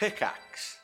[0.00, 0.78] Pickaxe.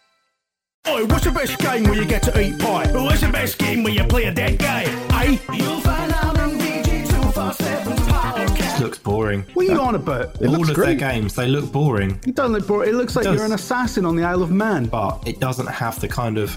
[0.85, 2.87] Oh, what's the best game where you get to eat pie?
[2.93, 4.83] What's the best game where you play a dead guy?
[5.24, 5.38] Eh?
[5.54, 8.79] You'll find out in VG247's podcast.
[8.81, 9.40] looks boring.
[9.54, 10.37] What are you on about?
[10.42, 10.99] It All looks of great.
[10.99, 12.90] their games, they look boring, It doesn't look boring.
[12.90, 13.37] It looks like does.
[13.37, 14.85] you're an assassin on the Isle of Man.
[14.85, 16.55] but it doesn't have the kind of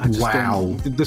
[0.00, 0.62] I just wow.
[0.62, 1.06] don't- The, the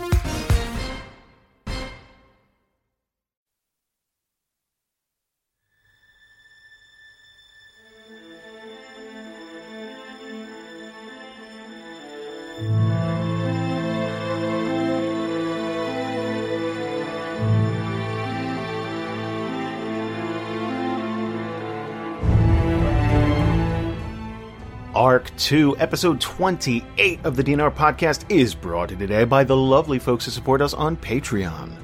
[25.41, 29.97] 2, episode 28 of the D&R podcast is brought to you today by the lovely
[29.97, 31.75] folks who support us on Patreon.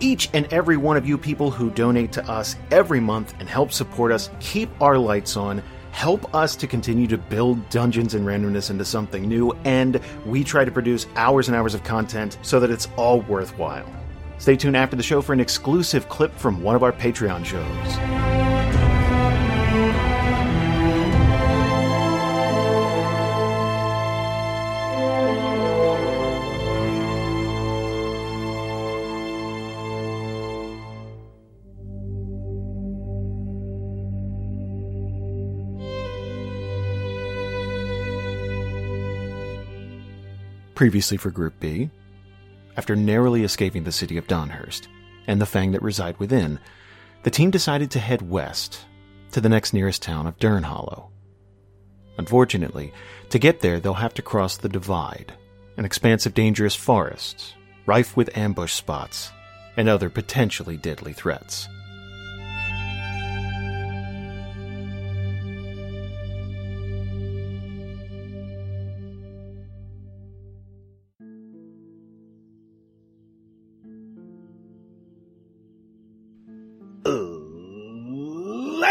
[0.00, 3.70] Each and every one of you people who donate to us every month and help
[3.70, 5.62] support us keep our lights on,
[5.92, 10.64] help us to continue to build Dungeons and Randomness into something new, and we try
[10.64, 13.88] to produce hours and hours of content so that it's all worthwhile.
[14.38, 18.53] Stay tuned after the show for an exclusive clip from one of our Patreon shows.
[40.74, 41.90] Previously for Group B,
[42.76, 44.88] after narrowly escaping the city of Donhurst
[45.26, 46.58] and the Fang that reside within,
[47.22, 48.80] the team decided to head west
[49.30, 51.10] to the next nearest town of Dern Hollow.
[52.18, 52.92] Unfortunately,
[53.30, 55.32] to get there, they'll have to cross the Divide,
[55.76, 57.54] an expanse of dangerous forests,
[57.86, 59.30] rife with ambush spots
[59.76, 61.68] and other potentially deadly threats.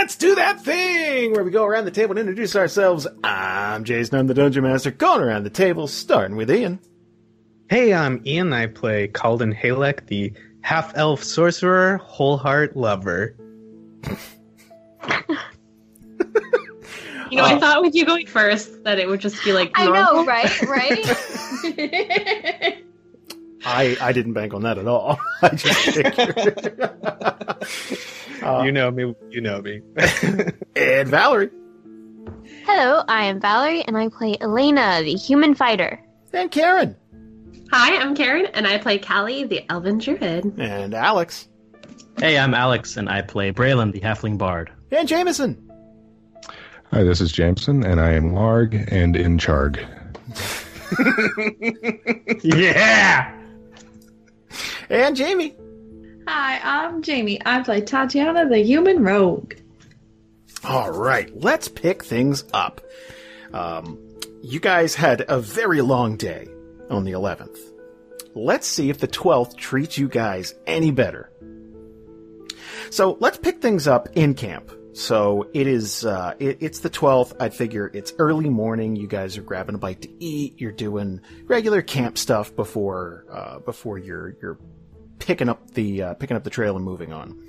[0.03, 3.07] Let's do that thing where we go around the table and introduce ourselves.
[3.23, 6.81] I'm Jason, I'm the Dungeon Master, going around the table, starting with Ian.
[7.69, 8.51] Hey, I'm Ian.
[8.51, 13.37] I play Kalden Halek, the half elf sorcerer, whole heart lover.
[17.31, 19.71] You know, I uh, thought with you going first that it would just be like
[19.73, 20.15] I normal.
[20.15, 20.61] know, right?
[20.63, 20.99] Right?
[23.65, 25.19] I, I didn't bank on that at all.
[25.41, 26.81] I just figured.
[28.41, 29.15] you uh, know me.
[29.29, 29.81] You know me.
[30.75, 31.49] and Valerie.
[32.65, 35.99] Hello, I am Valerie, and I play Elena, the human fighter.
[36.33, 36.95] And Karen.
[37.71, 40.59] Hi, I'm Karen, and I play Kallie, the Elven Druid.
[40.59, 41.47] And Alex.
[42.19, 44.71] Hey, I'm Alex, and I play Braylon, the Halfling Bard.
[44.91, 45.59] And Jamieson.
[46.91, 49.79] Hi, this is Jamieson, and I am Larg and in Charg.
[52.43, 53.42] yeah.
[54.93, 55.55] And Jamie.
[56.27, 57.41] Hi, I'm Jamie.
[57.43, 59.55] I play Tatiyana, the human rogue.
[60.63, 62.79] All right, let's pick things up.
[63.53, 63.97] Um,
[64.43, 66.47] you guys had a very long day
[66.91, 67.57] on the 11th.
[68.35, 71.31] Let's see if the 12th treats you guys any better.
[72.91, 74.71] So let's pick things up in camp.
[74.93, 77.33] So it is, uh, it, it's the 12th.
[77.39, 78.95] I figure it's early morning.
[78.95, 80.61] You guys are grabbing a bite to eat.
[80.61, 84.59] You're doing regular camp stuff before, uh, before you're, you're
[85.25, 87.47] picking up the, uh, picking up the trail and moving on.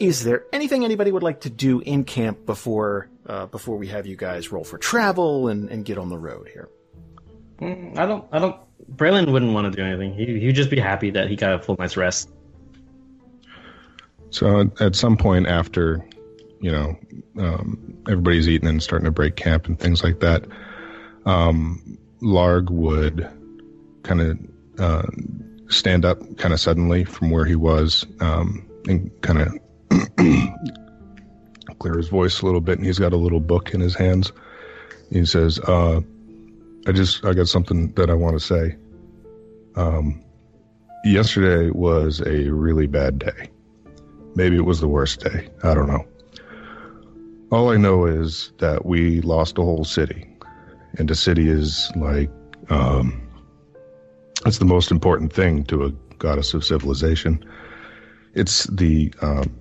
[0.00, 4.06] Is there anything anybody would like to do in camp before, uh, before we have
[4.06, 6.68] you guys roll for travel and, and get on the road here?
[7.60, 8.24] Mm, I don't.
[8.32, 8.56] I don't.
[8.96, 10.14] Braylon wouldn't want to do anything.
[10.14, 12.28] He, he'd just be happy that he got a full night's rest.
[14.30, 16.04] So at- at some point after,
[16.60, 16.96] you know,
[17.38, 20.44] um, everybody's eating and starting to break camp and things like that,
[21.26, 23.28] um, Larg would
[24.02, 24.38] kind of
[24.80, 25.06] uh,
[25.72, 30.18] stand up kind of suddenly from where he was um, and kind of
[31.78, 32.78] clear his voice a little bit.
[32.78, 34.32] And he's got a little book in his hands.
[35.10, 36.00] He says, uh,
[36.86, 38.76] I just, I got something that I want to say.
[39.76, 40.22] Um,
[41.04, 43.50] yesterday was a really bad day.
[44.34, 45.48] Maybe it was the worst day.
[45.62, 46.06] I don't know.
[47.50, 50.28] All I know is that we lost a whole city.
[50.98, 52.30] And a city is like,
[52.70, 53.21] um,
[54.44, 57.44] That's the most important thing to a goddess of civilization.
[58.34, 59.54] It's the, um,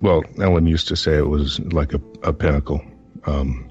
[0.00, 2.82] well, Ellen used to say it was like a, a pinnacle.
[3.24, 3.70] Um,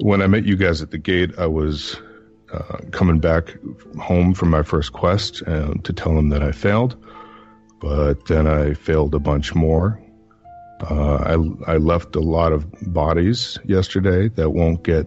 [0.00, 1.96] when I met you guys at the gate, I was
[2.52, 3.56] uh, coming back
[4.00, 6.96] home from my first quest uh, to tell them that I failed,
[7.80, 10.00] but then I failed a bunch more.
[10.90, 15.06] Uh, I, I left a lot of bodies yesterday that won't get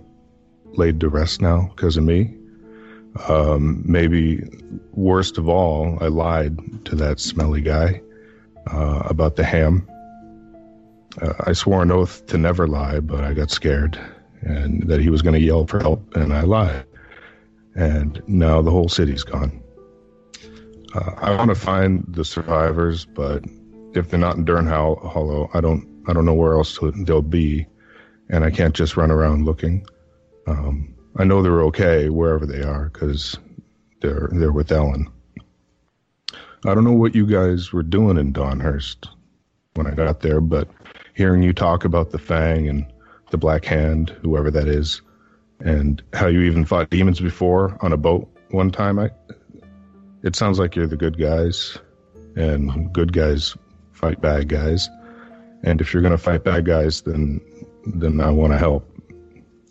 [0.73, 2.36] laid to rest now because of me.
[3.27, 4.43] Um, maybe
[4.91, 8.01] worst of all, I lied to that smelly guy
[8.71, 9.87] uh, about the ham.
[11.21, 13.99] Uh, I swore an oath to never lie, but I got scared
[14.41, 16.85] and that he was going to yell for help, and I lied.
[17.75, 19.61] And now the whole city's gone.
[20.93, 23.43] Uh, I want to find the survivors, but
[23.93, 27.21] if they're not in Dern Hollow, I don't I don't know where else to, they'll
[27.21, 27.67] be,
[28.29, 29.85] and I can't just run around looking.
[30.47, 33.37] Um, I know they're okay wherever they are because
[34.01, 35.07] they're they're with Ellen.
[36.65, 39.07] I don't know what you guys were doing in Donhurst
[39.73, 40.67] when I got there, but
[41.15, 42.85] hearing you talk about the Fang and
[43.31, 45.01] the Black Hand, whoever that is,
[45.59, 49.09] and how you even fought demons before on a boat one time, I
[50.23, 51.77] it sounds like you're the good guys,
[52.35, 53.55] and good guys
[53.91, 54.89] fight bad guys.
[55.63, 57.41] And if you're to fight bad guys, then
[57.85, 58.87] then I want to help.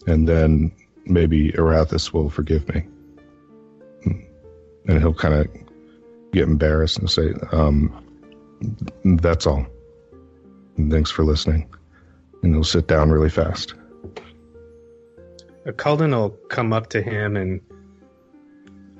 [0.06, 0.72] And then
[1.06, 2.84] maybe Arathis will forgive me.
[4.88, 5.46] And he'll kind of
[6.32, 8.04] get embarrassed and say, um,
[9.04, 9.66] that's all.
[10.76, 11.68] And thanks for listening.
[12.42, 13.74] And he'll sit down really fast.
[15.66, 17.60] Kalden will come up to him and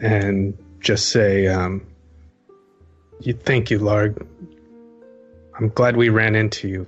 [0.01, 1.87] and just say, um,
[3.21, 4.27] "You thank you, Larg.
[5.59, 6.87] I'm glad we ran into you.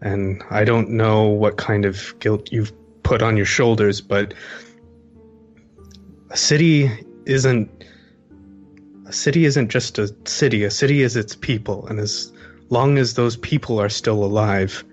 [0.00, 2.72] And I don't know what kind of guilt you've
[3.08, 4.34] put on your shoulders, but
[6.30, 6.90] a city
[7.24, 7.84] isn't
[9.06, 10.64] a city isn't just a city.
[10.64, 12.30] A city is its people, and as
[12.68, 14.84] long as those people are still alive,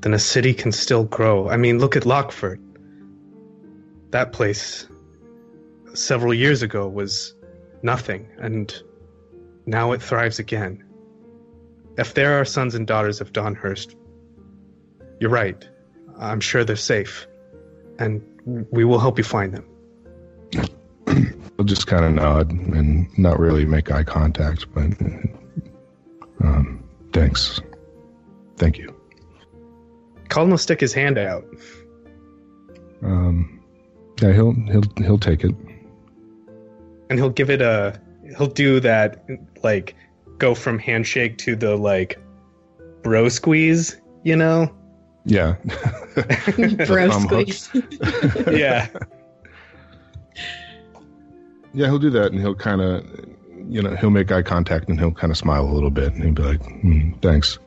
[0.00, 1.50] then a city can still grow.
[1.50, 2.58] I mean, look at Lockford.
[4.12, 4.88] That place
[5.92, 7.34] several years ago was
[7.82, 8.74] nothing, and
[9.66, 10.82] now it thrives again.
[11.98, 13.94] If there are sons and daughters of Donhurst,
[15.20, 15.68] you're right.
[16.18, 17.26] I'm sure they're safe,
[17.98, 18.22] and
[18.70, 19.66] we will help you find them.
[21.58, 24.92] I'll just kind of nod and not really make eye contact, but
[26.42, 26.82] um,
[27.12, 27.60] thanks.
[28.56, 28.94] Thank you.
[30.28, 31.44] Colin will stick his hand out.
[33.02, 33.62] Um,
[34.20, 35.54] yeah, he'll he'll he'll take it,
[37.10, 38.00] and he'll give it a.
[38.38, 39.24] He'll do that
[39.62, 39.94] like
[40.38, 42.18] go from handshake to the like
[43.02, 44.74] bro squeeze, you know?
[45.24, 45.54] Yeah.
[46.86, 47.70] bro squeeze.
[48.50, 48.88] yeah.
[51.72, 53.04] Yeah, he'll do that and he'll kind of,
[53.68, 56.22] you know, he'll make eye contact and he'll kind of smile a little bit and
[56.22, 57.58] he'll be like, mm, thanks.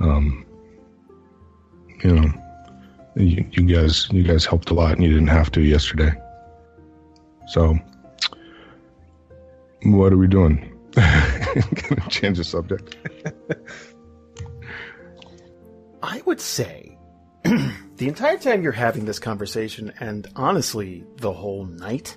[0.00, 0.44] Um,
[2.02, 2.32] you know,
[3.14, 6.12] you, you guys, you guys helped a lot and you didn't have to yesterday.
[7.48, 7.78] So,
[9.84, 10.68] what are we doing?
[12.08, 12.96] Change the subject.
[16.02, 16.91] I would say
[17.96, 22.16] the entire time you're having this conversation, and honestly, the whole night,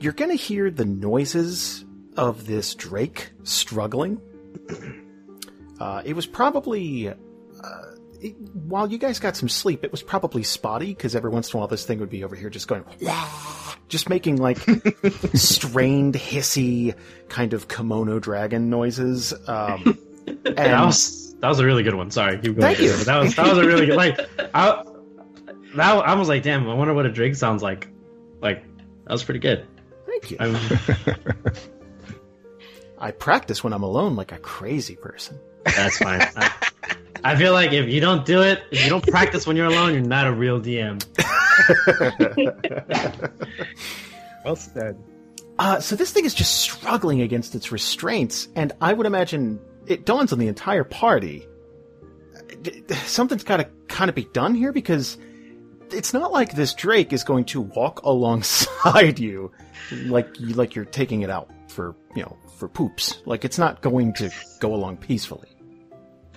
[0.00, 1.84] you're going to hear the noises
[2.16, 4.20] of this drake struggling.
[5.80, 7.08] Uh, it was probably.
[7.08, 7.14] Uh,
[8.20, 11.56] it, while you guys got some sleep, it was probably spotty because every once in
[11.56, 12.84] a while this thing would be over here just going,
[13.88, 14.58] just making like
[15.34, 16.94] strained, hissy
[17.28, 19.34] kind of komodo dragon noises.
[19.48, 22.10] Um, and that was that was a really good one.
[22.12, 22.60] Sorry, keep going.
[22.60, 22.92] Thank you.
[22.92, 23.96] That was that was a really good.
[23.96, 24.16] Like
[24.54, 24.84] I,
[25.74, 26.70] that I was like, damn.
[26.70, 27.88] I wonder what a drake sounds like.
[28.40, 28.62] Like
[29.04, 29.66] that was pretty good.
[30.06, 30.36] Thank you.
[30.38, 30.54] I'm,
[32.98, 35.36] I practice when I'm alone like a crazy person.
[35.64, 36.20] that's fine.
[36.36, 36.52] I,
[37.24, 39.94] I feel like if you don't do it, if you don't practice when you're alone,
[39.94, 41.04] you're not a real DM.
[44.44, 44.98] Well said.
[45.56, 50.04] Uh, so this thing is just struggling against its restraints, and I would imagine it
[50.04, 51.46] dawns on the entire party.
[53.04, 55.18] Something's got to kind of be done here because
[55.90, 59.52] it's not like this Drake is going to walk alongside you
[60.04, 63.20] like you, like you're taking it out for you know for poops.
[63.26, 65.48] Like it's not going to go along peacefully.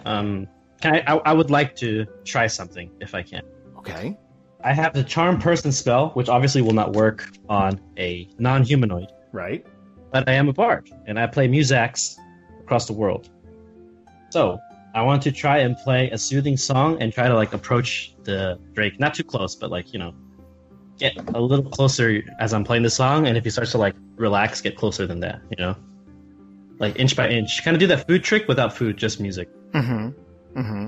[0.06, 0.48] Um,
[0.84, 1.18] I, I?
[1.18, 3.44] I would like to try something if I can.
[3.78, 4.18] Okay.
[4.64, 9.12] I have the charm person spell, which obviously will not work on a non-humanoid.
[9.32, 9.64] Right.
[10.12, 12.18] But I am a bard, and I play musax
[12.62, 13.30] across the world.
[14.36, 14.60] So
[14.94, 18.60] I want to try and play a soothing song and try to like approach the
[18.74, 20.14] drake, not too close, but like you know,
[21.00, 23.96] get a little closer as I'm playing the song, and if he starts to like
[24.18, 25.40] relax, get closer than that.
[25.52, 25.76] You know,
[26.80, 27.64] like inch by inch.
[27.64, 29.48] Kind of do that food trick without food, just music.
[29.72, 30.60] Mm-hmm.
[30.60, 30.88] Mm-hmm.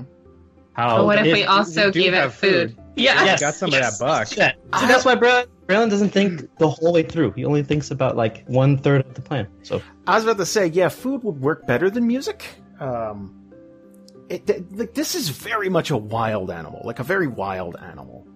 [0.74, 0.98] How?
[0.98, 2.74] But what if we also we do gave it food?
[2.76, 2.84] food.
[2.96, 3.24] Yeah.
[3.24, 3.94] Yes, Got some yes.
[3.94, 4.36] of that buck.
[4.36, 4.52] Yeah.
[4.78, 7.30] See, that's why Bra- Braylon doesn't think the whole way through.
[7.32, 9.48] He only thinks about like one third of the plan.
[9.62, 12.44] So I was about to say, yeah, food would work better than music.
[12.80, 13.37] Um,
[14.28, 18.26] it, like this is very much a wild animal, like a very wild animal,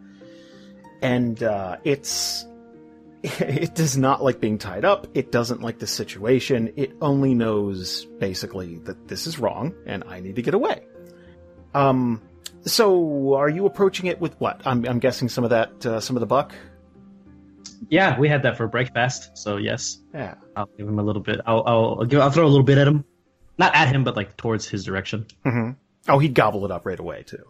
[1.03, 2.45] and uh, it's
[3.23, 5.07] it does not like being tied up.
[5.15, 6.73] It doesn't like the situation.
[6.77, 10.83] It only knows basically that this is wrong and I need to get away.
[11.75, 12.21] Um,
[12.65, 14.61] so are you approaching it with what?
[14.65, 16.53] I'm, I'm guessing some of that, uh, some of the buck.
[17.89, 19.31] yeah, we had that for breakfast.
[19.37, 20.35] So yes, Yeah.
[20.57, 21.41] I'll give him a little bit.
[21.47, 22.21] I'll I'll, I'll give.
[22.21, 23.05] I'll throw a little bit at him,
[23.63, 25.27] not at him, but like towards his direction.
[25.45, 25.71] hmm
[26.09, 27.45] Oh, he'd gobble it up right away too.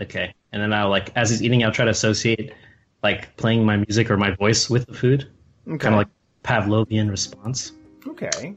[0.00, 2.52] Okay, and then I'll like as he's eating, I'll try to associate
[3.02, 5.28] like playing my music or my voice with the food,
[5.68, 5.78] Okay.
[5.78, 6.08] kind of like
[6.42, 7.72] Pavlovian response.
[8.08, 8.56] okay.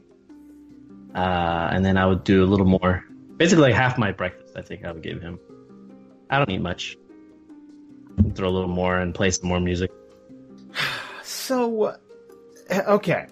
[1.14, 3.04] Uh, and then I would do a little more,
[3.38, 4.54] basically like half my breakfast.
[4.56, 5.38] I think I would give him.
[6.30, 6.96] I don't eat much.
[8.34, 9.90] Throw a little more and play some more music.
[11.22, 11.84] So,
[12.70, 13.26] uh, okay.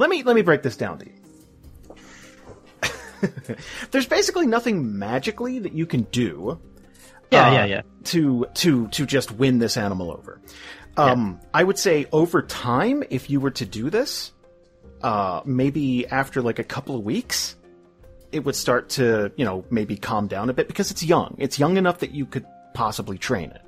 [0.00, 1.12] Let me let me break this down to you.
[3.90, 6.58] There's basically nothing magically that you can do.
[7.30, 7.82] Yeah, uh, yeah, yeah.
[8.04, 10.40] To to to just win this animal over.
[10.96, 14.32] Um, I would say over time, if you were to do this,
[15.02, 17.56] uh, maybe after like a couple of weeks,
[18.32, 21.34] it would start to you know maybe calm down a bit because it's young.
[21.36, 23.62] It's young enough that you could possibly train it.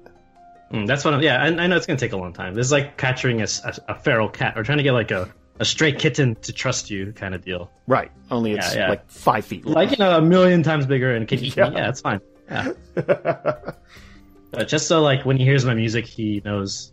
[0.72, 1.20] Mm, that's what I'm.
[1.20, 2.54] Yeah, I, I know it's gonna take a long time.
[2.54, 3.46] This is like capturing a
[3.86, 5.28] a feral cat or trying to get like a,
[5.62, 7.70] a stray kitten to trust you kind of deal.
[7.86, 8.10] Right.
[8.32, 8.88] Only it's Yeah, yeah.
[8.90, 9.64] like five feet.
[9.64, 9.74] long.
[9.76, 11.70] Like you know, a million times bigger and can eat Yeah.
[11.70, 11.76] me.
[11.76, 12.20] Yeah, it's fine.
[12.50, 12.72] Yeah.
[12.94, 16.92] but just so like when he hears my music, he knows,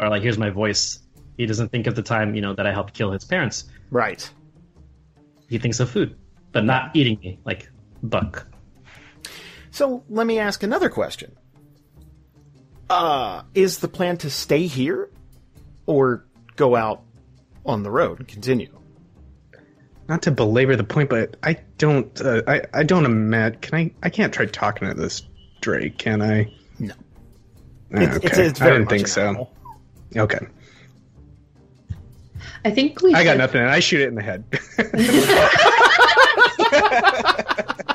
[0.00, 0.98] or like hears my voice,
[1.38, 3.64] he doesn't think of the time you know that I helped kill his parents.
[3.90, 4.28] Right.
[5.48, 6.16] He thinks of food,
[6.50, 7.68] but not eating me like
[8.02, 8.46] Buck.
[9.70, 11.36] So let me ask another question.
[12.90, 15.08] Uh, is the plan to stay here
[15.86, 17.04] or go out
[17.66, 18.68] on the road and continue?
[20.08, 22.18] Not to belabor the point, but I don't.
[22.20, 23.60] Uh, I I don't imagine.
[23.60, 23.92] Can I?
[24.02, 25.22] I can't try talking to this
[25.60, 26.52] Drake, can I?
[26.78, 26.94] No.
[27.94, 28.26] Ah, It's- okay.
[28.26, 29.22] it's- it's I didn't think so.
[29.22, 29.52] animal.
[30.16, 30.40] Okay.
[32.64, 33.14] I think we.
[33.14, 33.60] I got nothing.
[33.60, 34.44] and I shoot it in the head.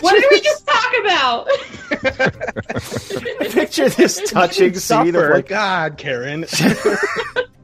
[0.00, 1.46] What did we just talk about?
[3.52, 6.46] Picture this touching scene of like God, Karen.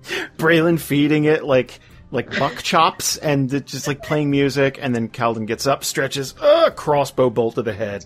[0.37, 5.09] Braylon feeding it like like buck chops and it just like playing music and then
[5.09, 8.05] Kalden gets up, stretches, uh, crossbow bolt to the head.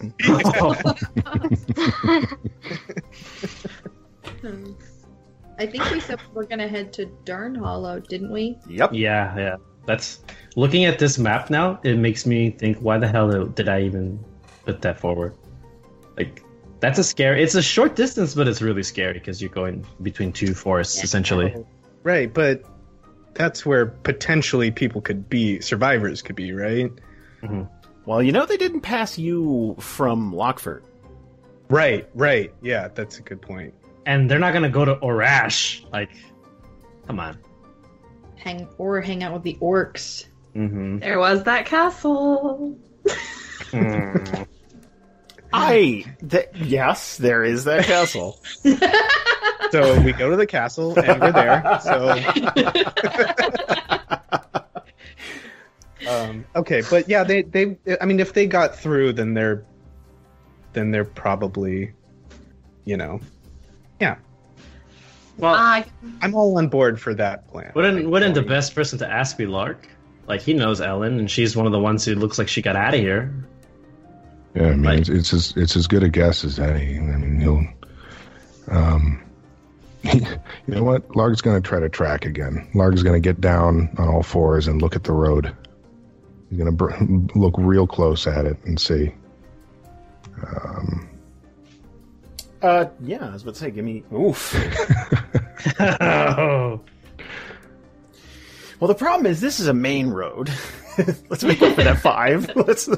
[5.59, 8.59] I think we said we're gonna head to Dern Hollow, didn't we?
[8.69, 8.91] Yep.
[8.95, 9.57] Yeah, yeah.
[9.87, 10.21] That's
[10.57, 11.79] looking at this map now.
[11.83, 14.25] It makes me think, why the hell did I even
[14.65, 15.35] put that forward?
[16.17, 16.43] Like,
[16.81, 17.43] that's a scary.
[17.43, 21.55] It's a short distance, but it's really scary because you're going between two forests essentially.
[22.03, 22.65] Right, but
[23.35, 26.91] that's where potentially people could be, survivors could be, right?
[28.07, 30.85] Well, you know they didn't pass you from Lockford.
[31.69, 32.53] Right, right.
[32.63, 33.75] Yeah, that's a good point.
[34.05, 35.91] And they're not gonna go to Orash.
[35.93, 36.11] Like,
[37.07, 37.39] come on.
[38.37, 40.27] Hang or hang out with the orcs.
[40.57, 40.99] Mm-hmm.
[40.99, 42.77] There was that castle.
[45.53, 48.41] I th- yes, there is that castle.
[49.71, 51.81] So we go to the castle and we're there.
[51.83, 52.11] So
[56.09, 57.77] um, okay, but yeah, they they.
[58.01, 59.65] I mean, if they got through, then they're
[60.73, 61.93] then they're probably,
[62.85, 63.21] you know,
[64.01, 64.17] yeah.
[65.39, 65.85] Well, I
[66.21, 67.73] I'm all on board for that plan.
[67.75, 69.77] wouldn't wouldn't the best person to ask be Larg?
[70.27, 72.77] Like he knows Ellen, and she's one of the ones who looks like she got
[72.77, 73.33] out of here.
[74.55, 76.99] Yeah, I mean, it's, it's as it's as good a guess as any.
[76.99, 77.67] I mean, he'll.
[78.69, 79.23] Um,
[80.15, 80.21] you
[80.67, 81.15] know what?
[81.17, 82.69] Larg's going to try to track again.
[82.75, 85.55] Larg's going to get down on all fours and look at the road.
[86.49, 89.13] He's going to br- look real close at it and see.
[90.47, 91.09] Um,
[92.63, 94.55] Uh, yeah, I was about to say, give me oof.
[95.81, 96.81] oh,
[98.81, 100.51] Well, the problem is this is a main road.
[101.29, 102.51] Let's make up for that five.
[102.57, 102.89] Let's.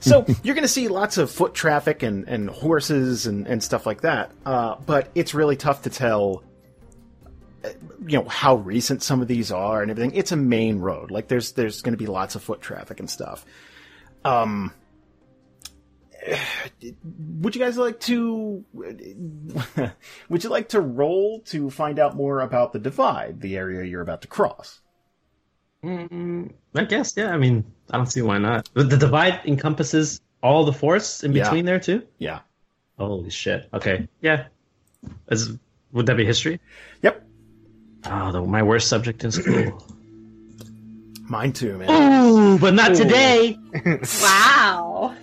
[0.00, 3.86] So you're going to see lots of foot traffic and, and horses and, and stuff
[3.86, 4.32] like that.
[4.44, 6.42] Uh, but it's really tough to tell,
[7.64, 7.70] uh,
[8.06, 10.14] you know, how recent some of these are and everything.
[10.14, 11.10] It's a main road.
[11.10, 13.44] Like there's there's going to be lots of foot traffic and stuff.
[14.24, 14.72] Um,
[17.04, 18.64] would you guys like to?
[20.28, 24.02] would you like to roll to find out more about the divide, the area you're
[24.02, 24.80] about to cross?
[25.84, 27.32] Mm, I guess, yeah.
[27.32, 28.68] I mean, I don't see why not.
[28.74, 31.44] But the divide encompasses all the forests in Yeah.
[31.44, 32.02] between there too.
[32.18, 32.40] Yeah.
[32.98, 33.68] Holy shit.
[33.72, 34.08] Okay.
[34.20, 34.46] Yeah.
[35.30, 35.56] Is
[35.92, 36.60] would that be history?
[37.02, 37.24] Yep.
[38.06, 39.82] Oh, the, my worst subject in school.
[41.28, 41.90] Mine too, man.
[41.90, 43.56] Ooh, but not today.
[44.22, 45.14] Wow.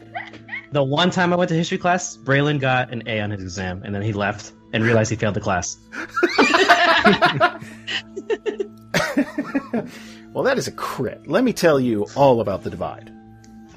[0.72, 3.82] The one time I went to history class, Braylon got an A on his exam,
[3.86, 5.78] and then he left and realized he failed the class.
[10.36, 11.28] Well, that is a crit.
[11.28, 13.10] Let me tell you all about the divide.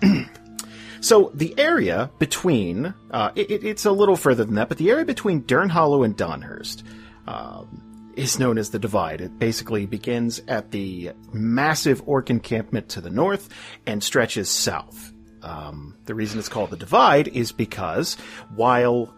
[1.00, 4.90] so, the area between, uh, it, it- it's a little further than that, but the
[4.90, 6.82] area between Dern Hollow and Donhurst
[7.28, 9.20] um, is known as the divide.
[9.20, 13.48] It basically begins at the massive orc encampment to the north
[13.86, 15.12] and stretches south.
[15.42, 18.16] Um, the reason it's called the divide is because
[18.56, 19.14] while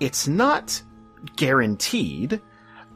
[0.00, 0.82] it's not
[1.36, 2.40] guaranteed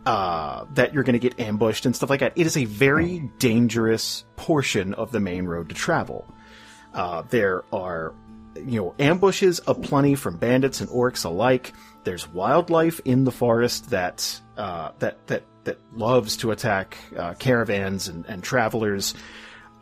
[0.06, 2.32] uh, that you're going to get ambushed and stuff like that.
[2.36, 6.26] It is a very dangerous portion of the main road to travel.
[6.92, 8.14] Uh, there are,
[8.54, 11.72] you know, ambushes aplenty from bandits and orcs alike.
[12.04, 18.08] There's wildlife in the forest that uh, that that that loves to attack uh, caravans
[18.08, 19.14] and, and travelers.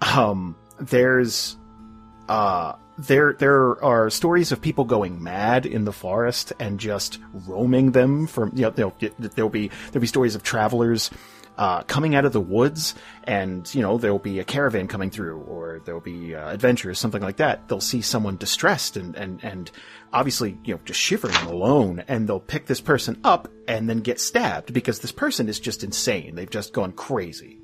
[0.01, 1.57] Um, there's
[2.29, 7.93] uh, there there are stories of people going mad in the forest and just roaming
[7.93, 8.91] them from you know there'll,
[9.49, 11.11] be there'll be stories of travelers
[11.59, 12.95] uh, coming out of the woods
[13.25, 17.23] and you know there'll be a caravan coming through or there'll be uh, adventurers something
[17.23, 17.69] like that.
[17.69, 19.71] They'll see someone distressed and and and
[20.13, 24.21] obviously you know just shivering alone and they'll pick this person up and then get
[24.21, 26.35] stabbed because this person is just insane.
[26.35, 27.59] They've just gone crazy.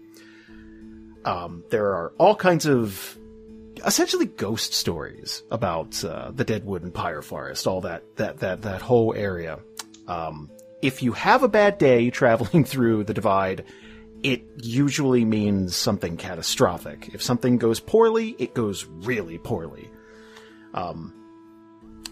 [1.25, 3.19] Um, there are all kinds of
[3.87, 8.83] essentially ghost stories about uh, the Deadwood and Pyre Forest, all that that that that
[8.83, 9.59] whole area.
[10.07, 13.65] Um, if you have a bad day traveling through the Divide,
[14.23, 17.11] it usually means something catastrophic.
[17.15, 19.91] If something goes poorly, it goes really poorly.
[20.75, 21.15] Um,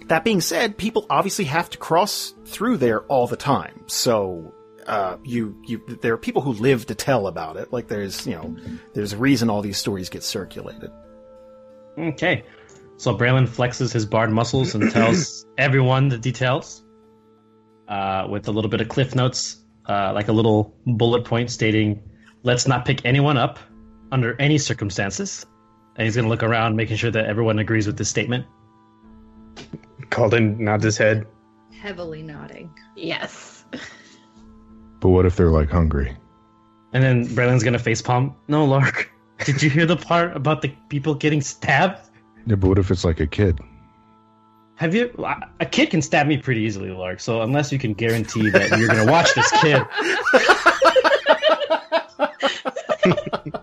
[0.06, 4.52] that being said, people obviously have to cross through there all the time, so.
[4.86, 7.72] Uh, you, you, there are people who live to tell about it.
[7.72, 8.56] Like there's, you know,
[8.94, 10.92] there's a reason all these stories get circulated.
[11.98, 12.44] Okay.
[12.98, 16.82] So Braylon flexes his bard muscles and tells everyone the details
[17.88, 22.02] uh, with a little bit of cliff notes, uh, like a little bullet point stating,
[22.42, 23.58] let's not pick anyone up
[24.12, 25.44] under any circumstances.
[25.96, 28.46] And he's going to look around, making sure that everyone agrees with this statement.
[30.10, 31.26] Kalden nods his head.
[31.72, 32.70] Heavily nodding.
[32.96, 33.64] Yes.
[35.00, 36.16] But what if they're like hungry?
[36.92, 38.34] And then Braylon's going to facepalm.
[38.48, 39.06] No, Larg.
[39.44, 42.00] Did you hear the part about the people getting stabbed?
[42.46, 43.60] Yeah, but what if it's like a kid?
[44.76, 45.10] Have you?
[45.60, 47.20] A kid can stab me pretty easily, Larg.
[47.20, 49.82] So unless you can guarantee that you're going to watch this kid,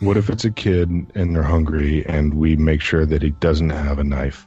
[0.00, 3.70] What if it's a kid and they're hungry and we make sure that he doesn't
[3.70, 4.46] have a knife?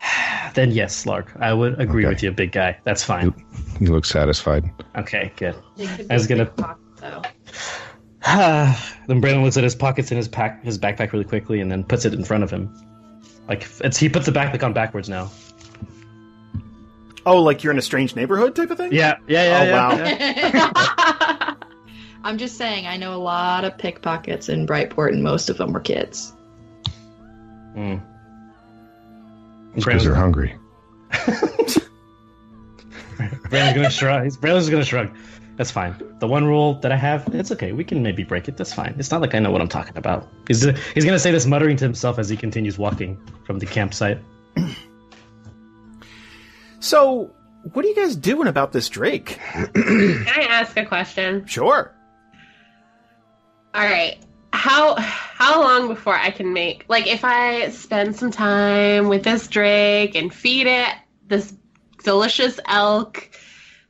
[0.54, 1.38] then yes, Larg.
[1.42, 2.14] I would agree Okay.
[2.14, 2.78] with you, big guy.
[2.84, 3.34] That's fine.
[3.80, 4.64] You look satisfied.
[4.96, 5.54] Okay, good.
[6.10, 7.22] I was gonna- pickpocket, though.
[9.06, 11.84] then Braylon looks at his pockets in his pack, his backpack, really quickly, and then
[11.84, 12.74] puts it in front of him.
[13.48, 15.30] Like it's he puts the backpack on backwards now.
[17.26, 18.92] Oh, like you're in a strange neighborhood type of thing?
[18.92, 19.72] Yeah, yeah, Oh, yeah.
[19.72, 19.96] wow.
[19.96, 21.54] yeah.
[22.24, 25.72] I'm just saying, I know a lot of pickpockets in Brightport, and most of them
[25.74, 26.32] were kids.
[27.76, 28.02] Mm.
[29.74, 30.56] Because they're hungry.
[33.50, 34.24] Braylon's gonna shrug.
[34.24, 35.10] He's, Braylon's gonna shrug.
[35.56, 35.94] That's fine.
[36.18, 37.72] The one rule that I have, it's okay.
[37.72, 38.56] We can maybe break it.
[38.56, 38.94] That's fine.
[38.98, 40.28] It's not like I know what I'm talking about.
[40.48, 40.62] He's
[40.94, 44.18] he's gonna say this, muttering to himself as he continues walking from the campsite.
[46.84, 47.30] So,
[47.72, 49.38] what are you guys doing about this Drake?
[49.54, 51.46] Can I ask a question?
[51.46, 51.94] Sure.
[53.74, 54.18] All right.
[54.52, 59.48] How how long before I can make like if I spend some time with this
[59.48, 60.94] drake and feed it
[61.26, 61.54] this
[62.04, 63.30] delicious elk,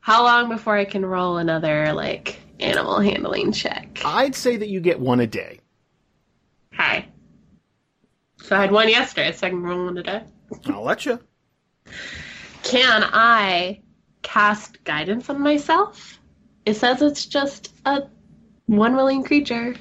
[0.05, 4.01] how long before I can roll another like animal handling check?
[4.05, 5.61] I'd say that you get one a day.
[6.73, 7.07] Hi.
[8.43, 10.21] So I had one yesterday, so I can roll one today.
[10.67, 11.19] I'll let you.
[12.61, 13.81] Can I
[14.21, 16.19] cast guidance on myself?
[16.67, 18.03] It says it's just a
[18.67, 19.73] one willing creature.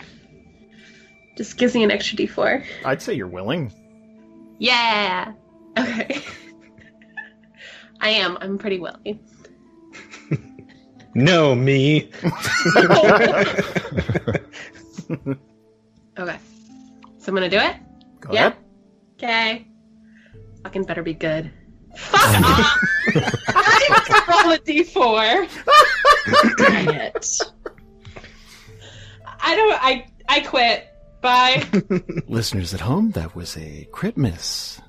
[1.37, 2.64] Just gives me an extra d4.
[2.87, 3.70] I'd say you're willing.
[4.58, 5.34] Yeah.
[5.76, 6.22] Okay.
[8.00, 8.38] I am.
[8.40, 9.18] I'm pretty willing.
[11.14, 12.11] No, me.
[16.16, 16.38] Okay.
[17.18, 17.77] So I'm gonna do it.
[18.20, 18.46] Go Yeah.
[18.48, 18.57] ahead.
[19.18, 19.66] Okay.
[20.62, 21.50] Fucking better be good.
[21.96, 22.79] Fuck off!
[23.48, 25.48] I roll a d4.
[26.57, 27.40] Dang it.
[29.40, 29.74] I don't.
[29.83, 30.87] I I quit.
[31.20, 31.64] Bye.
[32.29, 34.81] Listeners at home, that was a crit miss.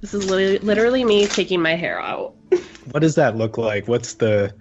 [0.00, 2.34] this is li- literally me taking my hair out.
[2.92, 3.88] What does that look like?
[3.88, 4.54] What's the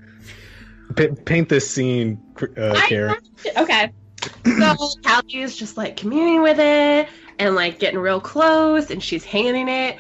[0.96, 2.22] pa- paint this scene,
[2.58, 3.16] uh, I- Kara?
[3.58, 3.92] Okay.
[4.44, 9.24] So Kallie is just like communing with it and like getting real close, and she's
[9.24, 9.98] handing it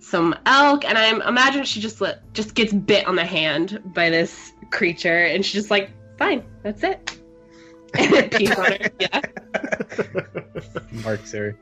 [0.00, 4.10] some elk, and I imagine she just let, just gets bit on the hand by
[4.10, 7.18] this creature, and she's just like, "Fine, that's it."
[7.94, 8.78] And it pees on her.
[8.98, 9.20] Yeah.
[11.04, 11.54] Mark, sorry.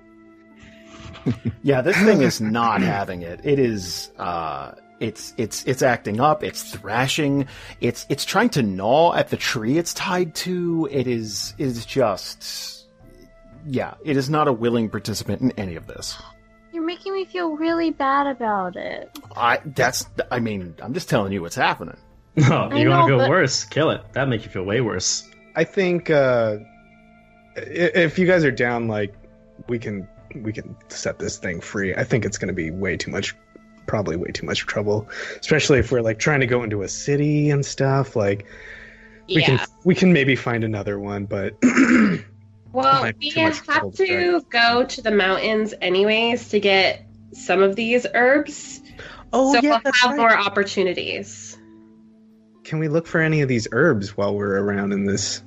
[1.62, 3.41] Yeah, this thing is not having it.
[3.45, 7.46] It is uh it's it's it's acting up, it's thrashing,
[7.80, 10.88] it's it's trying to gnaw at the tree it's tied to.
[10.90, 12.87] It is it is just
[13.66, 16.16] yeah, it is not a willing participant in any of this.
[16.72, 19.11] You're making me feel really bad about it.
[19.35, 21.96] I that's I mean, I'm just telling you what's happening.
[22.37, 23.64] No, you're gonna go but- worse.
[23.64, 24.02] Kill it.
[24.12, 25.28] That make you feel way worse.
[25.54, 26.59] I think uh,
[27.56, 29.14] if you guys are down, like
[29.68, 30.06] we can
[30.42, 31.94] we can set this thing free.
[31.94, 33.35] I think it's going to be way too much,
[33.87, 35.09] probably way too much trouble,
[35.40, 38.16] especially if we're like trying to go into a city and stuff.
[38.16, 38.46] Like
[39.29, 39.59] we Yeah.
[39.59, 41.55] can we can maybe find another one, but
[42.72, 47.07] Well, we too much trouble have to to go to the mountains anyways to get
[47.33, 48.83] some of these herbs.
[49.33, 50.16] Oh, so yeah, we'll have right.
[50.16, 51.57] more opportunities.
[52.64, 55.42] can we look for any of these herbs while we're around in this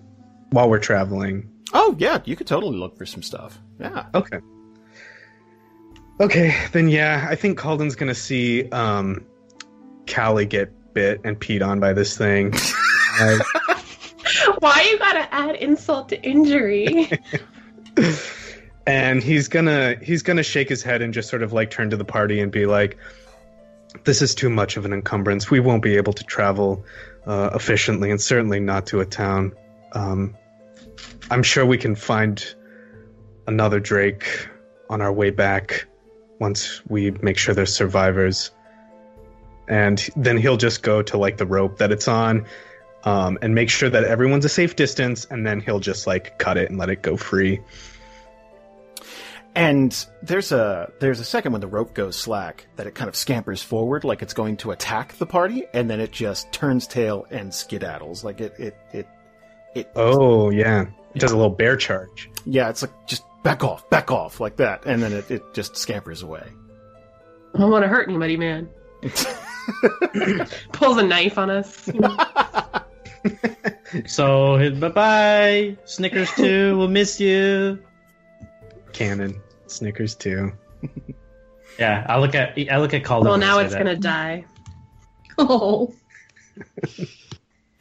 [0.51, 1.49] while we're traveling?
[1.73, 3.59] Oh yeah, you could totally look for some stuff.
[3.79, 4.07] Yeah.
[4.15, 4.39] Okay.
[6.19, 9.25] Okay, then yeah, I think Kalden's gonna see um
[10.05, 12.53] Kallie get bit and peed on by this thing.
[13.19, 13.37] Uh,
[14.59, 17.09] Why you gotta add insult to injury?
[18.89, 21.97] and he's gonna he's gonna shake his head and just sort of like turn to
[21.97, 22.97] the party and be like
[24.03, 26.83] this is too much of an encumbrance we won't be able to travel
[27.25, 29.51] uh, efficiently and certainly not to a town
[29.93, 30.35] um,
[31.29, 32.55] i'm sure we can find
[33.47, 34.47] another drake
[34.89, 35.87] on our way back
[36.39, 38.51] once we make sure there's survivors
[39.67, 42.45] and then he'll just go to like the rope that it's on
[43.03, 46.57] um, and make sure that everyone's a safe distance and then he'll just like cut
[46.57, 47.61] it and let it go free
[49.55, 53.15] And there's a there's a second when the rope goes slack that it kind of
[53.15, 57.25] scampers forward like it's going to attack the party, and then it just turns tail
[57.31, 58.23] and skedaddles.
[58.23, 59.07] Like it it it
[59.75, 59.91] it.
[59.95, 62.29] Oh yeah, it does a little bear charge.
[62.45, 65.75] Yeah, it's like just back off, back off, like that, and then it, it just
[65.77, 66.43] scampers away.
[67.53, 68.69] I don't want to hurt anybody, man.
[70.73, 71.87] Pulls a knife on us.
[71.87, 72.17] you know.
[74.07, 76.75] So bye bye, Snickers too.
[76.77, 77.79] We'll miss you.
[78.93, 80.51] Cannon, Snickers too.
[81.79, 83.23] Yeah, I look at I look at Kalden.
[83.23, 83.79] well, now it's that.
[83.79, 84.45] gonna die.
[85.37, 85.93] Oh.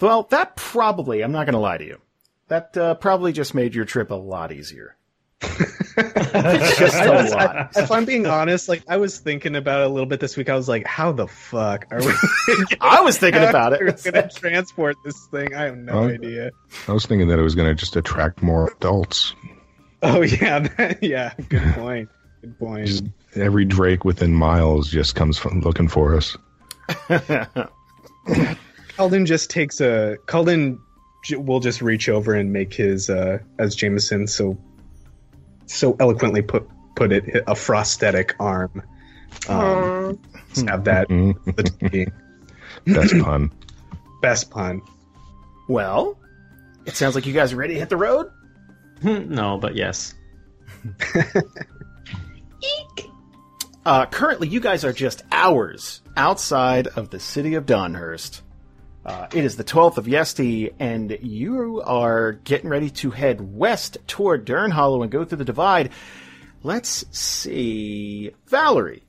[0.01, 1.99] Well, that probably I'm not going to lie to you.
[2.47, 4.95] That uh, probably just made your trip a lot easier.
[5.41, 7.57] just I a was- lot.
[7.57, 10.37] I- if I'm being honest, like I was thinking about it a little bit this
[10.37, 10.49] week.
[10.49, 12.13] I was like, how the fuck are we?
[12.81, 13.81] I was thinking about it.
[13.81, 14.03] We're it.
[14.05, 15.55] gonna transport this thing.
[15.55, 16.09] I have no Oh.
[16.09, 16.51] idea.
[16.89, 19.35] I was thinking that it was going to just attract more adults.
[20.03, 21.35] Oh yeah, that- yeah.
[21.49, 22.09] Good point.
[22.41, 22.87] Good point.
[22.87, 26.37] Just every Drake within miles just comes from looking for us.
[28.97, 30.79] Kalden just takes a Kalden
[31.25, 34.59] j- will just reach over and make his uh as Jamieson so
[35.69, 38.83] so eloquently put put it a prosthetic arm.
[39.49, 40.19] Um,
[40.53, 41.35] just have that Mhm.
[41.57, 42.07] the tea.
[42.93, 43.53] Best pun.
[44.23, 44.81] best pun.
[45.69, 46.19] well,
[46.87, 48.31] it sounds like you guys are ready to hit the road.
[49.03, 50.15] no, but yes.
[53.87, 58.43] Uh, currently, you guys are just hours outside of the city of Donhurst.
[59.09, 63.97] Uh, it is the 12th of Yesti, and you are getting ready to head west
[64.07, 65.93] toward Dern Hollow and go through the divide.
[66.63, 68.33] Let's see.
[68.49, 69.03] Valerie.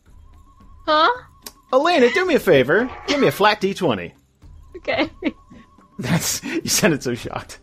[0.86, 1.10] Huh?
[1.74, 2.90] Elena, do me a favor.
[3.08, 4.14] Give me a flat d20.
[4.78, 5.10] Okay.
[6.00, 7.60] That's, you sounded so shocked.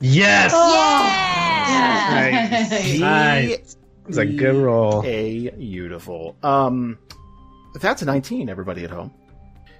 [0.00, 0.52] Yes.
[2.10, 2.98] Nice.
[2.98, 3.76] Nice.
[4.08, 5.02] It's a good roll.
[5.04, 6.38] A beautiful.
[6.42, 6.98] Um,
[7.82, 9.12] that's a 19, everybody at home.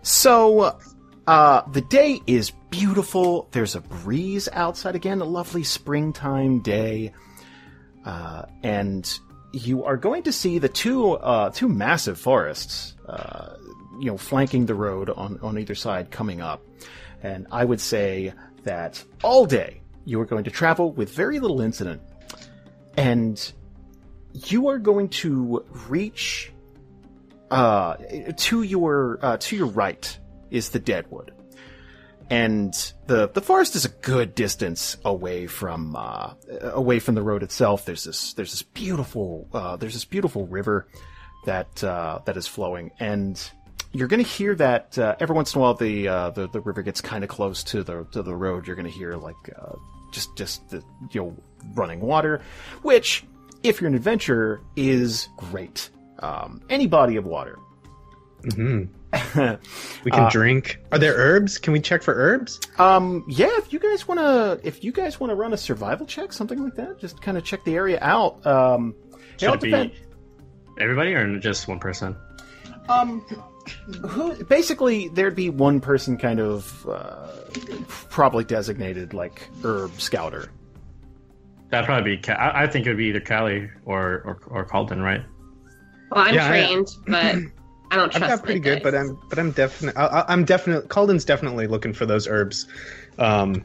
[0.03, 0.79] So,
[1.27, 3.49] uh, the day is beautiful.
[3.51, 7.13] There's a breeze outside again, a lovely springtime day.
[8.05, 9.19] Uh, and
[9.53, 13.57] you are going to see the two, uh, two massive forests, uh,
[13.99, 16.63] you know, flanking the road on, on either side coming up.
[17.23, 21.61] And I would say that all day you are going to travel with very little
[21.61, 22.01] incident.
[22.97, 23.53] And
[24.33, 26.53] you are going to reach
[27.51, 27.97] uh,
[28.37, 30.19] to your uh, to your right
[30.51, 31.33] is the deadwood,
[32.31, 37.43] and the the forest is a good distance away from uh, away from the road
[37.43, 37.85] itself.
[37.85, 40.89] There's this there's this beautiful uh, there's this beautiful river
[41.45, 43.41] that uh, that is flowing, and
[43.93, 46.61] you're going to hear that uh, every once in a while the uh, the, the
[46.61, 48.67] river gets kind of close to the to the road.
[48.67, 49.77] You're going to hear like uh,
[50.13, 50.83] just just the
[51.13, 51.37] you know
[51.75, 52.43] running water,
[52.83, 53.25] which
[53.63, 55.91] if you're an adventurer is great.
[56.21, 57.59] Um, any body of water.
[58.55, 58.85] hmm
[60.05, 60.81] We can Uh, drink.
[60.93, 61.59] Are there herbs?
[61.59, 62.61] Can we check for herbs?
[62.79, 66.07] Um, yeah, if you guys want to, if you guys want to run a survival
[66.07, 68.45] check, something like that, just kind of check the area out.
[68.47, 68.95] Um,
[69.39, 69.93] Should all it be depend-
[70.79, 72.17] everybody or just one person?
[72.89, 73.21] Um,
[74.09, 77.27] who basically there'd be one person kind of uh,
[78.11, 80.51] probably designated like herb scouter.
[81.71, 82.29] That'd probably be.
[82.29, 85.23] I, I think it would be either Kallie or or, or Kalden, right?
[86.13, 87.37] Well, I'm Yeah, I- trained, but
[87.97, 88.83] I don't I've trust got pretty good, dice.
[88.83, 92.67] but I'm but I'm definitely I'm definitely Kalden's definitely looking for those herbs,
[93.19, 93.65] um,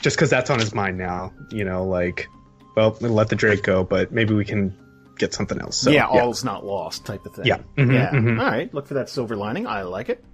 [0.00, 1.32] just because that's on his mind now.
[1.50, 2.28] You know, like,
[2.76, 4.76] well, we'll let the Drake go, but maybe we can
[5.18, 5.76] get something else.
[5.76, 7.46] So, yeah, all's not lost type of thing.
[7.46, 7.58] Yeah.
[7.76, 8.10] Mhm, yeah.
[8.10, 8.38] mhm.
[8.38, 9.66] All right, look for that silver lining.
[9.66, 10.24] I like it.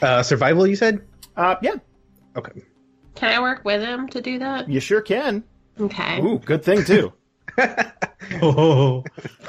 [0.00, 1.06] Uh, survival, you said?
[1.36, 1.76] Uh, yeah,
[2.36, 2.62] Okay.
[3.14, 4.68] Can I work with him to do that?
[4.68, 5.44] you sure can.
[5.80, 6.20] Okay.
[6.20, 7.12] Ooh, good thing too.
[8.40, 9.04] Oh,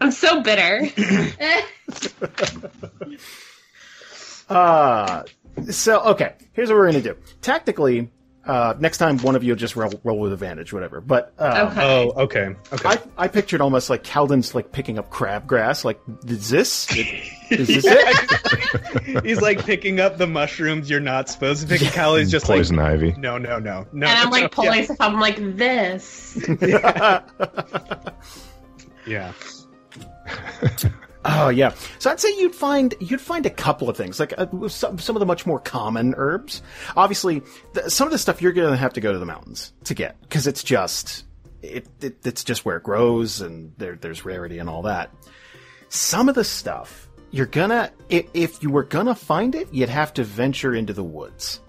[0.00, 0.88] I'm so bitter.
[4.48, 5.22] Uh,
[5.70, 7.16] so okay, here's what we're gonna do.
[7.40, 8.10] Tactically,
[8.46, 11.00] uh, next time one of you just roll, roll with advantage, whatever.
[11.00, 11.82] But uh, Okay.
[11.82, 12.54] Oh, okay.
[12.72, 12.88] Okay.
[12.88, 15.84] I, I pictured almost like Kalden's like picking up crabgrass.
[15.84, 16.88] Like, is this
[17.50, 19.24] is this it?
[19.26, 21.82] He's like picking up the mushrooms you're not supposed to pick.
[21.82, 23.12] and Kallie's just like, Poison ivy.
[23.18, 24.06] no, no, no, no.
[24.06, 25.12] and I'm no, like pulling stuff up.
[25.12, 26.38] I'm like this.
[29.06, 29.32] Yeah.
[31.24, 31.74] Oh yeah.
[31.98, 35.16] So I'd say you'd find you'd find a couple of things, like uh, some some
[35.16, 36.62] of the much more common herbs.
[36.96, 37.42] Obviously,
[37.88, 40.20] some of the stuff you're going to have to go to the mountains to get
[40.22, 41.24] because it's just
[41.62, 45.10] it, it it's just where it grows and there there's rarity and all that.
[45.90, 50.14] Some of the stuff you're gonna if, if you were gonna find it, you'd have
[50.14, 51.60] to venture into the woods.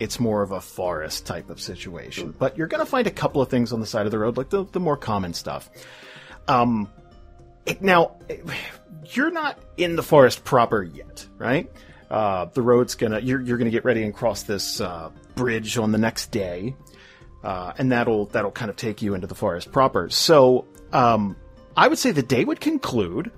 [0.00, 3.48] It's more of a forest type of situation, but you're gonna find a couple of
[3.50, 5.70] things on the side of the road, like the the more common stuff.
[6.48, 6.90] Um,
[7.80, 8.16] now,
[9.10, 11.70] you're not in the forest proper yet, right?
[12.10, 15.92] Uh, the road's gonna, you're, you're gonna get ready and cross this, uh, bridge on
[15.92, 16.74] the next day.
[17.42, 20.08] Uh, and that'll, that'll kind of take you into the forest proper.
[20.10, 21.36] So, um,
[21.76, 23.32] I would say the day would conclude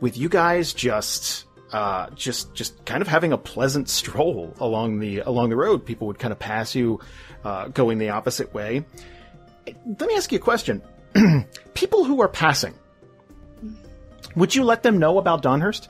[0.00, 5.18] with you guys just, uh, just, just kind of having a pleasant stroll along the,
[5.18, 5.84] along the road.
[5.84, 7.00] People would kind of pass you,
[7.44, 8.84] uh, going the opposite way.
[9.66, 10.82] Let me ask you a question.
[11.74, 12.74] People who are passing,
[14.36, 15.88] would you let them know about Donhurst?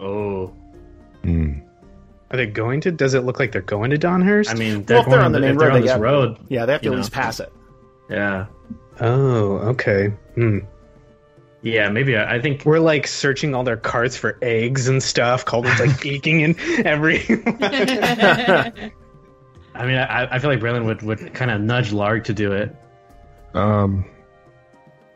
[0.00, 0.52] oh.
[1.22, 1.60] Hmm.
[2.30, 2.90] Are they going to?
[2.90, 4.50] Does it look like they're going to Donhurst?
[4.50, 5.90] I mean, they're Well, if they're going on the if main road, on they this
[5.92, 6.38] got- road.
[6.48, 7.20] Yeah, they have to You at least know.
[7.22, 7.52] pass it.
[8.10, 8.46] Yeah,
[9.00, 10.08] oh, okay.
[10.34, 10.58] Hmm.
[11.62, 11.88] yeah.
[11.90, 15.44] Maybe I, I think We're like searching all their carts for eggs and stuff.
[15.44, 17.18] Kalden's like peeking in every.
[19.74, 22.52] I mean, I, I feel like Braylon would, would kind of nudge Larg to do
[22.52, 22.74] it.
[23.54, 24.04] Um.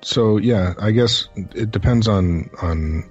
[0.02, 3.08] So yeah, I guess it depends on on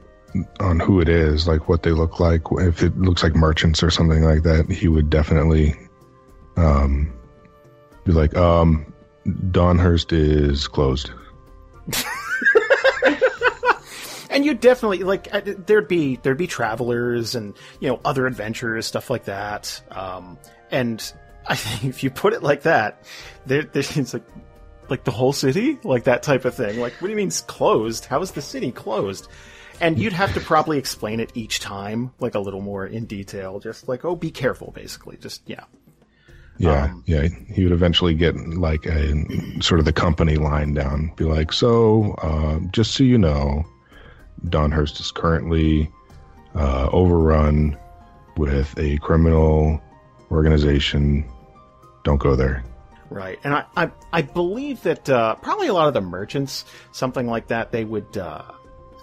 [0.59, 2.41] on who it is, like what they look like.
[2.51, 5.75] If it looks like merchants or something like that, he would definitely
[6.57, 7.11] um
[8.05, 8.93] be like, um,
[9.25, 11.11] Donhurst is closed.
[14.35, 18.85] And you definitely like uh, there'd be there'd be travelers and you know other adventurers
[18.85, 19.81] stuff like that.
[19.89, 20.37] Um,
[20.69, 20.99] and
[21.47, 23.05] I think if you put it like that,
[23.45, 24.25] there, there's like
[24.89, 26.79] like the whole city, like that type of thing.
[26.79, 28.05] Like, what do you mean closed?
[28.05, 29.27] How is the city closed?
[29.81, 33.59] And you'd have to probably explain it each time, like a little more in detail.
[33.59, 35.17] Just like, oh, be careful, basically.
[35.17, 35.65] Just yeah.
[36.57, 37.27] Yeah, Um, yeah.
[37.53, 39.13] He would eventually get like a
[39.61, 41.11] sort of the company line down.
[41.17, 43.65] Be like, so uh, just so you know,
[44.45, 45.91] Donhurst is currently
[46.55, 47.77] uh, overrun
[48.37, 49.81] with a criminal
[50.31, 51.25] organization.
[52.05, 52.63] Don't go there.
[53.11, 57.27] Right, and I, I, I believe that uh, probably a lot of the merchants, something
[57.27, 58.41] like that, they would uh,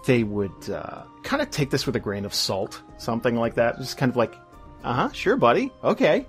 [0.04, 3.78] they would uh, kind of take this with a grain of salt, something like that.
[3.78, 4.34] Just kind of like,
[4.82, 6.26] uh huh, sure, buddy, okay.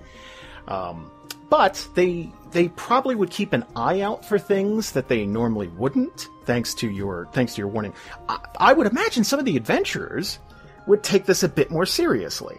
[0.67, 1.09] Um,
[1.49, 6.27] but they they probably would keep an eye out for things that they normally wouldn't,
[6.45, 7.93] thanks to your thanks to your warning.
[8.29, 10.37] I, I would imagine some of the adventurers
[10.85, 12.57] would take this a bit more seriously,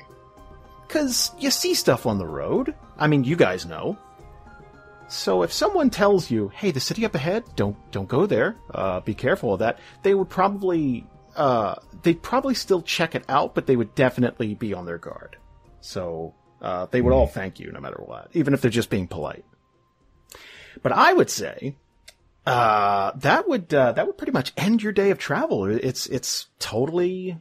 [0.88, 2.74] because you see stuff on the road.
[2.98, 3.96] I mean, you guys know.
[5.14, 8.56] So if someone tells you, "Hey, the city up ahead, don't don't go there.
[8.70, 13.54] Uh, be careful of that," they would probably uh, they'd probably still check it out,
[13.54, 15.36] but they would definitely be on their guard.
[15.80, 19.06] So uh, they would all thank you no matter what, even if they're just being
[19.06, 19.44] polite.
[20.82, 21.76] But I would say
[22.44, 25.66] uh, that would uh, that would pretty much end your day of travel.
[25.66, 27.38] It's it's totally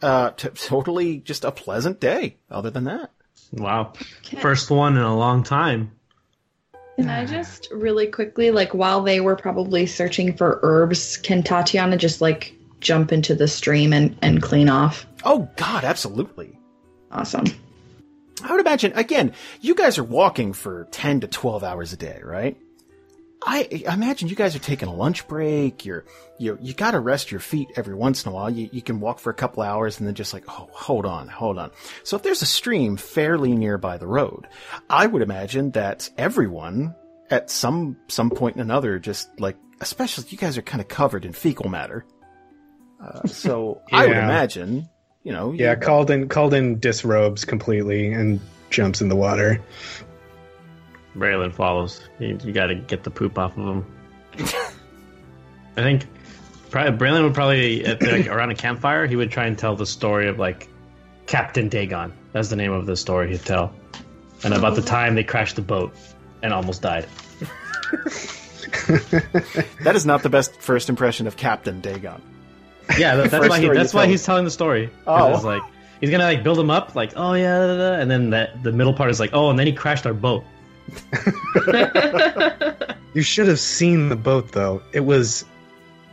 [0.00, 2.38] uh, t- totally just a pleasant day.
[2.50, 3.10] Other than that,
[3.52, 3.92] Wow.
[4.40, 5.92] First one in a long time.
[6.96, 11.98] Can I just really quickly, like while they were probably searching for herbs, can Tatiyana
[11.98, 15.06] just like jump into the stream and, and clean off?
[15.24, 16.58] oh god, absolutely.
[17.10, 17.46] Awesome.
[18.42, 22.20] I would imagine again, you guys are walking for ten to twelve hours a day,
[22.24, 22.56] right?
[23.44, 25.84] I, imagine you guys are taking a lunch break.
[25.84, 26.04] You're
[26.38, 28.50] you you got to rest your feet every once in a while.
[28.50, 31.28] You you can walk for a couple hours and then just like oh hold on
[31.28, 31.70] hold on.
[32.02, 34.46] So if there's a stream fairly nearby the road,
[34.90, 36.94] I would imagine that everyone
[37.30, 41.24] at some some point in another just like especially you guys are kind of covered
[41.24, 42.04] in fecal matter.
[43.00, 44.88] Uh, so I would imagine
[45.22, 49.60] you know Yeah, you- Kalden Kalden disrobes completely and jumps in the water.
[51.16, 52.00] Braylon follows.
[52.18, 53.86] You, you got to get the poop off of him.
[55.76, 56.06] I think
[56.70, 59.06] probably, Braylon would probably at the, like, around a campfire.
[59.06, 60.68] He would try and tell the story of like
[61.26, 62.12] Captain Dagon.
[62.32, 63.72] That's the name of the story he'd tell,
[64.44, 65.94] and about the time they crashed the boat
[66.42, 67.06] and almost died.
[69.82, 72.20] that is not the best first impression of Captain Dagon.
[72.98, 74.10] Yeah, that, that's why he, that's why told.
[74.10, 74.90] he's telling the story.
[75.06, 75.34] Oh.
[75.34, 75.62] it's like
[76.00, 78.62] he's gonna like build him up, like oh yeah, da, da, da, and then that
[78.62, 80.44] the middle part is like oh, and then he crashed our boat.
[83.14, 84.82] You should have seen the boat though.
[84.92, 85.46] It was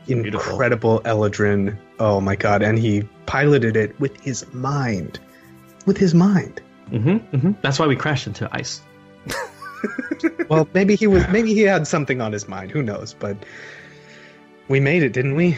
[0.08, 1.78] incredible Eladrin.
[2.00, 5.20] Oh my god, and he piloted it with his mind.
[5.86, 6.62] With his mind.
[6.90, 8.82] hmm hmm That's why we crashed into ice.
[10.50, 13.36] Well, maybe he was maybe he had something on his mind, who knows, but
[14.70, 15.58] we made it, didn't we?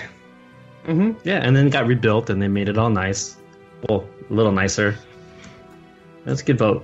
[0.86, 3.38] hmm Yeah, and then it got rebuilt, and they made it all nice.
[3.88, 4.95] Well, a little nicer.
[6.25, 6.84] That's a good vote.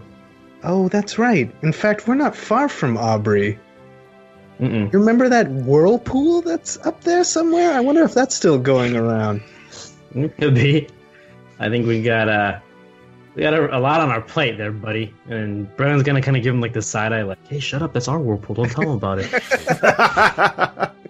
[0.63, 1.53] Oh, that's right.
[1.63, 3.59] In fact, we're not far from Aubrey.
[4.59, 4.93] Mm-mm.
[4.93, 7.73] You remember that whirlpool that's up there somewhere?
[7.73, 9.41] I wonder if that's still going around.
[10.13, 10.87] It Could be.
[11.59, 12.59] I think we got uh,
[13.33, 15.13] we got a, a lot on our plate there, buddy.
[15.27, 17.93] And Brennan's gonna kind of give him like the side eye, like, "Hey, shut up!
[17.93, 18.55] That's our whirlpool.
[18.55, 20.91] Don't tell him about it."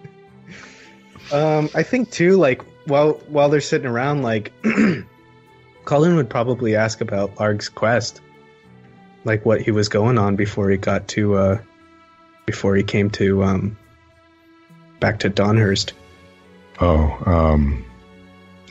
[1.32, 4.52] Um, I think too, like while while they're sitting around, like
[5.84, 8.20] Colin would probably ask about Larg's quest,
[9.24, 11.58] like what he was going on before he got to, uh,
[12.46, 13.76] before he came to, um,
[15.00, 15.92] back to Donhurst.
[16.80, 17.84] Oh, um,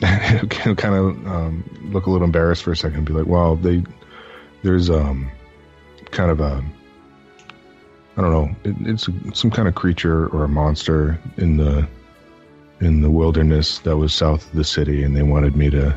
[0.00, 3.82] kind of um, look a little embarrassed for a second and be like, well, they,
[4.62, 5.30] there's um,
[6.10, 6.62] kind of a,
[8.16, 11.88] I don't know, it, it's some kind of creature or a monster in the,
[12.80, 15.96] in the wilderness that was south of the city, and they wanted me to,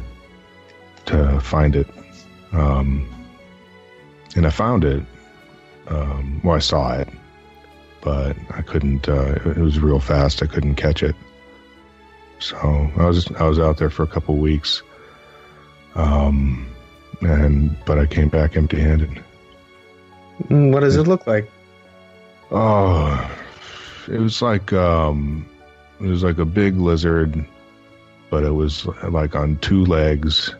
[1.08, 1.88] to find it,
[2.52, 3.10] um,
[4.36, 5.04] and I found it.
[5.88, 7.10] Um, well, I saw it,
[8.02, 9.08] but I couldn't.
[9.08, 10.42] Uh, it was real fast.
[10.44, 11.16] I couldn't catch it.
[12.40, 12.58] So
[12.98, 14.82] I was I was out there for a couple weeks,
[15.96, 16.68] um,
[17.22, 19.24] and but I came back empty-handed.
[20.50, 21.50] Mm, What does it look like?
[22.52, 23.32] Oh,
[24.08, 25.46] it was like um,
[26.00, 27.46] it was like a big lizard,
[28.30, 30.54] but it was like on two legs,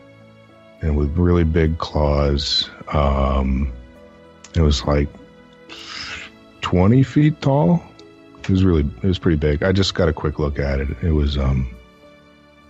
[0.82, 2.70] and with really big claws.
[2.92, 3.72] Um,
[4.54, 5.08] it was like
[6.60, 7.82] twenty feet tall.
[8.42, 9.62] It was really it was pretty big.
[9.62, 10.88] I just got a quick look at it.
[11.02, 11.68] It was um,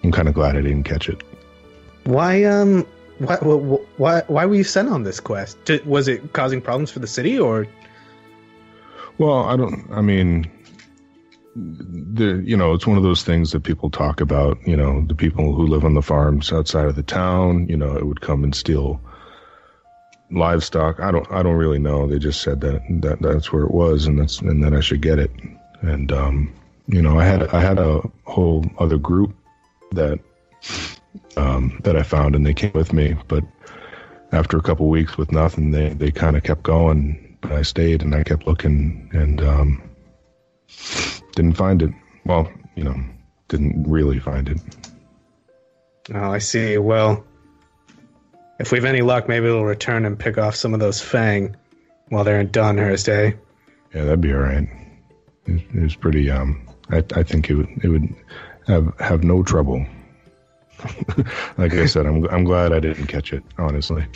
[0.06, 1.22] I'm kind of glad I didn't catch it.
[2.04, 2.86] Why, um,
[3.18, 5.62] why, why, why, why were you sent on this quest?
[5.64, 7.66] Did, was it causing problems for the city, or
[9.18, 9.84] Well, I don't.
[9.90, 10.48] I mean,
[11.56, 14.58] the you know, it's one of those things that people talk about.
[14.64, 17.66] You know, the people who live on the farms outside of the town.
[17.68, 19.00] You know, it would come and steal
[20.30, 21.00] livestock.
[21.00, 21.30] I don't.
[21.30, 22.06] I don't really know.
[22.06, 25.00] They just said that that that's where it was, and that's and that I should
[25.00, 25.30] get it.
[25.82, 26.52] And um,
[26.86, 29.34] you know, I had I had a whole other group
[29.92, 30.18] that
[31.36, 33.44] um that I found, and they came with me, but
[34.32, 37.38] after a couple weeks with nothing, they they kind of kept going.
[37.40, 39.82] But I stayed and I kept looking and um,
[41.34, 41.90] didn't find it.
[42.24, 42.96] Well, you know,
[43.48, 44.58] didn't really find it.
[46.14, 46.78] Oh, I see.
[46.78, 47.24] Well,
[48.58, 51.56] if we've any luck, maybe it'll return and pick off some of those Fang
[52.08, 53.32] while they're in Dunhurst, eh?
[53.94, 54.68] Yeah, that'd be all right.
[55.46, 56.30] It, it was pretty.
[56.30, 58.14] Um, I I think it would it would
[58.66, 59.86] have have no trouble.
[61.56, 63.42] like I said, I'm I'm glad I didn't catch it.
[63.58, 64.06] Honestly.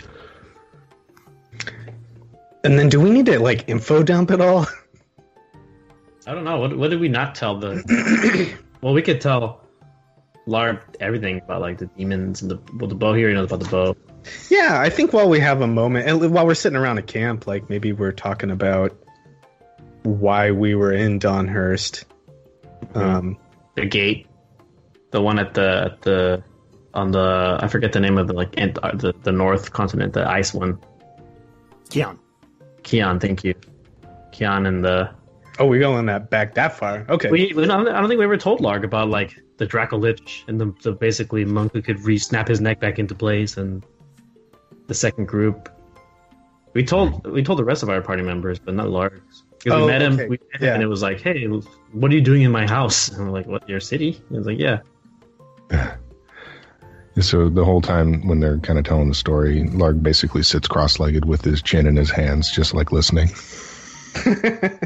[2.62, 4.66] And then, do we need to like info dump it all?
[6.26, 6.60] I don't know.
[6.60, 8.54] What, what did we not tell the?
[8.82, 9.59] well, we could tell
[10.50, 13.28] Larg everything about like the demons and the well, the bow here.
[13.28, 13.96] You know about the bow.
[14.50, 17.46] Yeah, I think while we have a moment, and while we're sitting around a camp,
[17.46, 18.96] like maybe we're talking about
[20.02, 22.04] why we were in Donhurst.
[22.94, 23.38] Um,
[23.76, 24.26] the gate,
[25.12, 26.42] the one at the at the
[26.92, 30.12] on the I forget the name of the like ant, uh, the the North continent,
[30.12, 30.78] the ice one.
[31.90, 32.18] Keon.
[32.82, 33.54] Keon, thank you.
[34.32, 35.10] Keon and the.
[35.58, 37.04] Oh, we going that back that far?
[37.08, 37.30] Okay.
[37.30, 40.58] We, we don't, I don't think we ever told Larg about like the Dracolich and
[40.58, 43.84] the, the basically monk who could re snap his neck back into place and
[44.86, 45.68] the second group.
[46.72, 49.20] We told we told the rest of our party members, but not Larg.
[49.58, 50.28] Because Oh, we met him, okay.
[50.28, 50.74] we met him Yeah.
[50.74, 51.44] and it was like, "Hey,
[51.92, 53.68] what are you doing in my house?" And we're like, "What?
[53.68, 54.78] Your city?" And he was like, "Yeah."
[57.20, 61.26] So the whole time when they're kind of telling the story, Larg basically sits cross-legged
[61.26, 63.28] with his chin in his hands, just like listening.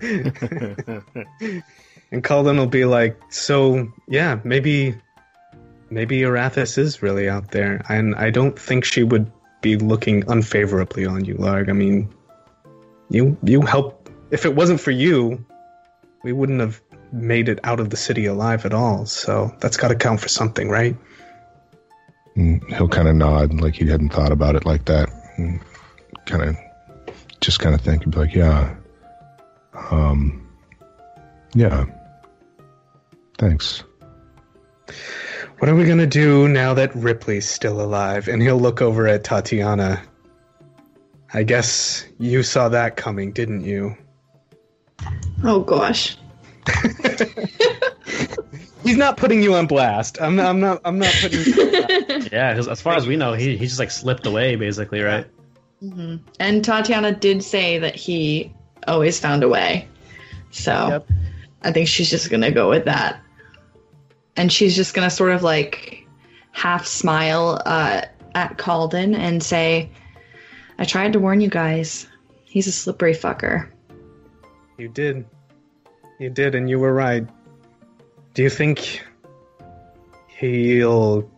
[2.12, 4.94] and Cullen will be like, "So yeah, maybe,
[5.90, 9.30] maybe Arathis is really out there, and I don't think she would
[9.60, 11.68] be looking unfavorably on you, Larg.
[11.68, 12.12] I mean,
[13.10, 14.08] you you help.
[14.30, 15.44] If it wasn't for you,
[16.24, 16.80] we wouldn't have
[17.12, 19.06] made it out of the city alive at all.
[19.06, 20.96] So that's got to count for something, right?"
[22.36, 25.08] And he'll kind of nod like he hadn't thought about it like that.
[26.26, 26.56] Kind of
[27.40, 28.74] just kind of think and be like, yeah.
[29.90, 30.46] Um,
[31.54, 31.86] yeah.
[33.38, 33.82] Thanks.
[35.58, 38.28] What are we gonna do now that Ripley's still alive?
[38.28, 40.00] And he'll look over at Tatiyana.
[41.34, 43.96] I guess you saw that coming, didn't you?
[45.44, 46.16] Oh gosh.
[48.82, 50.20] He's not putting you on blast.
[50.20, 50.46] I'm not.
[50.46, 50.80] I'm not.
[50.84, 51.40] I'm not putting.
[51.40, 52.28] You on blast.
[52.32, 55.26] Yeah, 'cause as far as we know, he he just like slipped away, basically, right?
[55.80, 58.52] hmm And Tatiyana did say that he
[58.86, 59.88] always found a way.
[60.50, 61.04] So
[61.62, 63.20] I think she's just going to go with that.
[64.36, 66.06] And she's just going to sort of like
[66.52, 68.02] half smile uh,
[68.34, 69.90] at Kalden and say,
[70.78, 72.06] I tried to warn you guys.
[72.44, 73.70] He's a slippery fucker.
[74.78, 75.24] You did.
[76.18, 77.26] You did, and you were right.
[78.34, 79.02] Do you think
[80.28, 81.30] he'll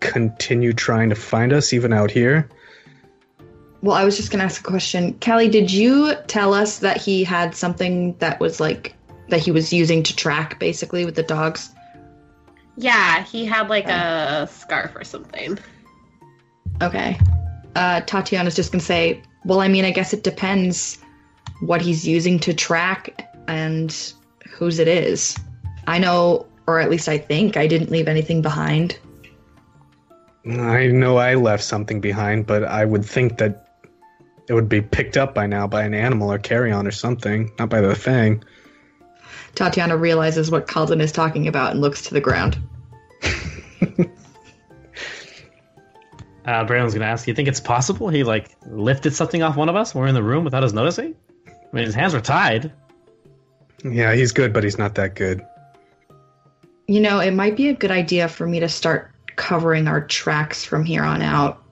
[0.00, 2.48] continue trying to find us even out here?
[3.82, 5.14] Well, I was just going to ask a question.
[5.14, 8.94] Kallie, did you tell us that he had something that was like,
[9.28, 11.70] that he was using to track basically with the dogs?
[12.76, 15.58] Yeah, he had like a scarf or something.
[16.82, 17.18] Okay.
[17.74, 20.98] Uh, Tatiyana's just gonna say, well, I mean, I guess it depends
[21.60, 24.12] what he's using to track and
[24.50, 25.36] whose it is.
[25.86, 28.98] I know, or at least I think, I didn't leave anything behind.
[30.46, 33.68] I know I left something behind, but I would think that
[34.48, 37.68] it would be picked up by now by an animal or carry-on or something, not
[37.68, 38.44] by the thing.
[39.56, 42.58] Tatiyana realizes what Kalden is talking about and looks to the ground.
[46.46, 49.74] Uh, Brandon's gonna ask, "You think it's possible he like lifted something off one of
[49.74, 49.94] us?
[49.94, 51.16] We're in the room without us noticing.
[51.48, 52.70] I mean, his hands were tied.
[53.82, 55.44] Yeah, he's good, but he's not that good.
[56.86, 60.64] You know, it might be a good idea for me to start covering our tracks
[60.64, 61.62] from here on out.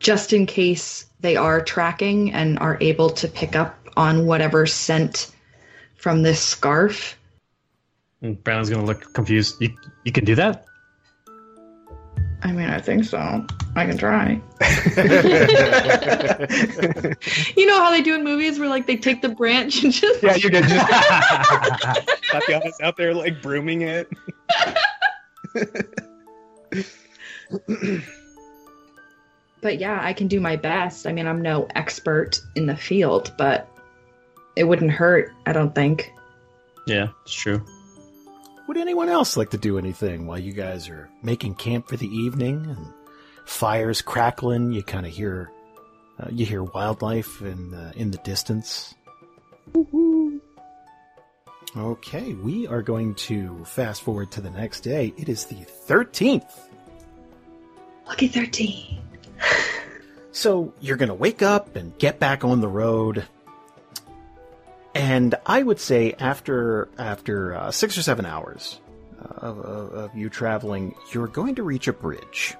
[0.00, 5.30] Just in case they are tracking and are able to pick up on whatever scent
[5.98, 7.18] from this scarf.
[8.20, 9.60] Hmm, and Brandon's gonna look confused.
[9.60, 10.64] You you can do that?
[12.42, 13.44] I mean, I think so.
[13.74, 14.40] I can try.
[17.56, 20.22] you know how they do in movies where like they take the branch and just
[20.22, 20.64] Yeah, you did.
[20.64, 20.86] Just...
[22.30, 24.08] Tatiyana's out there like brooming it.
[29.60, 31.06] But yeah, I can do my best.
[31.06, 33.68] I mean, I'm no expert in the field, but
[34.58, 36.12] it wouldn't hurt, I don't think.
[36.86, 37.64] Yeah, it's true.
[38.66, 42.08] Would anyone else like to do anything while you guys are making camp for the
[42.08, 42.92] evening and
[43.46, 44.72] fires crackling?
[44.72, 45.50] You kind of hear,
[46.18, 48.94] uh, you hear wildlife in uh, in the distance.
[51.76, 55.14] Okay, we are going to fast forward to the next day.
[55.16, 56.68] It is the thirteenth.
[58.08, 59.02] Lucky 13.
[60.32, 63.26] So you're going to wake up and get back on the road.
[64.94, 68.80] And I would say after after uh, six or seven hours
[69.20, 72.56] of, of, of you traveling, you're going to reach a bridge.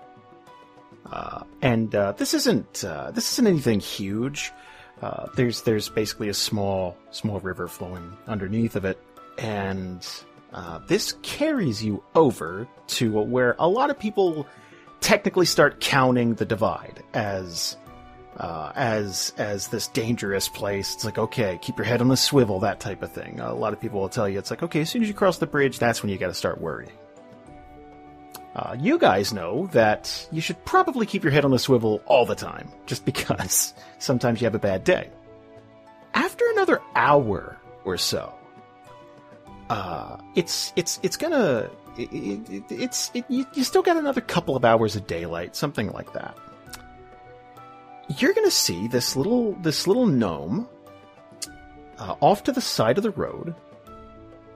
[1.10, 4.52] Uh, and uh, this isn't uh, this isn't anything huge.
[5.00, 8.98] Uh, there's there's basically a small small river flowing underneath of it,
[9.38, 10.06] and
[10.52, 14.46] uh, this carries you over to where a lot of people
[15.00, 17.76] technically start counting the divide as
[18.38, 20.94] uh, as as this dangerous place.
[20.94, 23.40] It's like okay, keep your head on the swivel, that type of thing.
[23.40, 25.38] a lot of people will tell you it's like okay, as soon as you cross
[25.38, 26.92] the bridge, that's when you got to start worrying.
[28.54, 32.26] Uh, you guys know that you should probably keep your head on the swivel all
[32.26, 35.10] the time, just because sometimes you have a bad day.
[36.14, 38.34] After another hour or so,
[39.70, 44.56] uh, it's it's it's gonna it, it, it's it, you, you still got another couple
[44.56, 46.36] of hours of daylight, something like that.
[48.16, 50.68] You're gonna see this little this little gnome
[51.98, 53.54] uh, off to the side of the road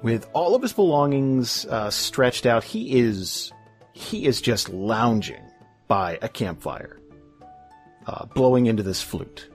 [0.03, 2.65] with all of his belongings uh, stretched out.
[2.65, 3.53] He is
[3.93, 5.43] he is just lounging
[5.87, 6.99] by a campfire,
[8.07, 9.49] uh, blowing into this flute.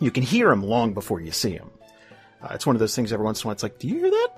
[0.00, 1.70] You can hear him long before you see him.
[2.42, 3.52] Uh, it's one of those things every once in a while.
[3.52, 4.28] It's like, do you hear that?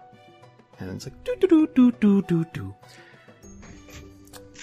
[0.78, 2.74] And it's like, do do do do do do do.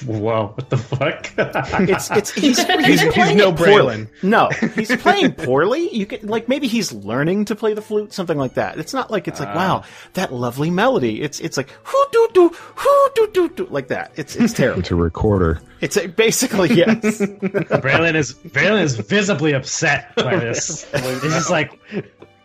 [0.06, 1.32] Whoa, what the fuck?
[1.89, 3.74] It's it's he's he's, He's- he's playing no it poorly.
[3.74, 4.08] Braylon.
[4.24, 5.89] No, he's playing poorly.
[5.95, 8.78] You can like maybe he's learning to play the flute, something like that.
[8.80, 9.84] It's not like it's like wow uh.
[10.14, 11.22] that lovely melody.
[11.22, 14.12] It's it's like hoo doo doo hoo doo doo doo like that.
[14.16, 14.80] It's it's terrible.
[14.80, 15.62] It's a recorder.
[15.82, 17.20] It's a, basically yes.
[17.22, 20.84] Braylon is Braylon is visibly upset by this.
[20.93, 21.80] He's just like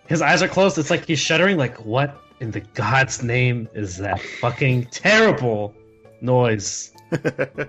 [0.06, 0.78] his eyes are closed.
[0.78, 1.56] It's like he's shuddering.
[1.56, 5.74] Like what in the God's name is that fucking terrible
[6.20, 6.92] noise?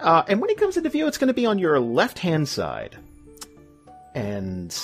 [0.00, 2.48] Uh, and when he comes into view, it's going to be on your left hand
[2.48, 2.96] side,
[4.14, 4.76] and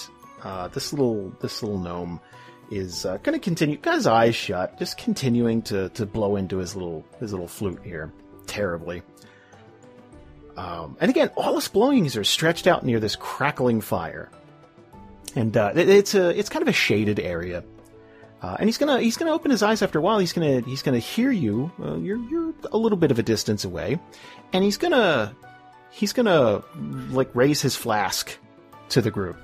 [0.43, 2.18] uh, this little this little gnome
[2.72, 3.76] is uh, going to continue.
[3.76, 7.80] Got his eyes shut, just continuing to to blow into his little his little flute
[7.85, 8.12] here,
[8.47, 9.03] terribly.
[10.57, 14.30] Um, and again, all his belongings are stretched out near this crackling fire,
[15.37, 17.62] and uh, it- it's a it's kind of a shaded area.
[18.45, 20.18] Uh, and he's gonna he's gonna open his eyes after a while.
[20.18, 21.72] He's gonna he's gonna hear you.
[21.82, 23.99] Uh, you're you're a little bit of a distance away,
[24.53, 25.34] and he's gonna
[25.90, 26.62] he's gonna
[27.09, 28.36] like raise his flask
[28.90, 29.38] to the group,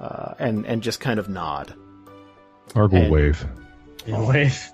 [0.00, 1.72] uh, and and just kind of nod.
[2.74, 3.46] Arg will wave.
[4.04, 4.70] You know, wave.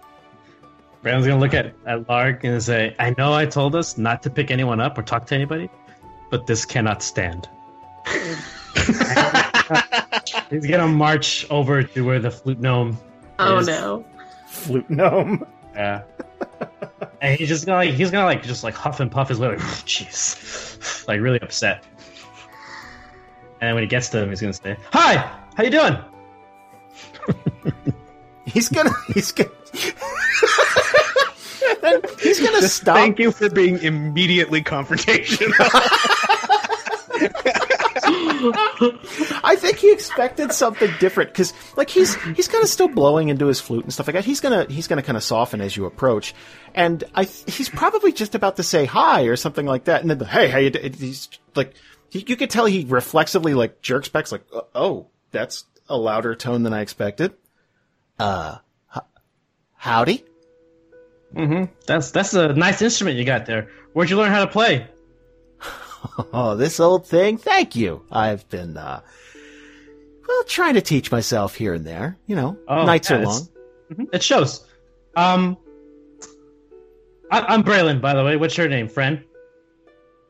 [1.04, 4.30] Braylon's gonna look at, at Larg and say, I know I told us not to
[4.30, 5.70] pick anyone up or talk to anybody,
[6.30, 7.48] but this cannot stand.
[10.50, 12.98] He's gonna march over to where the flute gnome
[13.38, 13.66] Oh is.
[13.66, 14.04] no.
[14.48, 15.46] Flute gnome.
[15.74, 16.02] Yeah.
[17.20, 19.48] and he's just gonna like he's gonna like just like huff and puff his way
[19.48, 21.04] like jeez.
[21.08, 21.84] Like really upset.
[23.60, 25.16] And then when he gets to him, he's gonna say, Hi!
[25.54, 25.96] How you doing?
[28.46, 29.50] He's gonna he's gonna.
[32.20, 32.96] he's gonna Just stop.
[32.96, 35.52] Thank you for being immediately confrontational.
[38.52, 43.46] I think he expected something different because, like, he's he's kind of still blowing into
[43.46, 44.24] his flute and stuff like that.
[44.24, 46.34] He's gonna he's gonna kind of soften as you approach,
[46.74, 50.18] and I he's probably just about to say hi or something like that, and then
[50.18, 50.70] the, hey, how you?
[50.70, 51.74] do-" He's like,
[52.10, 56.62] he, you could tell he reflexively like jerks back, like, oh, that's a louder tone
[56.62, 57.34] than I expected.
[58.18, 58.58] Uh,
[58.94, 59.02] h-
[59.74, 60.24] howdy.
[61.34, 61.72] Mm-hmm.
[61.86, 63.68] That's that's a nice instrument you got there.
[63.92, 64.86] Where'd you learn how to play?
[66.32, 67.38] Oh, this old thing.
[67.38, 68.04] Thank you.
[68.10, 69.00] I've been, uh,
[70.28, 72.16] well, trying to teach myself here and there.
[72.26, 73.48] You know, Oh, nights yeah, are long.
[73.92, 74.66] Mhm, It shows.
[75.16, 75.56] Um,
[77.30, 78.36] I, I'm Braylon, by the way.
[78.36, 79.22] What's your name, friend?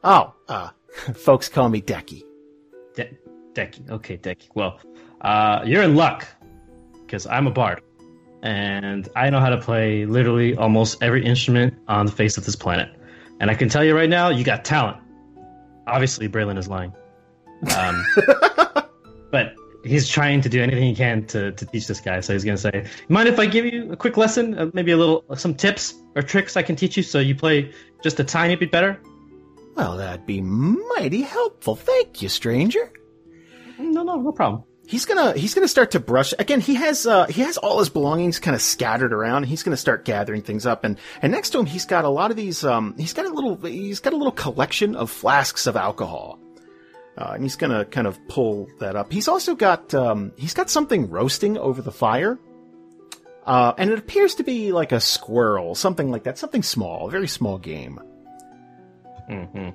[0.02, 0.70] Oh, uh,
[1.14, 2.22] folks call me Decky.
[2.94, 3.10] De-
[3.52, 3.88] Decky.
[3.90, 4.48] Okay, Decky.
[4.54, 4.78] Well,
[5.22, 6.26] uh, you're in luck
[7.04, 7.82] because I'm a bard,
[8.42, 12.56] and I know how to play literally almost every instrument on the face of this
[12.56, 12.88] planet.
[13.40, 14.98] And I can tell you right now, you got talent.
[15.86, 16.92] Obviously, Braylon is lying,
[17.76, 18.04] um,
[19.30, 19.54] but
[19.84, 22.20] he's trying to do anything he can to, to teach this guy.
[22.20, 24.58] So he's gonna say, "Mind if I give you a quick lesson?
[24.58, 27.72] Uh, maybe a little, some tips or tricks I can teach you, so you play
[28.02, 29.00] just a tiny bit better."
[29.74, 31.74] Well, that'd be mighty helpful.
[31.74, 32.92] Thank you, stranger.
[33.78, 34.64] No, no, no problem.
[34.86, 36.60] He's gonna he's gonna start to brush again.
[36.60, 39.44] He has uh he has all his belongings kind of scattered around.
[39.44, 42.30] He's gonna start gathering things up, and and next to him he's got a lot
[42.30, 42.64] of these.
[42.64, 46.38] Um, he's got a little he's got a little collection of flasks of alcohol,
[47.16, 49.10] uh, and he's gonna kind of pull that up.
[49.10, 52.38] He's also got um he's got something roasting over the fire.
[53.46, 57.10] Uh, and it appears to be like a squirrel, something like that, something small, a
[57.10, 58.00] very small game.
[59.28, 59.68] hmm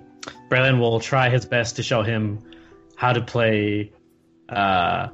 [0.50, 2.40] Braylon will try his best to show him
[2.96, 3.92] how to play.
[4.50, 5.10] Uh,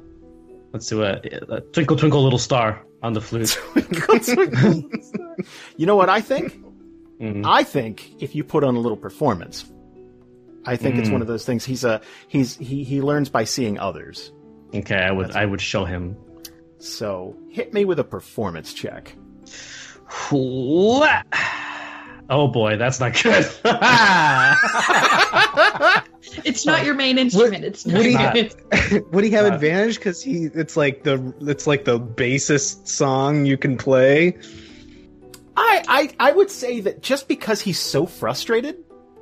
[0.72, 3.58] let's do a, a Twinkle Twinkle Little Star on the flute.
[5.76, 6.58] You know what I think?
[7.20, 7.44] Mhm.
[7.46, 9.64] I think if you put on a little performance,
[10.64, 11.12] I think it's Mm.
[11.12, 11.64] one of those things.
[11.64, 14.32] He's a he's he he learns by seeing others.
[14.74, 16.16] Okay, I would I would show him.
[16.78, 19.14] So hit me with a performance check.
[22.28, 23.46] Oh boy, that's not good.
[26.44, 27.64] It's not your main instrument.
[27.64, 27.96] It's not.
[27.98, 29.12] Would he, Not.
[29.12, 29.54] would he have Not.
[29.54, 34.36] advantage because he it's like the it's like the basest song you can play?
[35.56, 38.76] I, I I would say that just because he's so frustrated,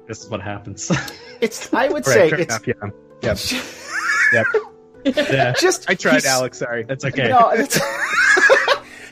[0.08, 0.90] This is what happens.
[1.40, 2.90] it's I would Right, say fair it's enough, yeah.
[4.34, 4.46] Yep.
[5.06, 5.16] Yep.
[5.32, 6.58] yeah, just I tried, Alex.
[6.58, 6.82] Sorry.
[6.84, 7.28] that's okay.
[7.28, 7.78] No, it's,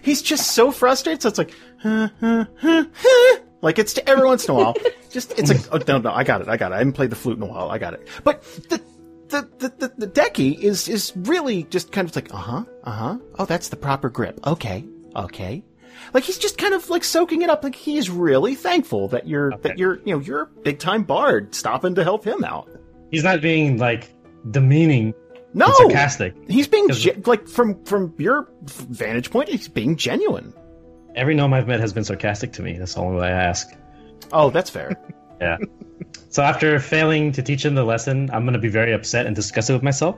[0.03, 1.22] he's just so frustrated.
[1.22, 3.38] So it's like, huh, huh, huh, huh.
[3.62, 4.74] like it's to every once in a while.
[5.12, 6.76] Just it's like, oh no, no, I got it, I got it.
[6.76, 7.70] I haven't played the flute in a while.
[7.70, 8.08] I got it.
[8.24, 8.80] But the
[9.28, 12.90] the the the, the decky is is really just kind of like, uh huh, uh
[12.90, 13.18] huh.
[13.38, 14.40] Oh, that's the proper grip.
[14.46, 14.84] Okay,
[15.14, 15.62] okay.
[16.14, 17.62] Like he's just kind of like soaking it up.
[17.62, 19.68] Like he's really thankful that you're Okay.
[19.68, 22.70] that you're you know you're a big time bard stopping to help him out.
[23.10, 24.10] He's not being like
[24.50, 25.12] demeaning,
[25.52, 26.34] No, and sarcastic.
[26.48, 30.54] he's being ge- like from from your vantage point, he's being genuine.
[31.14, 32.78] Every gnome I've met has been sarcastic to me.
[32.78, 33.68] That's the only way I ask.
[34.32, 34.96] Oh, that's fair.
[35.40, 35.56] Yeah.
[36.28, 39.74] So after failing to teach him the lesson, I'm gonna be very upset and disgusted
[39.74, 40.16] with myself.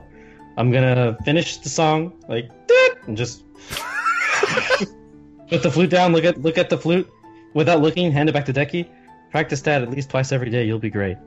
[0.55, 3.43] I'm gonna finish the song like "Doot," and just
[5.49, 6.13] put the flute down.
[6.13, 7.09] Look at look at the flute
[7.55, 8.11] without looking.
[8.11, 8.87] Hand it back to Decky.
[9.31, 10.63] Practice that at least twice every day.
[10.63, 11.17] You'll be great.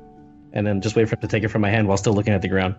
[0.52, 2.32] And then just wait for him to take it from my hand while still looking
[2.34, 2.76] at the ground.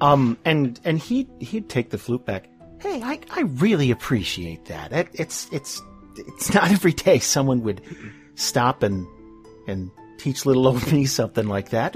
[0.00, 2.48] Um, and and he he'd take the flute back.
[2.80, 4.92] Hey, I I really appreciate that.
[4.92, 5.82] It, it's it's
[6.16, 7.80] it's not every day someone would
[8.36, 9.06] stop and
[9.66, 11.94] and teach little old me something like that.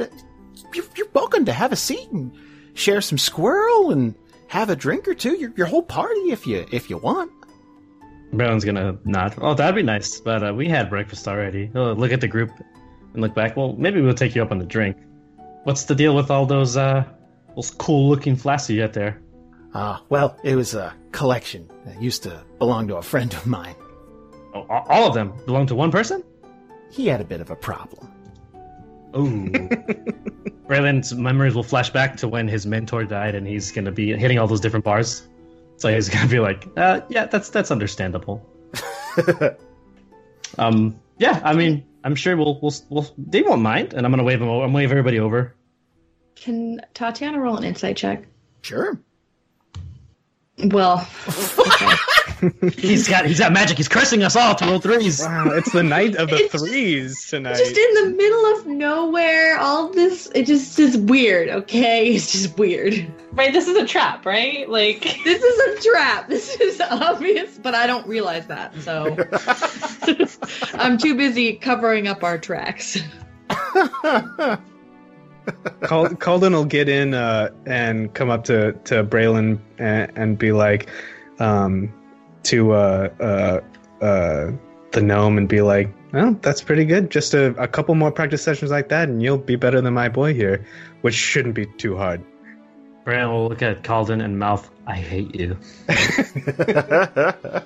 [0.73, 2.33] You're, you're welcome to have a seat and
[2.75, 4.15] share some squirrel and
[4.49, 5.37] have a drink or two.
[5.37, 7.31] Your your whole party if you if you want.
[8.33, 9.35] Braylon's gonna nod.
[9.41, 10.21] Oh, that'd be nice.
[10.21, 11.71] But uh, we had breakfast already.
[11.75, 12.51] Look at the group
[13.13, 13.57] and look back.
[13.57, 14.97] Well, maybe we'll take you up on the drink.
[15.65, 17.05] What's the deal with all those uh
[17.55, 19.21] those cool looking flasks you got there?
[19.75, 23.75] Ah, well, it was a collection that used to belong to a friend of mine.
[24.55, 26.23] Oh, all of them belong to one person?
[26.91, 28.11] He had a bit of a problem.
[29.17, 29.49] Ooh.
[30.67, 34.39] Braylon's memories will flash back to when his mentor died, and he's gonna be hitting
[34.39, 35.27] all those different bars.
[35.77, 38.45] So he's gonna be like, uh, "Yeah, that's that's understandable."
[40.59, 44.25] um, yeah, I mean, I'm sure we'll we'll, we'll they won't mind, and I'm gonna
[44.25, 44.49] wave them.
[44.49, 44.65] Over.
[44.65, 45.55] I'm gonna wave everybody over.
[46.35, 48.27] Can Tatiyana roll an insight check?
[48.63, 49.01] Sure.
[50.59, 51.07] Well,
[52.77, 53.77] he's got he's got magic.
[53.77, 55.21] He's cursing us all to roll threes.
[55.23, 57.57] Wow, it's the night of the It's- threes tonight.
[57.57, 61.49] just in the middle of nowhere, all this it just is weird.
[61.49, 63.07] Okay, it's just weird.
[63.33, 64.69] Right, this is a trap, right?
[64.69, 66.29] Like This is a trap.
[66.29, 68.75] This is obvious, but I don't realize that.
[68.83, 69.17] So
[70.79, 72.99] I'm too busy covering up our tracks.
[75.83, 80.51] Cal- Kalden will get in uh, and come up to to Braylon and, and be
[80.53, 80.89] like,
[81.39, 81.93] um,
[82.47, 83.61] to uh, uh,
[84.05, 84.53] uh,
[84.93, 87.11] the gnome and be like, "Well, that's pretty good.
[87.11, 90.09] Just a, a couple more practice sessions like that, and you'll be better than my
[90.09, 90.67] boy here,
[91.03, 92.25] which shouldn't be too hard."
[93.05, 94.69] Brandon will look at Kalden and mouth.
[94.87, 95.57] I hate you.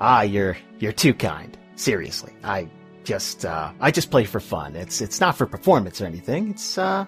[0.00, 1.56] ah, you're you're too kind.
[1.74, 2.68] Seriously, I
[3.04, 4.76] just uh, I just play for fun.
[4.76, 6.50] It's it's not for performance or anything.
[6.50, 7.06] It's uh,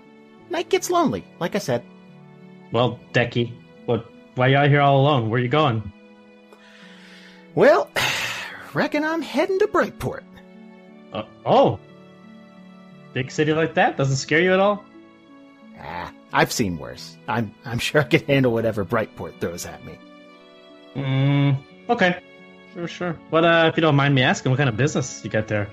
[0.49, 1.25] night gets lonely.
[1.39, 1.85] Like I said.
[2.73, 3.68] Well, Decky, what?
[4.39, 5.31] Why are you out here all alone?
[5.31, 5.93] Where you going?
[7.57, 7.91] Well,
[8.73, 10.23] reckon I'm heading to Brightport.
[11.13, 11.81] Uh, oh,
[13.15, 14.85] big city like that doesn't scare you at all?
[15.81, 17.17] Ah, I've seen worse.
[17.27, 19.99] I'm I'm sure I can handle whatever Brightport throws at me.
[20.95, 21.59] Mm,
[21.91, 22.23] okay,
[22.75, 23.19] sure, sure.
[23.33, 25.69] But uh, if you don't mind me asking, what kind of business you got there?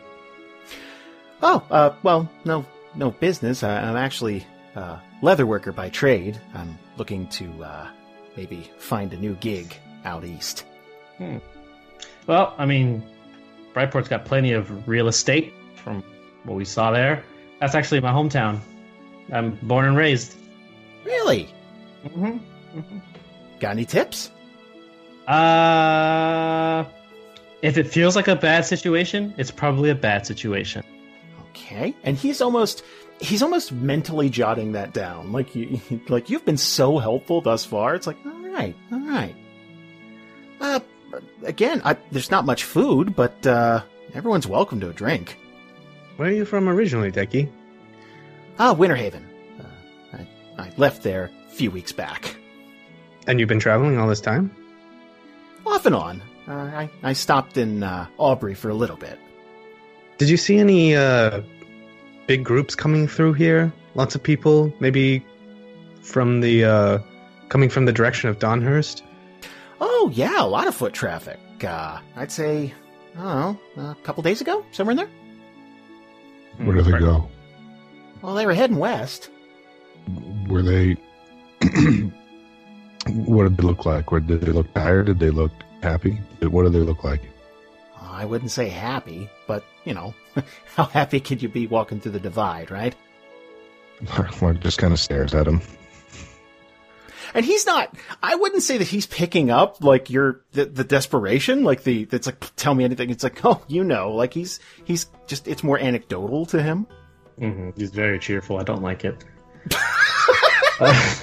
[1.43, 3.61] Oh, uh, well, no, no business.
[3.61, 4.43] I, I'm actually
[4.73, 6.41] a leather worker by trade.
[6.55, 7.89] I'm looking to uh,
[8.35, 10.65] maybe find a new gig out east.
[11.17, 11.37] Hmm.
[12.27, 13.03] Well, I mean,
[13.73, 16.03] Brightport's got plenty of real estate from
[16.43, 17.23] what we saw there.
[17.59, 18.59] That's actually my hometown.
[19.31, 20.35] I'm born and raised.
[21.03, 21.53] Really?
[22.05, 22.37] Mm-hmm.
[23.59, 24.31] Got any tips?
[25.27, 26.83] Uh,
[27.61, 30.83] if it feels like a bad situation, it's probably a bad situation.
[31.55, 31.95] Okay.
[32.03, 32.83] And he's almost
[33.21, 35.31] he's almost mentally jotting that down.
[35.31, 35.79] Like you
[36.09, 37.95] like you've been so helpful thus far.
[37.95, 39.35] It's like, all right, all right.
[40.59, 40.79] Uh
[41.43, 43.83] again, I, there's not much food, but uh
[44.13, 45.37] everyone's welcome to a drink.
[46.17, 47.49] Where are you from originally, Decky?
[48.59, 49.23] Ah, Winterhaven.
[49.59, 50.27] Uh, I,
[50.57, 52.35] I left there a few weeks back.
[53.27, 54.55] And you've been traveling all this time?
[55.65, 56.21] Off and on.
[56.47, 59.19] Uh, I, I stopped in uh, Aubrey for a little bit.
[60.17, 61.41] Did you see any uh,
[62.27, 63.73] big groups coming through here?
[63.95, 65.25] Lots of people, maybe
[66.01, 66.99] from the uh,
[67.49, 69.01] coming from the direction of Donhurst.
[69.81, 71.39] Oh, yeah, a lot of foot traffic.
[71.63, 72.73] Uh, I'd say,
[73.17, 74.65] I don't know, a couple days ago?
[74.71, 75.09] Somewhere in there?
[76.65, 77.29] Where did they go?
[78.21, 79.29] Well, they were heading west.
[80.47, 80.95] Were they?
[83.07, 84.11] what did they look like?
[84.11, 85.07] Were did they look tired?
[85.07, 85.51] Did they look
[85.83, 86.19] happy?
[86.41, 87.21] What did they look like?
[88.01, 90.13] I wouldn't say happy, but you know,
[90.75, 92.95] how happy could you be walking through the divide, right?
[94.41, 95.61] Mark just kind of stares at him.
[97.33, 97.93] And he's not.
[98.21, 102.27] I wouldn't say that he's picking up like your the, the desperation, like the that's
[102.27, 103.09] like tell me anything.
[103.09, 106.87] It's like oh, you know, like he's he's just it's more anecdotal to him.
[107.37, 108.57] hmm He's very cheerful.
[108.57, 109.23] I don't like it.
[110.79, 111.15] uh,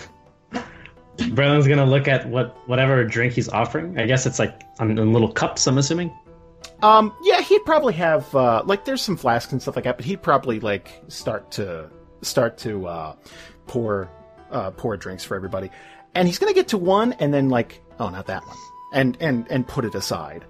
[1.17, 3.99] Braylon's gonna look at what whatever drink he's offering.
[3.99, 5.67] I guess it's like on, in little cups.
[5.67, 6.13] I'm assuming.
[6.83, 10.05] Um, yeah, he'd probably have uh, like there's some flasks and stuff like that, but
[10.05, 11.89] he'd probably like start to
[12.22, 13.16] start to uh,
[13.66, 14.11] pour
[14.51, 15.70] uh, pour drinks for everybody,
[16.14, 18.57] and he's gonna get to one and then like oh not that one
[18.93, 20.45] and and and put it aside.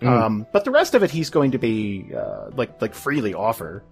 [0.00, 0.08] Mm.
[0.08, 3.82] Um, but the rest of it he's going to be uh, like like freely offer.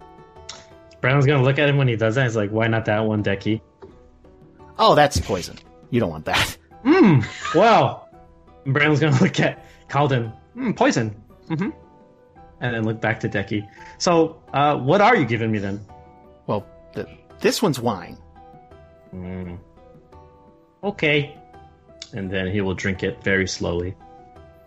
[1.01, 2.25] Brown's gonna look at him when he does that.
[2.25, 3.61] He's like, "Why not that one, Decky?"
[4.79, 5.57] Oh, that's poison.
[5.91, 6.57] You don't want that.
[6.85, 7.21] Hmm.
[7.55, 8.09] Wow.
[8.65, 10.33] And Brandon's gonna look at Kalden.
[10.55, 10.73] Hmm.
[10.73, 11.23] Poison.
[11.49, 11.71] Mm-hmm.
[12.61, 13.69] And then look back to Decky.
[13.99, 15.85] So, uh, what are you giving me then?
[16.47, 17.09] Well, the,
[17.41, 18.17] this one's wine.
[19.15, 19.59] Mm.
[20.83, 21.37] Okay.
[22.13, 23.95] And then he will drink it very slowly.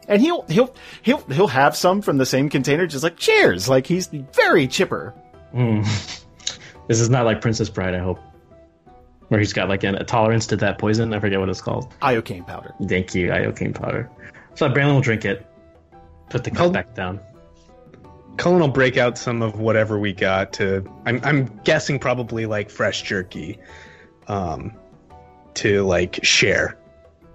[0.08, 0.74] And he'll he'll
[1.04, 3.70] he'll he'll have some from the same container, just like cheers.
[3.70, 5.14] Like he's very chipper.
[5.54, 5.84] Mm.
[6.88, 8.20] this is not like Princess Bride, I hope.
[9.28, 11.14] Where he's got like an, a tolerance to that poison.
[11.14, 11.94] I forget what it's called.
[12.02, 12.74] Iocane powder.
[12.88, 14.10] Thank you, iocane powder.
[14.56, 15.46] So Brandon will drink it,
[16.30, 17.20] put the cup I'll- back down.
[18.38, 20.86] Cullen will break out some of whatever we got to.
[21.06, 23.60] I'm I'm guessing probably like fresh jerky,
[24.30, 24.72] um,
[25.56, 26.78] to like share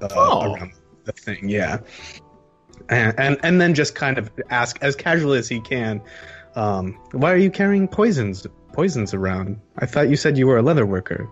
[0.00, 0.54] uh, Oh.
[0.54, 0.72] around
[1.04, 1.46] the thing.
[1.50, 1.80] Yeah,
[2.88, 6.00] and, and and then just kind of ask as casually as he can,
[6.54, 9.60] um, why are you carrying poisons poisons around?
[9.76, 11.28] I thought you said you were a leather worker.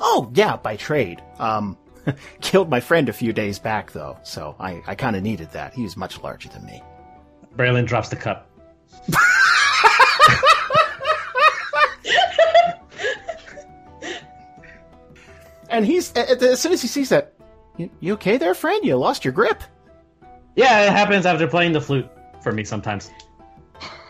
[0.00, 1.22] Oh yeah, by trade.
[1.38, 1.78] Um,
[2.40, 5.74] killed my friend a few days back though, so I I kind of needed that.
[5.74, 6.82] He was much larger than me.
[7.56, 8.48] Braylon drops the cup.
[15.68, 17.32] And he's a- a- as soon as he sees that,
[17.76, 18.84] you, you okay there, friend?
[18.84, 19.62] You lost your grip.
[20.54, 22.06] Yeah, it happens after playing the flute
[22.42, 23.10] for me sometimes.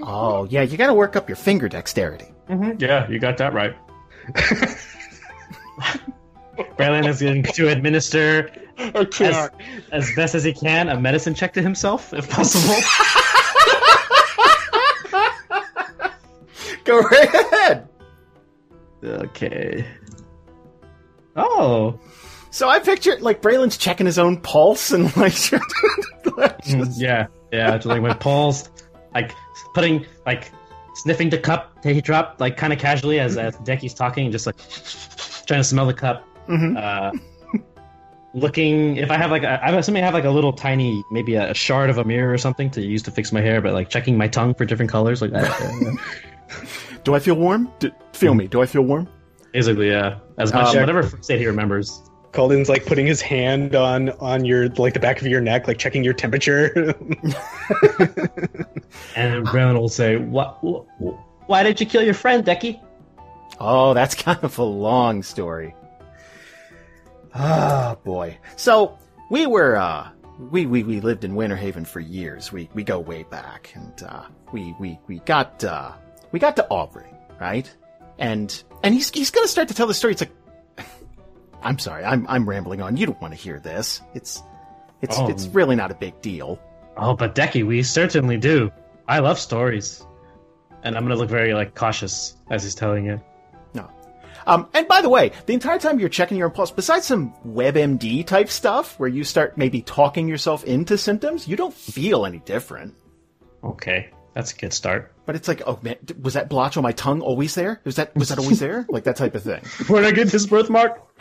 [0.01, 2.27] Oh yeah, you got to work up your finger dexterity.
[2.49, 2.81] Mm-hmm.
[2.81, 3.77] Yeah, you got that right.
[6.57, 9.51] Braylon is going to administer as,
[9.91, 12.75] as best as he can a medicine check to himself, if possible.
[16.85, 17.89] Go right ahead.
[19.05, 19.87] okay.
[21.37, 21.99] Oh.
[22.51, 25.33] So I picture like Braylon's checking his own pulse and like
[26.25, 27.77] Mm, yeah, yeah.
[27.77, 28.71] Just like my pulse,
[29.15, 29.33] like
[29.75, 30.51] putting, like
[30.95, 34.47] sniffing the cup that he dropped, like kind of casually as as Decky's talking, just
[34.47, 34.57] like
[35.47, 36.27] trying to smell the cup.
[36.49, 36.77] Mhm.
[36.77, 37.13] Uh,
[38.35, 41.35] looking if I have like a, I'm assuming I have like a little tiny, maybe
[41.35, 43.89] a, shard of a mirror or something to use to fix my hair, but like
[43.91, 45.99] checking my tongue for different colors, like that.
[47.05, 47.71] Do I feel warm?
[47.79, 48.47] Do, feel me.
[48.47, 49.09] Do I feel warm?
[49.53, 50.19] Basically, yeah.
[50.39, 52.01] As much Um, whatever state he remembers.
[52.33, 55.77] Kalden's like putting his hand on on your like the back of your neck, like
[55.79, 56.95] checking your temperature.
[59.17, 60.59] And Braylon will say, "What?
[60.63, 62.81] wh- Why did you kill your friend, Decky?"
[63.61, 65.75] Oh, that's kind of a long story.
[67.35, 68.39] Ah, boy.
[68.57, 68.99] So
[69.31, 70.09] we were uh
[70.51, 72.51] we, we, we lived in Winter Haven for years.
[72.53, 75.93] We we go way back and uh we we, we got uh
[76.33, 77.11] we got to Aubrey,
[77.41, 77.73] right?
[78.19, 80.13] And and he's he's gonna start to tell the story.
[80.15, 80.33] It's like
[81.63, 82.97] I'm sorry, I'm I'm rambling on.
[82.97, 84.01] You don't want to hear this.
[84.15, 84.43] It's
[85.01, 85.29] it's Oh.
[85.29, 86.59] it's really not a big deal.
[86.97, 88.71] Oh, but Decky, we certainly do.
[89.09, 90.05] I love stories,
[90.83, 93.21] and I'm gonna look very like cautious as he's telling it.
[94.47, 98.27] Um, and by the way, the entire time you're checking your pulse, besides some WebMD
[98.27, 102.95] type stuff where you start maybe talking yourself into symptoms, you don't feel any different.
[103.65, 105.13] Okay, that's a good start.
[105.25, 107.81] But it's like, oh man, was that blotch on my tongue always there?
[107.85, 108.87] Was that was that always there?
[108.93, 109.63] Like that type of thing.
[109.87, 111.01] Where'd I get this birthmark?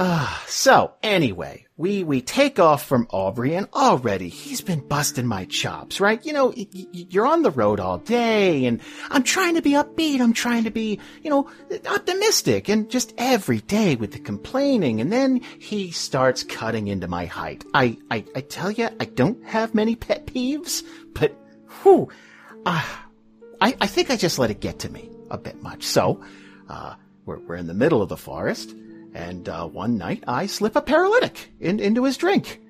[0.00, 5.44] Ah, so anyway, we we take off from Aubrey, and already he's been busting my
[5.46, 6.24] chops, right?
[6.24, 8.80] You know, y- y- you're on the road all day, and
[9.10, 10.20] I'm trying to be upbeat.
[10.20, 11.50] I'm trying to be, you know,
[11.88, 17.26] optimistic, and just every day with the complaining, and then he starts cutting into my
[17.26, 17.64] height.
[17.74, 21.34] I I, I tell you, I don't have many pet peeves, but
[21.82, 22.08] whew,
[22.64, 23.06] ah,
[23.60, 25.82] I I think I just let it get to me a bit much.
[25.82, 26.22] So,
[26.68, 26.94] uh,
[27.26, 28.76] we're we're in the middle of the forest.
[29.14, 32.60] And uh, one night I slip a paralytic in, into his drink.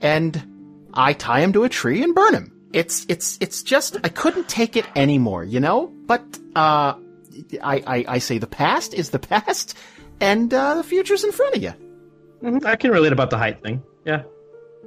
[0.00, 2.50] And I tie him to a tree and burn him.
[2.72, 5.86] it's it's it's just I couldn't take it anymore, you know.
[6.06, 6.22] But
[6.56, 6.94] uh,
[7.62, 9.76] I I, I say the past is the past,
[10.20, 11.72] and uh, the future's in front of you.
[12.42, 13.82] Mhm, I can relate about the height thing.
[14.04, 14.22] Yeah.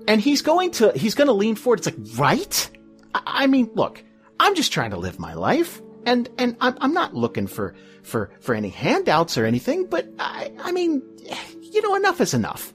[0.08, 1.80] And he's going to he's going to lean forward.
[1.80, 2.70] It's like right.
[3.16, 4.04] I, I mean, look,
[4.40, 8.32] I'm just trying to live my life, and and I'm I'm not looking for for
[8.40, 9.86] for any handouts or anything.
[9.86, 11.04] But I I mean,
[11.62, 12.74] you know, enough is enough.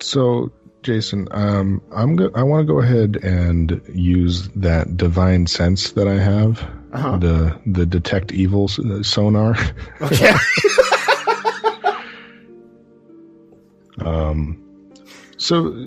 [0.00, 5.92] So, Jason, um, I'm go- I want to go ahead and use that divine sense
[5.92, 6.60] that I have,
[6.92, 7.16] Uh-huh.
[7.18, 9.56] the the detect evil uh, sonar.
[10.00, 10.34] Okay.
[14.04, 14.58] um,
[15.36, 15.86] so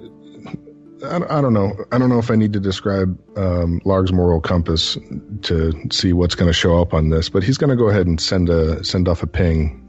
[1.05, 1.73] I, don't know.
[1.91, 4.97] I don't know if I need to describe um, Larg's moral compass
[5.43, 8.07] to see what's going to show up on this, but he's going to go ahead
[8.07, 9.81] and send a send off a ping.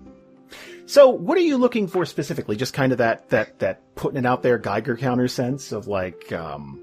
[0.87, 2.57] So, what are you looking for specifically?
[2.57, 6.33] Just kind of that that that putting it out there Geiger counter sense of like,
[6.33, 6.81] um,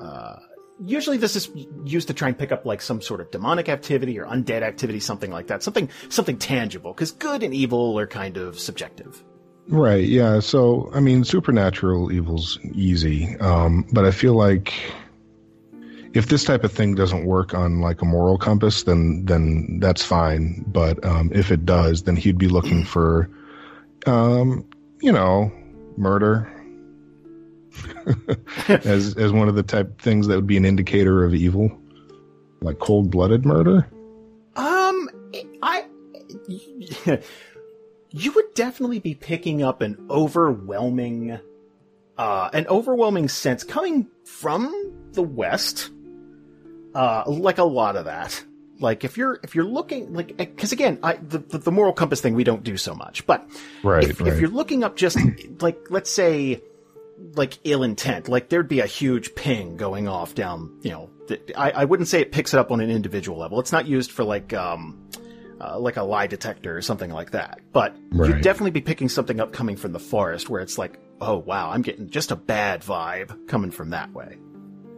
[0.00, 0.36] uh,
[0.82, 1.50] usually this is
[1.84, 5.00] used to try and pick up like some sort of demonic activity or undead activity,
[5.00, 6.92] something like that, something something tangible.
[6.94, 9.22] Because good and evil are kind of subjective.
[9.68, 10.04] Right.
[10.04, 10.40] Yeah.
[10.40, 13.36] So, I mean, supernatural evil's easy.
[13.38, 14.72] Um, but I feel like
[16.14, 20.02] if this type of thing doesn't work on like a moral compass, then, then that's
[20.02, 20.64] fine.
[20.66, 23.28] But, um, if it does, then he'd be looking for,
[24.06, 24.64] um,
[25.02, 25.52] you know,
[25.98, 26.50] murder
[28.68, 31.70] as, as one of the type things that would be an indicator of evil,
[32.62, 33.86] like cold blooded murder.
[34.56, 35.10] Um,
[35.62, 35.84] I,
[38.10, 41.38] you would definitely be picking up an overwhelming,
[42.16, 45.90] uh, an overwhelming sense coming from the West.
[46.94, 48.42] Uh, like a lot of that.
[48.80, 52.20] Like if you're, if you're looking, like, cause again, I, the, the, the moral compass
[52.20, 53.48] thing we don't do so much, but
[53.82, 54.04] Right.
[54.04, 54.32] if, right.
[54.32, 55.18] if you're looking up just
[55.60, 56.62] like, let's say,
[57.34, 61.10] like ill intent, like there'd be a huge ping going off down, you know,
[61.56, 63.58] I, I wouldn't say it picks it up on an individual level.
[63.60, 65.10] It's not used for like, um,
[65.60, 67.60] uh, like a lie detector or something like that.
[67.72, 71.38] But you'd definitely be picking something up coming from the forest where it's like, oh
[71.38, 74.36] wow, I'm getting just a bad vibe coming from that way.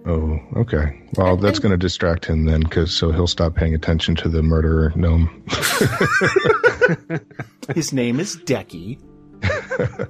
[0.06, 1.02] Oh, okay.
[1.16, 4.42] Well, that's going to distract him then, because so he'll stop paying attention to the
[4.42, 5.44] murderer gnome.
[7.74, 8.98] His name is Decky.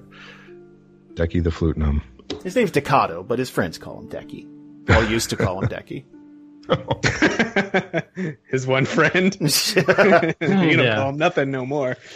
[1.15, 2.03] Decky the flute gnome.
[2.45, 4.47] His name's Decado, but his friends call him Decky.
[4.89, 6.05] All used to call him Decky.
[8.51, 9.37] His one friend.
[9.41, 10.97] you don't Yeah.
[10.97, 11.97] call him nothing no more.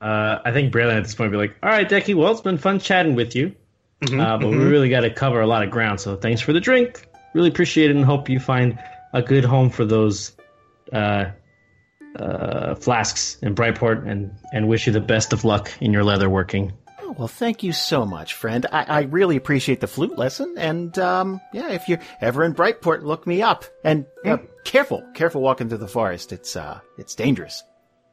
[0.00, 2.42] Uh, I think Braylon at this point would be like, all right, Decky, well, it's
[2.42, 3.54] been fun chatting with you.
[4.02, 4.70] Mhm, uh, but we mhm.
[4.70, 6.00] really got to cover a lot of ground.
[6.00, 7.08] So thanks for the drink.
[7.32, 8.78] Really appreciate it and hope you find
[9.14, 10.36] a good home for those
[10.92, 11.26] uh,
[12.18, 16.28] uh, flasks in Brightport and, and wish you the best of luck in your leather
[16.28, 16.72] working.
[17.06, 18.66] Oh, well, thank you so much, friend.
[18.72, 20.56] I, I really appreciate the flute lesson.
[20.58, 23.64] And, um, yeah, if you're ever in Brightport, look me up.
[23.84, 26.32] And, uh, careful, careful walking through the forest.
[26.32, 27.62] It's, uh, it's dangerous.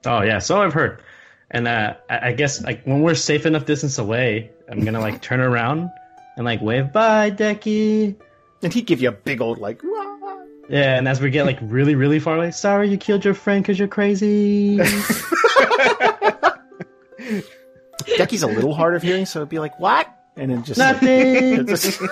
[0.06, 1.02] Oh yeah, so I've heard.
[1.50, 5.22] And uh, I, I guess like when we're safe enough distance away, I'm gonna like
[5.22, 5.89] turn around
[6.36, 8.16] and like wave bye, Decky.
[8.62, 11.60] And he'd give you a big old like, "Wah." Yeah, and as we get like
[11.62, 14.80] really, really far away, sorry you killed your friend because you're crazy.
[18.18, 20.07] Decky's a little hard of hearing, so it'd be like, what?
[20.36, 21.68] And then just Nothing.
[21.68, 22.01] Just-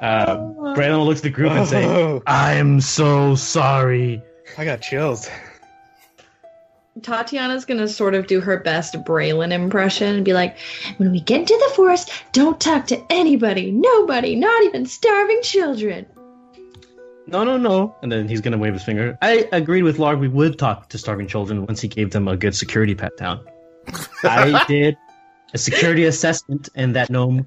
[0.00, 0.36] uh,
[0.74, 2.22] Brandon will look to the group and say, Oh.
[2.26, 4.22] "I'm so sorry."
[4.56, 5.28] I got chills.
[7.00, 10.56] Tatiyana's gonna sort of do her best Braylon impression and be like,
[10.98, 16.06] when we get into the forest, don't talk to anybody, nobody, not even starving children.
[17.26, 17.94] No, no, no.
[18.02, 19.16] And then he's gonna wave his finger.
[19.22, 20.20] I agreed with Larg.
[20.20, 23.44] We would talk to starving children once he gave them a good security pat down.
[24.24, 24.96] I did
[25.52, 27.46] a security assessment, and that gnome.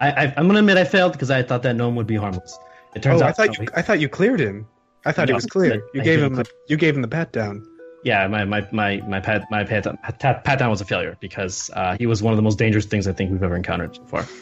[0.00, 2.58] I, I, I'm gonna admit I failed because I thought that gnome would be harmless.
[2.94, 4.66] It turns oh, out I thought you, I thought you cleared him.
[5.04, 5.74] I thought he was clear.
[5.74, 7.64] I- You I gave him the you gave him the pat down.
[8.04, 9.86] yeah, my my my my pat my pat,
[10.18, 12.84] pat, pat down was a failure because uh, he was one of the most dangerous
[12.84, 14.26] things I think we've ever encountered so far.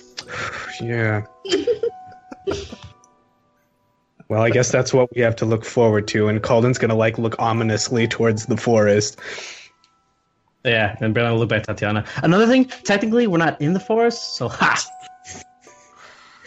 [0.80, 1.26] Yeah.
[4.28, 7.18] well, I guess that's what we have to look forward to, and Kalden's gonna like
[7.18, 9.18] look ominously towards the forest.
[10.64, 12.06] Yeah, and Brandon will look back at Tatiyana.
[12.22, 14.84] Another thing, technically, we're not in the forest, so ha.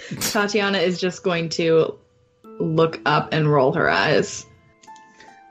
[0.10, 1.98] Tatiyana is just going to
[2.60, 4.46] look up and roll her eyes.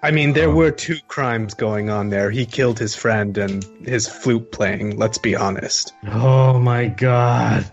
[0.03, 0.55] I mean, there oh.
[0.55, 2.31] were two crimes going on there.
[2.31, 4.99] He killed his friend and his flute playing.
[4.99, 5.93] Let's be honest.
[6.07, 7.71] Oh my god.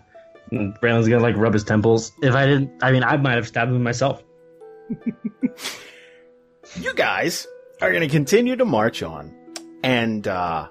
[0.51, 2.11] And Brandon's gonna like rub his temples.
[2.21, 4.23] If I didn't, I mean, I might have stabbed him myself.
[6.75, 7.47] you guys
[7.81, 9.35] are going to continue to march on.
[9.83, 10.69] And, uh,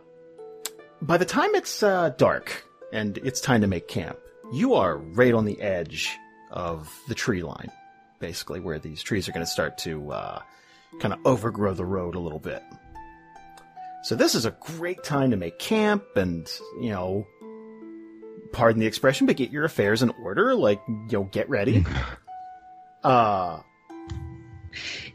[1.03, 4.19] by the time it's, uh, dark and it's time to make camp,
[4.53, 6.17] you are right on the edge
[6.51, 7.71] of the tree line,
[8.21, 10.41] basically, where these trees are going to start to uh,
[11.01, 12.63] kind of overgrow the road a little bit.
[14.05, 16.49] So this is a great time to make camp and,
[16.81, 17.27] you know,
[18.53, 20.55] pardon the expression, but get your affairs in order.
[20.55, 21.85] Like, you know, get ready.
[23.05, 23.61] Uh,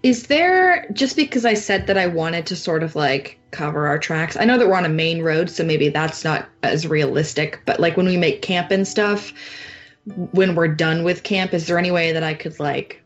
[0.04, 4.00] Is there just because I said that I wanted to sort of like cover our
[4.00, 4.38] tracks?
[4.38, 7.80] I know that we're on a main road, so maybe that's not as realistic, but
[7.80, 9.34] like when we make camp and stuff,
[10.06, 13.02] when we're done with camp, is there any way that I could like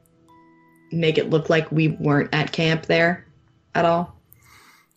[0.92, 3.26] make it look like we weren't at camp there
[3.74, 4.16] at all?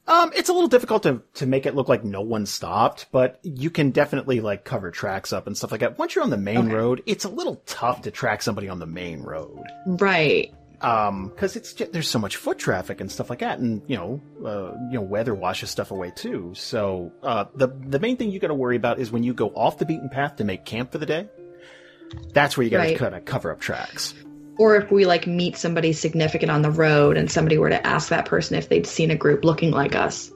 [0.06, 3.38] Um, it's a little difficult to, to make it look like no one stopped, but
[3.42, 5.98] you can definitely like cover tracks up and stuff like that.
[5.98, 6.74] Once you're on the main Okay.
[6.74, 9.62] road, it's a little tough to track somebody on the main road.
[9.86, 10.50] Right.
[10.80, 13.58] Um, cause it's just, there's so much foot traffic and stuff like that.
[13.58, 16.52] And, you know, uh, you know, weather washes stuff away too.
[16.54, 19.78] So, uh, the, the main thing you gotta worry about is when you go off
[19.78, 21.28] the beaten path to make camp for the day.
[22.32, 22.96] That's where you gotta Right.
[22.98, 24.14] kind of cover up tracks.
[24.56, 28.08] Or if we like meet somebody significant on the road and somebody were to ask
[28.10, 30.30] that person if they'd seen a group looking like us.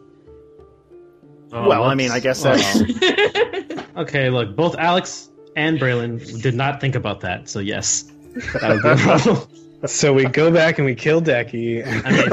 [1.53, 4.31] Oh, well, I mean, I guess well, that's, okay.
[4.31, 8.05] Look, both Alex and Braylon did not think about that, so yes,
[8.61, 9.47] that would be a problem.
[9.87, 11.83] So we go back and we kill Decky.
[11.85, 12.29] I mean,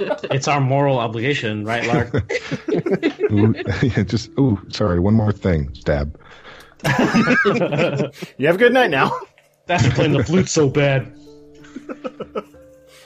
[0.00, 0.16] yeah.
[0.34, 3.30] it's our moral obligation, right, Larg?
[3.32, 3.54] Ooh,
[3.86, 4.98] yeah, just oh, sorry.
[5.00, 5.72] One more thing.
[5.74, 6.18] Stab.
[6.84, 9.12] you have a good night now.
[9.66, 11.12] That's playing the flute so bad.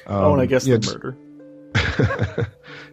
[0.07, 2.49] oh, and I Um, guess yeah, the just- murder.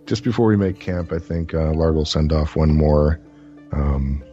[0.06, 3.20] just before we make camp, I think uh, Larg will send off one more
[3.74, 4.24] um,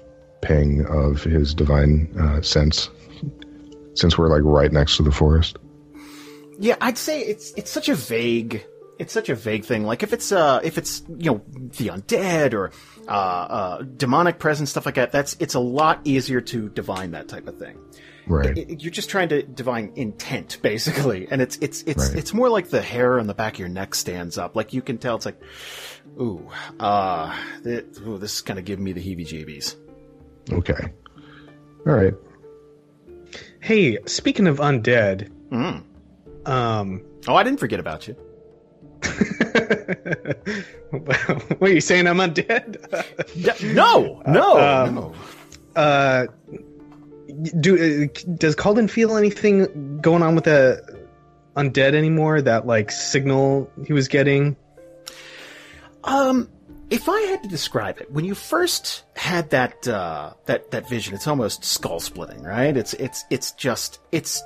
[0.40, 2.88] ping of his divine uh, sense,
[3.94, 5.58] since we're like right next to the forest.
[6.62, 8.64] Yeah, I'd say it's it's such a vague
[8.98, 9.82] it's such a vague thing.
[9.84, 11.42] Like if it's uh if it's you know
[11.78, 12.70] the undead or
[13.08, 17.26] uh, uh demonic presence stuff like that, that's it's a lot easier to divine that
[17.26, 17.78] type of thing.
[18.28, 18.56] Right.
[18.56, 22.18] It- it- you're just trying to divine intent basically, and it's it's it's Right.
[22.18, 24.54] it's more like the hair on the back of your neck stands up.
[24.54, 25.40] Like you can tell it's like,
[26.20, 26.48] ooh,
[26.78, 29.74] uh, th- ooh this is kind of giving me the heebie-jeebies.
[30.52, 30.92] Okay.
[31.88, 32.14] All right.
[33.60, 35.82] Hey, speaking of undead, Mm.
[36.46, 38.16] Um, Oh, I didn't forget about you.
[40.90, 42.06] what are you saying?
[42.06, 42.78] I'm undead?
[43.74, 45.14] No, no, Um, no.
[45.76, 46.26] uh,
[47.60, 50.82] do uh, does Kalden feel anything going on with the
[51.56, 52.42] undead anymore?
[52.42, 54.56] That like signal he was getting.
[56.04, 56.48] Um,
[56.90, 61.14] if I had to describe it, when you first had that uh, that that vision,
[61.14, 62.76] it's almost skull splitting, right?
[62.76, 64.42] It's it's it's just it's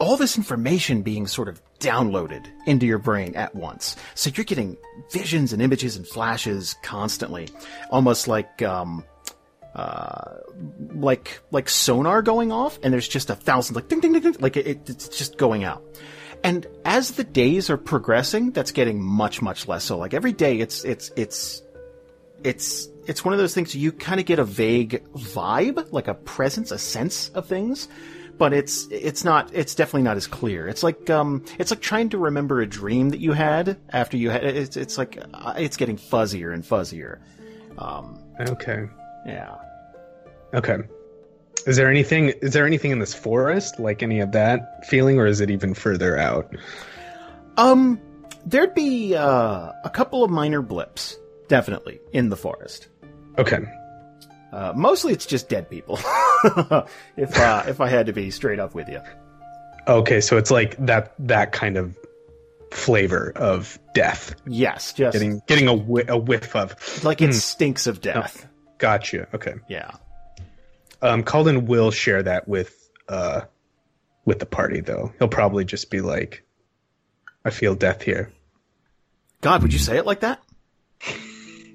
[0.00, 3.96] all this information being sort of downloaded into your brain at once.
[4.14, 4.76] So you're getting
[5.12, 7.48] visions and images and flashes constantly,
[7.90, 9.04] almost like um,
[9.74, 10.38] uh,
[10.94, 14.36] like like sonar going off, and there's just a thousand like ding ding ding, ding
[14.40, 15.82] like it, it's just going out.
[16.44, 19.84] And as the days are progressing, that's getting much much less.
[19.84, 21.62] So like every day, it's it's it's
[22.44, 26.14] it's it's one of those things you kind of get a vague vibe, like a
[26.14, 27.88] presence, a sense of things,
[28.38, 30.68] but it's it's not it's definitely not as clear.
[30.68, 34.30] It's like um it's like trying to remember a dream that you had after you
[34.30, 37.18] had it's it's like uh, it's getting fuzzier and fuzzier.
[37.78, 38.86] Um Okay.
[39.26, 39.56] yeah.
[40.54, 40.78] Okay.
[41.66, 42.28] Is there anything?
[42.40, 45.74] Is there anything in this forest like any of that feeling, or is it even
[45.74, 46.54] further out?
[47.56, 48.00] Um
[48.46, 51.18] there'd be uh a couple of minor blips
[51.48, 52.88] definitely in the forest.
[53.38, 53.58] Okay.
[54.52, 55.96] Uh, mostly it's just dead people.
[57.16, 59.00] if uh, if I had to be straight up with you.
[59.86, 61.96] Okay, so it's like that that kind of
[62.72, 64.34] flavor of death.
[64.46, 66.74] Yes, just Getting getting a, whi- a whiff of.
[67.04, 67.32] like it Hmm.
[67.32, 68.46] stinks of death.
[68.78, 69.26] Gotcha.
[69.34, 69.54] Okay.
[69.68, 69.90] Yeah.
[71.02, 73.42] Um, Kalden will share that with uh,
[74.24, 75.12] with the party, though.
[75.18, 76.42] He'll probably just be like,
[77.44, 78.32] "I feel death here."
[79.40, 80.40] God, would you say it like that?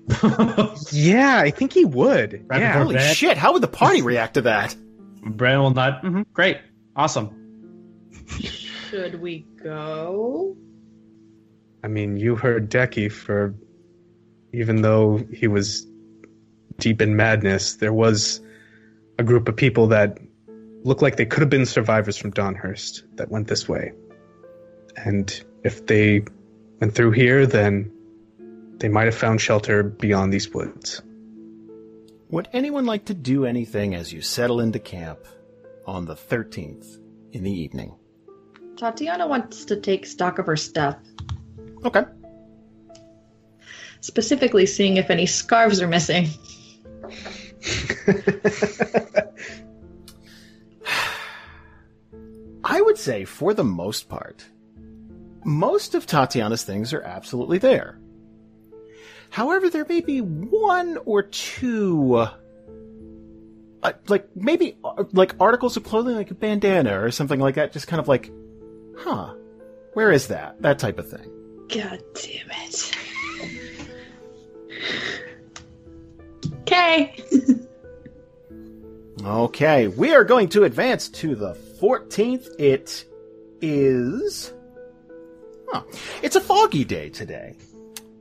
[0.92, 2.46] Yeah, I think he would.
[2.48, 2.74] Right yeah.
[2.74, 3.16] Holy bed.
[3.16, 3.38] shit!
[3.38, 4.76] How would the party react to that?
[5.24, 6.00] Brandon will nod.
[6.02, 6.58] hmm great,
[6.96, 7.40] awesome.
[8.28, 10.56] Should we go?
[11.84, 13.54] I mean, you heard Decky for,
[14.54, 15.86] even though he was
[16.78, 18.42] deep in madness, there was
[19.20, 20.18] a group of people that
[20.84, 23.94] looked like they could have been survivors from Donhurst that went this way.
[24.98, 26.24] And if they
[26.80, 27.92] went through here, then
[28.84, 31.02] they might have found shelter beyond these woods.
[32.32, 35.20] Would anyone like to do anything as you settle into camp
[35.88, 36.98] on the thirteenth
[37.32, 37.96] in the evening?
[38.76, 40.98] Tatiyana wants to take stock of her stuff,
[41.86, 42.04] Okay.
[44.02, 46.28] specifically seeing if any scarves are missing.
[52.66, 54.44] I would say, for the most part,
[55.46, 57.98] most of Tatiyana's things are absolutely there.
[59.34, 62.14] However, there may be one or two,
[63.82, 67.74] uh, like maybe uh, like articles of clothing, like a bandana or something like that.
[67.74, 68.30] Just kind of like,
[68.96, 69.34] huh,
[69.94, 70.62] where is that?
[70.62, 71.28] That type of thing.
[71.68, 72.92] God damn it.
[76.62, 77.16] Okay.
[79.24, 82.48] Okay, we are going to advance to the 14th.
[82.60, 83.06] It
[83.62, 84.54] is.
[85.72, 85.84] Huh,
[86.22, 87.56] it's a foggy day today,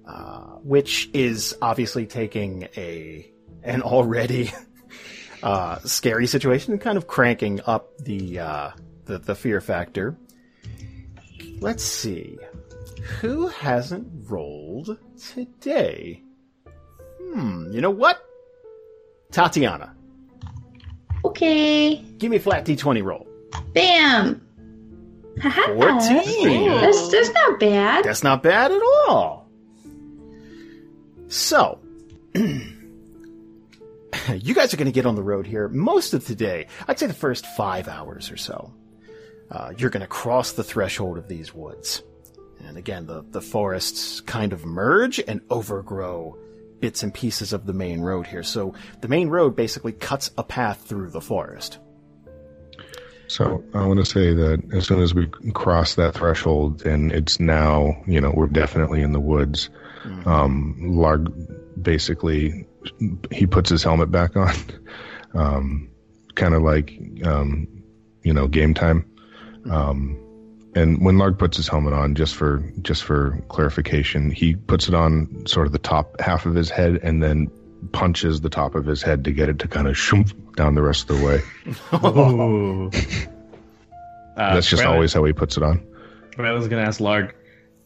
[0.07, 3.29] uh, which is obviously taking a
[3.63, 4.53] an already
[5.43, 8.71] uh, scary situation and kind of cranking up the, uh,
[9.05, 10.17] the the fear factor.
[11.61, 12.39] Let's see,
[13.21, 16.23] who hasn't rolled today?
[17.21, 18.25] Hmm, you know what?
[19.31, 19.93] Tatiyana.
[21.25, 21.97] Okay.
[22.19, 23.27] Give me a flat d20 roll.
[23.73, 24.47] Bam.
[25.41, 26.69] 14.
[26.69, 28.05] That's, that's not bad.
[28.05, 29.42] That's not bad at all.
[31.33, 31.81] So,
[32.35, 32.75] you
[34.55, 36.67] guys are going to get on the road here most of today.
[36.87, 38.71] I'd say the first five hours or so.
[39.51, 42.03] Uh, you're going to cross the threshold of these woods.
[42.67, 46.37] And again, the, the forests kind of merge and overgrow
[46.81, 48.43] bits and pieces of the main road here.
[48.43, 51.79] So the main road basically cuts a path through the forest.
[53.29, 57.41] So I want to say that as soon as we cross that threshold, and it's
[57.41, 59.71] now, you know, we're definitely in the woods.
[60.27, 61.33] Um, Larg
[61.81, 62.67] basically
[63.31, 64.55] he puts his helmet back on,
[65.35, 65.91] um,
[66.35, 67.69] kind of like, um,
[68.23, 69.05] you know, game time.
[69.71, 70.19] Um,
[70.75, 74.95] and when Larg puts his helmet on, just for just for clarification, he puts it
[74.95, 77.51] on sort of the top half of his head, and then
[77.93, 80.83] punches the top of his head to get it to kind of shump down the
[80.83, 81.41] rest of the way.
[82.09, 82.91] Ooh.
[84.35, 85.87] Uh, That's just Braylon- always how he puts it on.
[86.39, 87.33] I was gonna ask Larg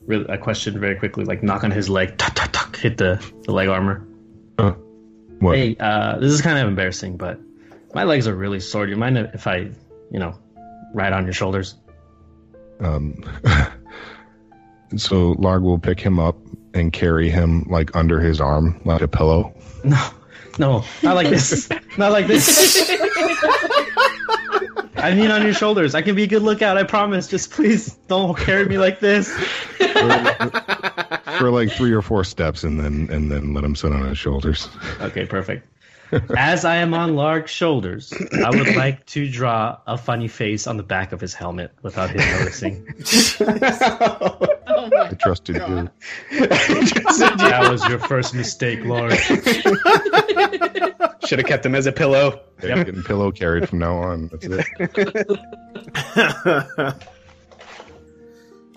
[0.07, 3.25] really- a question very quickly, like knock on his leg, tuck, tuck, tuck, hit the,
[3.45, 4.07] the leg armor.
[5.39, 5.57] What?
[5.57, 7.39] Hey, uh, this is kind of embarrassing, but
[7.95, 8.87] my legs are really sore.
[8.87, 9.71] Do you mind if I,
[10.11, 10.39] you know,
[10.95, 11.75] ride on your shoulders?
[12.81, 13.23] Um,
[14.97, 16.37] so Larg will pick him up
[16.75, 19.55] and carry him like under his arm like a pillow.
[19.85, 20.09] No,
[20.59, 21.69] no, not like this.
[21.99, 22.96] not like this.
[24.97, 25.95] I mean on your shoulders.
[25.95, 26.77] I can be a good lookout.
[26.77, 27.29] I promise.
[27.29, 29.29] Just please don't carry me like this.
[31.39, 34.19] for like three or four steps and then and then let him sit on his
[34.19, 34.69] shoulders.
[35.01, 35.67] Okay, perfect.
[36.37, 38.13] As I am on Larg's shoulders,
[38.45, 42.11] I would like to draw a funny face on the back of his helmet without
[42.11, 42.87] him noticing.
[44.69, 45.91] Oh I trusted you.
[46.31, 49.17] that was your first mistake, Larg.
[51.27, 52.41] Should have kept him as a pillow.
[52.63, 54.29] Yeah, getting pillow carried from now on.
[54.29, 54.67] That's it.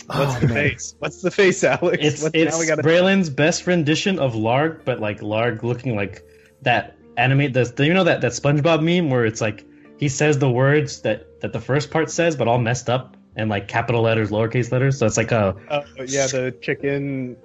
[0.07, 0.95] What's the oh, face?
[0.99, 1.97] What's the face, Alex?
[2.01, 6.23] It's What- it's now gotta- Braylon's best rendition of Larg, but like Larg looking like
[6.63, 7.51] that anime.
[7.51, 9.65] The, the you know that that SpongeBob meme where it's like
[9.97, 13.49] he says the words that that the first part says, but all messed up and
[13.51, 14.97] like capital letters, lowercase letters.
[14.97, 17.37] So it's like a Oh, yeah, the chicken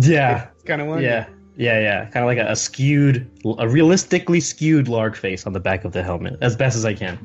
[0.00, 1.02] yeah kind of one.
[1.02, 5.52] yeah yeah yeah kind of like a, a skewed, a realistically skewed Larg face on
[5.52, 7.18] the back of the helmet as best as I can.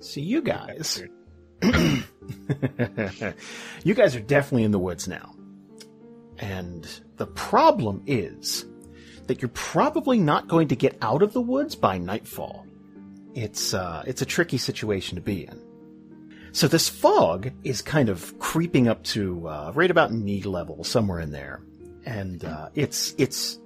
[0.00, 1.02] See, you guys.
[1.62, 2.04] you
[3.94, 5.34] guys are definitely in the woods now.
[6.38, 8.64] And the problem is
[9.26, 12.66] that you're probably not going to get out of the woods by nightfall.
[13.34, 15.62] It's uh, it's a tricky situation to be in.
[16.52, 21.20] So this fog is kind of creeping up to uh, right about knee level, somewhere
[21.20, 21.60] in there,
[22.08, 23.58] and uh, it's it's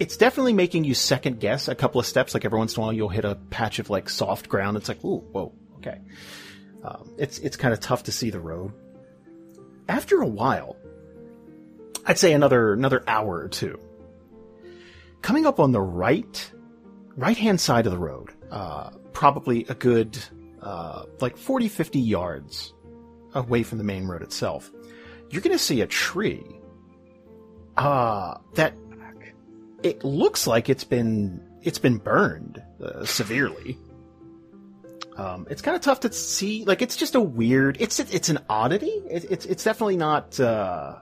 [0.00, 2.34] it's definitely making you second guess a couple of steps.
[2.34, 4.76] Like every once in a while, you'll hit a patch of like soft ground.
[4.76, 6.00] It's like, ooh, whoa, okay.
[6.82, 8.72] Um, it's it's kind of tough to see the road.
[9.88, 10.76] After a while,
[12.04, 13.78] I'd say another another hour or two.
[15.22, 16.50] Coming up on the right
[17.16, 20.18] right hand side of the road, uh, probably a good
[20.60, 22.74] uh, like 40, 50 yards
[23.32, 24.72] away from the main road itself,
[25.30, 26.44] you're going to see a tree
[27.76, 28.74] uh, that
[29.82, 33.78] it looks like it's been it's been burned uh, severely.
[35.16, 36.64] Um, it's kind of tough to see.
[36.64, 37.76] Like it's just a weird.
[37.80, 39.02] It's it's an oddity.
[39.10, 40.38] It, it's it's definitely not.
[40.38, 40.96] Uh,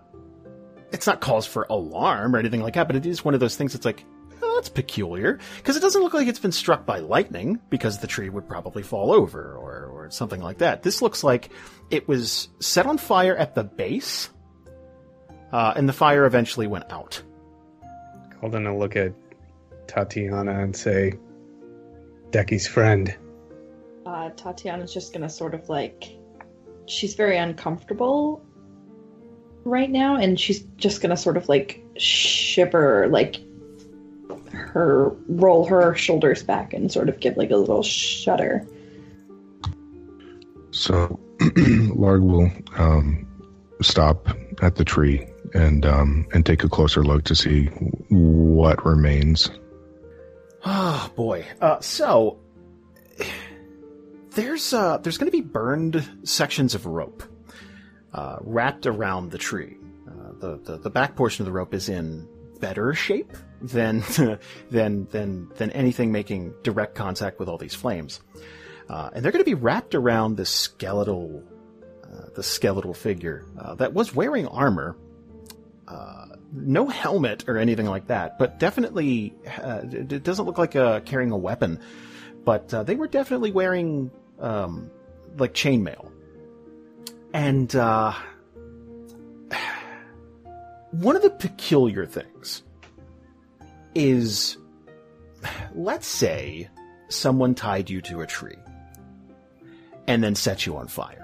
[0.92, 2.86] it's not cause for alarm or anything like that.
[2.86, 3.72] But it is one of those things.
[3.72, 4.04] that's like
[4.42, 8.06] oh, that's peculiar because it doesn't look like it's been struck by lightning because the
[8.06, 10.82] tree would probably fall over or or something like that.
[10.82, 11.50] This looks like
[11.90, 14.30] it was set on fire at the base,
[15.54, 17.22] uh, and the fire eventually went out.
[18.40, 19.12] Hold on, I'll look at
[19.86, 21.14] Tatiyana and say,
[22.30, 23.14] Decky's friend.
[24.04, 26.18] uh, Tatiyana's just gonna sort of like,
[26.86, 28.44] she's very uncomfortable
[29.62, 33.36] right now, and she's just gonna sort of like shiver, like
[34.50, 38.66] her roll her shoulders back and sort of give like a little shudder.
[40.72, 43.24] So Larg will um,
[43.80, 44.28] stop
[44.60, 47.66] at the tree and um, and take a closer look to see
[48.08, 49.50] what remains.
[50.64, 51.46] Oh boy.
[51.60, 52.38] Uh, so
[54.32, 57.22] there's uh, there's going to be burned sections of rope
[58.12, 59.76] uh, wrapped around the tree.
[60.08, 62.28] Uh, the, the the back portion of the rope is in
[62.60, 64.02] better shape than
[64.70, 68.20] than than than anything making direct contact with all these flames.
[68.88, 71.42] Uh, and they're going to be wrapped around the skeletal
[72.04, 74.96] uh, the skeletal figure uh, that was wearing armor.
[75.86, 81.00] Uh, no helmet or anything like that, but definitely uh, it doesn't look like uh,
[81.00, 81.78] carrying a weapon.
[82.44, 84.90] But uh, they were definitely wearing um,
[85.36, 86.10] like chainmail,
[87.34, 88.14] and uh,
[90.92, 92.62] one of the peculiar things
[93.94, 94.56] is,
[95.74, 96.68] let's say,
[97.08, 98.56] someone tied you to a tree
[100.06, 101.23] and then set you on fire.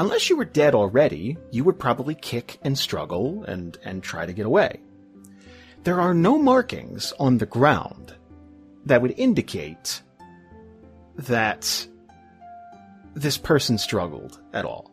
[0.00, 4.32] Unless you were dead already, you would probably kick and struggle and, and try to
[4.32, 4.80] get away.
[5.82, 8.14] There are no markings on the ground
[8.86, 10.02] that would indicate
[11.16, 11.86] that
[13.14, 14.92] this person struggled at all.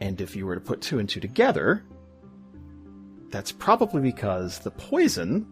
[0.00, 1.82] And if you were to put two and two together,
[3.30, 5.46] that's probably because the poison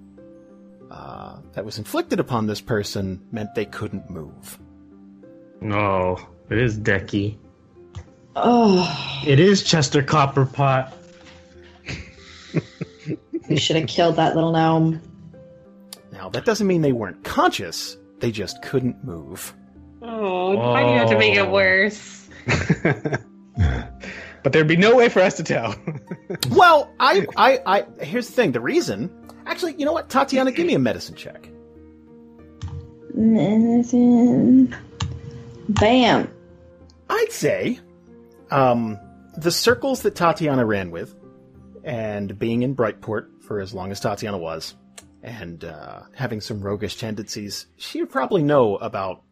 [0.90, 4.58] uh, that was inflicted upon this person meant they couldn't move.
[5.60, 6.18] No,
[6.50, 7.38] it is Decky.
[8.38, 10.92] Oh, It is Chester Copperpot.
[13.48, 15.00] we should have killed that little gnome.
[16.12, 19.54] Now, that doesn't mean they weren't conscious, they just couldn't move.
[20.02, 22.28] Oh, why do you have to make it worse?
[24.42, 25.74] but there'd be no way for us to tell.
[26.50, 29.10] Well, I, I, I, here's the thing the reason.
[29.46, 30.08] Actually, you know what?
[30.08, 31.48] Tatiyana, give me a medicine check.
[33.14, 34.74] Medicine.
[35.68, 36.30] Bam.
[37.08, 37.78] I'd say
[38.50, 38.98] um,
[39.36, 41.14] the circles that Tatiyana ran with,
[41.84, 44.74] and being in Brightport for as long as Tatiyana was,
[45.22, 49.22] and uh, having some roguish tendencies, she would probably know about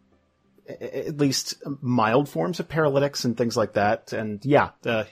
[0.66, 4.12] at least mild forms of paralytics and things like that.
[4.12, 5.04] And yeah, uh,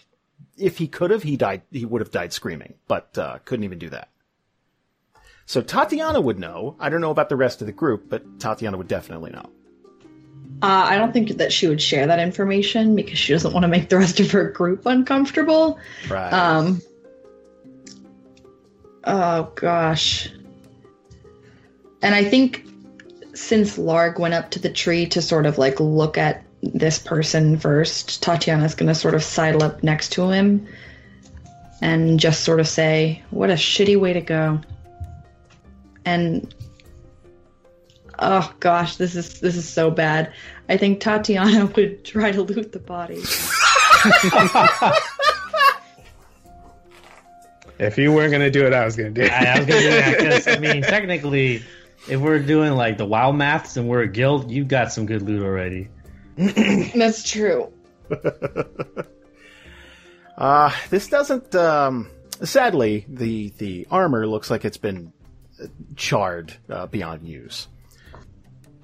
[0.57, 1.62] if he could have, he died.
[1.70, 4.09] He would have died screaming, but uh, couldn't even do that.
[5.45, 6.77] So Tatiyana would know.
[6.79, 9.51] I don't know about the rest of the group, but Tatiyana would definitely know.
[10.62, 13.68] Uh, I don't think that she would share that information because she doesn't want to
[13.68, 15.78] make the rest of her group uncomfortable.
[16.09, 16.32] Right.
[16.32, 16.80] Um.
[19.05, 20.30] Oh gosh.
[22.01, 22.64] And I think
[23.34, 27.59] since Larg went up to the tree to sort of like look at this person
[27.59, 30.68] first, Tatiyana's gonna sort of sidle up next to him
[31.80, 34.60] and just sort of say, "What a shitty way to go."
[36.05, 36.55] And
[38.18, 40.32] oh gosh, this is this is so bad.
[40.68, 43.22] I think Tatiyana would try to loot the body.
[47.78, 49.32] if you weren't gonna do it, I was gonna do it.
[49.32, 51.62] I, I was gonna do that 'cause, I mean, technically,
[52.09, 55.22] if we're doing like the wild maths and we're a guild, you've got some good
[55.22, 55.89] loot already.
[56.36, 57.72] That's true.
[60.34, 62.09] Uh, this doesn't, um,
[62.43, 65.12] sadly, the, the armor looks like it's been
[65.62, 67.68] uh, charred uh, beyond use.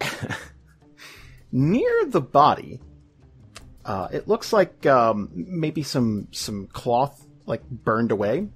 [1.53, 2.81] Near the body,
[3.85, 8.49] uh, it looks like um, maybe some some cloth like burned away.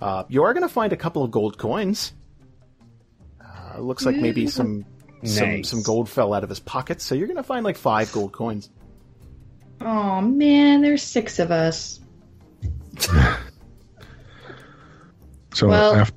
[0.00, 2.12] Uh, you are going to find a couple of gold coins.
[3.42, 4.84] Uh, looks like maybe some
[5.24, 5.68] some Nice.
[5.70, 8.32] some gold fell out of his pockets, so you're going to find like five gold
[8.32, 8.68] coins.
[9.80, 12.00] Oh man, there's six of us.
[15.54, 16.14] So Well- after,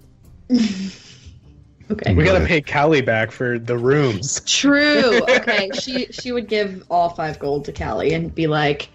[1.91, 2.13] Okay.
[2.13, 4.39] We gotta pay Kallie back for the rooms.
[4.45, 5.21] True.
[5.29, 5.69] Okay.
[5.79, 8.89] she she would give all five gold to Kallie and be like,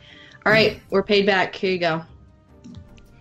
[0.44, 1.55] "All right, we're paid back.
[1.55, 2.02] Here you go."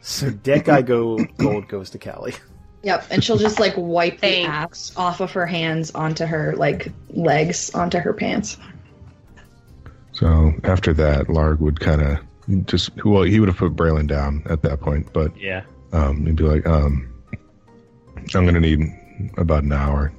[0.01, 2.37] So deck I go gold goes to Kallie.
[2.83, 3.07] Yep.
[3.09, 7.73] And she'll just like wipe the axe off of her hands onto her like legs
[7.73, 8.57] onto her pants.
[10.11, 14.43] so after that, Larg would kind of just well, he would have put Braylon down
[14.49, 15.63] at that point, but Yeah.
[15.93, 17.11] um, he'd be like, um,
[18.35, 18.81] "I'm gonna need
[19.37, 20.13] about an hour,"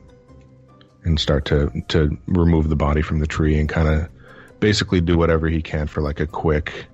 [1.05, 4.09] and start to to remove the body from the tree and kind of
[4.60, 6.86] basically do whatever he can for like a quick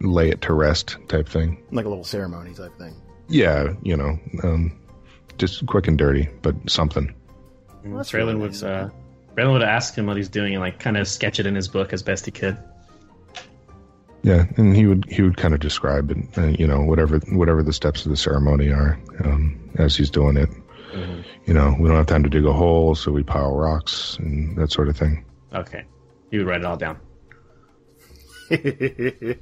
[0.00, 1.62] lay it to rest type thing.
[1.72, 2.94] like a little ceremony type thing.
[3.28, 4.78] Yeah, you know, um,
[5.38, 7.14] just quick and dirty, but something.
[7.84, 8.62] Well, that's Braylon really would nice.
[8.62, 8.90] uh,
[9.34, 11.68] Braylon would ask him what he's doing and like kind of sketch it in his
[11.68, 12.56] book as best he could.
[14.22, 17.62] Yeah, and he would he would kind of describe it, uh, you know, whatever whatever
[17.62, 20.48] the steps of the ceremony are um, as he's doing it.
[21.46, 24.56] You know, we don't have time to dig a hole, so we pile rocks and
[24.58, 25.24] that sort of thing.
[25.54, 25.84] Okay.
[26.30, 26.98] You would write it all down.
[28.50, 29.38] That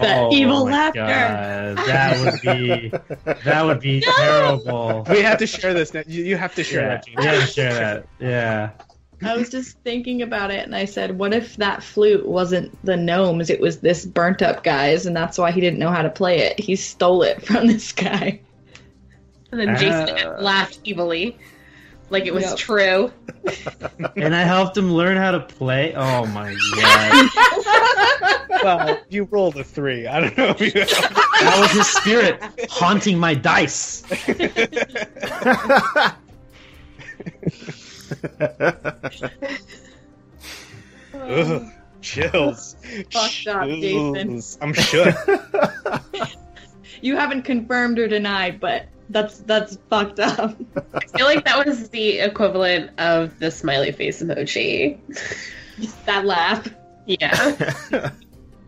[0.00, 1.00] Oh evil laughter.
[1.00, 2.88] God, that would be
[3.44, 5.06] that would be terrible.
[5.08, 5.94] We have to share this.
[5.94, 6.02] Now.
[6.06, 7.06] You, you have to share Yeah, that.
[7.06, 7.16] James.
[7.18, 8.06] we have to share that.
[8.18, 8.70] Yeah.
[9.22, 12.96] I was just thinking about it and I said, what if that flute wasn't the
[12.96, 13.50] gnomes?
[13.50, 16.38] It was this burnt up guy's, and that's why he didn't know how to play
[16.40, 16.58] it.
[16.58, 18.40] He stole it from this guy.
[19.52, 20.36] And then Jason Ah.
[20.40, 21.36] laughed evilly,
[22.08, 22.56] like it was Yep.
[22.58, 23.12] true.
[24.16, 25.94] And I helped him learn how to play.
[25.94, 27.30] Oh my god.
[28.62, 30.06] Well, you rolled a three.
[30.06, 30.70] I don't know if you.
[30.72, 32.40] That was his spirit
[32.70, 34.04] haunting my dice.
[41.14, 42.76] Ugh, chills.
[43.10, 44.28] Fucked up, Jason.
[44.28, 44.58] Chills.
[44.60, 45.16] I'm shook.
[47.02, 50.54] You haven't confirmed or denied, but that's that's fucked up.
[50.94, 54.98] I feel like that was the equivalent of the smiley face emoji.
[56.06, 56.68] that laugh.
[57.06, 57.32] Yeah.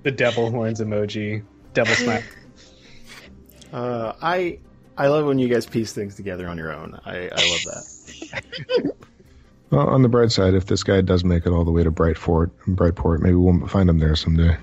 [0.03, 1.45] the devil horns emoji.
[1.75, 2.23] Devil smile.
[3.73, 4.59] Uh, I
[4.97, 6.99] I love when you guys piece things together on your own.
[7.05, 8.95] I, I love that.
[9.73, 11.91] Well, on the bright side, if this guy does make it all the way to
[11.91, 14.57] Brightport, Brightport, maybe we'll find him there someday.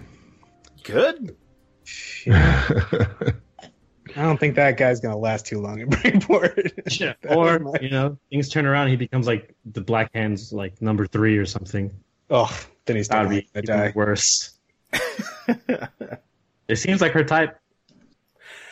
[0.84, 1.36] Good.
[2.32, 3.34] I
[4.16, 6.74] don't think that guy's gonna last too long in Brightport.
[7.00, 7.14] Yeah.
[7.28, 11.38] Or, you know, things turn around, he becomes like the Black Hands like number three
[11.38, 11.92] or something.
[12.30, 12.56] oh,
[12.86, 13.92] then he's That would be gonna even die.
[13.96, 14.58] worse.
[16.68, 17.60] it seems like her type.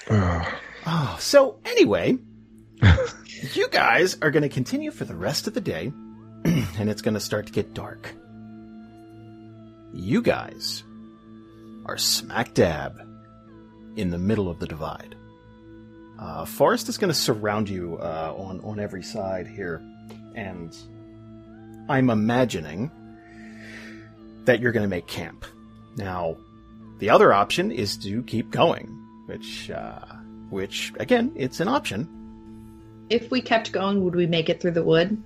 [0.90, 2.18] Oh, so anyway,
[3.54, 5.92] you guys are going to continue for the rest of the day,
[6.80, 8.14] and it's going to start to get dark.
[9.94, 10.84] You guys
[11.86, 13.02] are smack dab
[13.96, 15.16] in the middle of the divide.
[16.20, 19.82] Uh, forest is going to surround you uh, on on every side here,
[20.36, 20.76] and
[21.90, 22.92] I'm imagining
[24.46, 25.46] that you're going to make camp.
[25.98, 26.38] Now,
[27.00, 28.88] the other option is to keep going,
[29.26, 30.06] which, uh,
[30.50, 32.08] which again, it's an option.
[33.10, 35.22] If we kept going, would we make it through the wood?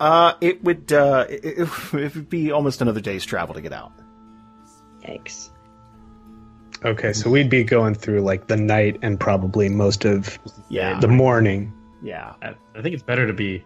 [0.00, 3.72] Uh, it would, uh, it, it it would be almost another day's travel to get
[3.72, 3.92] out.
[5.06, 5.50] Yikes.
[6.84, 10.38] Okay, so we'd be going through like the night and probably most of
[10.70, 10.98] Yeah.
[10.98, 11.72] the morning.
[12.02, 12.32] Yeah.
[12.42, 13.62] I, I think it's better to be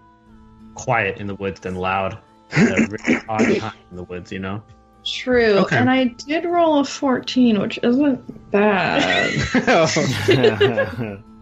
[0.74, 2.18] quiet in the woods than loud.
[2.56, 2.88] Really
[3.28, 4.62] odd time in the woods, you know?
[5.04, 5.58] True.
[5.58, 5.76] Okay.
[5.76, 9.30] And I did roll a 14, which isn't bad.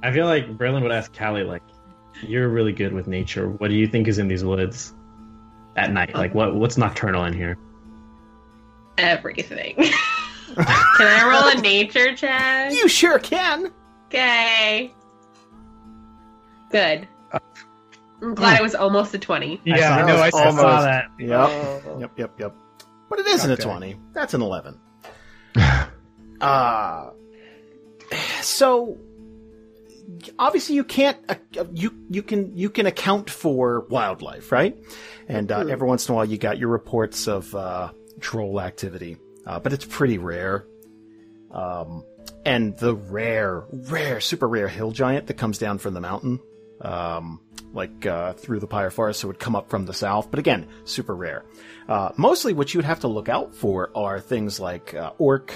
[0.03, 1.63] I feel like Braylon would ask Kallie, like,
[2.23, 3.49] you're really good with nature.
[3.49, 4.95] What do you think is in these woods
[5.77, 6.15] at night?
[6.15, 7.59] Like, what what's nocturnal in here?
[8.99, 9.75] Everything.
[10.55, 10.67] Can
[11.07, 12.73] I roll a nature check?
[12.73, 13.73] you sure can.
[14.09, 14.93] Okay.
[16.71, 17.09] Good.
[18.23, 19.63] I'm glad it was almost a 20.
[19.65, 20.17] yeah, I saw know.
[20.17, 21.09] I I saw saw that.
[21.19, 21.25] that.
[21.25, 22.01] Yep.
[22.01, 22.19] Yep.
[22.19, 22.41] Yep.
[22.41, 22.55] Yep.
[23.09, 23.63] But it isn't Okay.
[23.63, 23.97] a twenty.
[24.13, 24.79] That's an eleven.
[26.41, 27.11] uh
[28.43, 28.97] so
[30.39, 34.77] obviously you can't uh, you you can you can account for wildlife, right?
[35.29, 39.17] And uh, every once in a while you got your reports of uh, troll activity,
[39.47, 40.67] uh, but it's pretty rare.
[41.51, 42.05] Um,
[42.45, 46.41] and the rare, rare, super rare hill giant that comes down from the mountain,
[46.81, 47.41] um,
[47.73, 50.31] like uh, through the Pyre Forest, so it would come up from the south.
[50.31, 51.45] But again, super rare.
[51.89, 55.55] Uh, mostly, what you would have to look out for are things like uh, orc,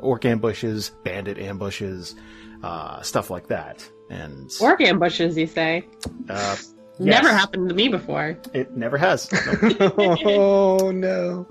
[0.00, 2.14] orc ambushes, bandit ambushes,
[2.62, 3.88] uh, stuff like that.
[4.10, 5.86] And Orc ambushes, you say?
[6.28, 6.56] uh,
[6.98, 8.38] Never yes, happened to me before.
[8.52, 9.28] It never has.
[9.80, 9.94] Nope.
[9.98, 11.46] oh no!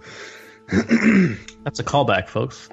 [1.63, 2.69] That's a callback, folks.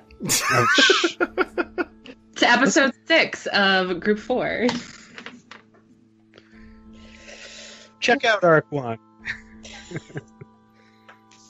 [2.37, 4.69] To episode six of Group Four.
[7.99, 8.99] Check out Arc One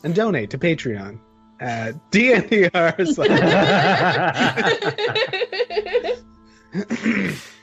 [0.03, 1.21] and donate to Patreon
[1.61, 2.71] at D&R.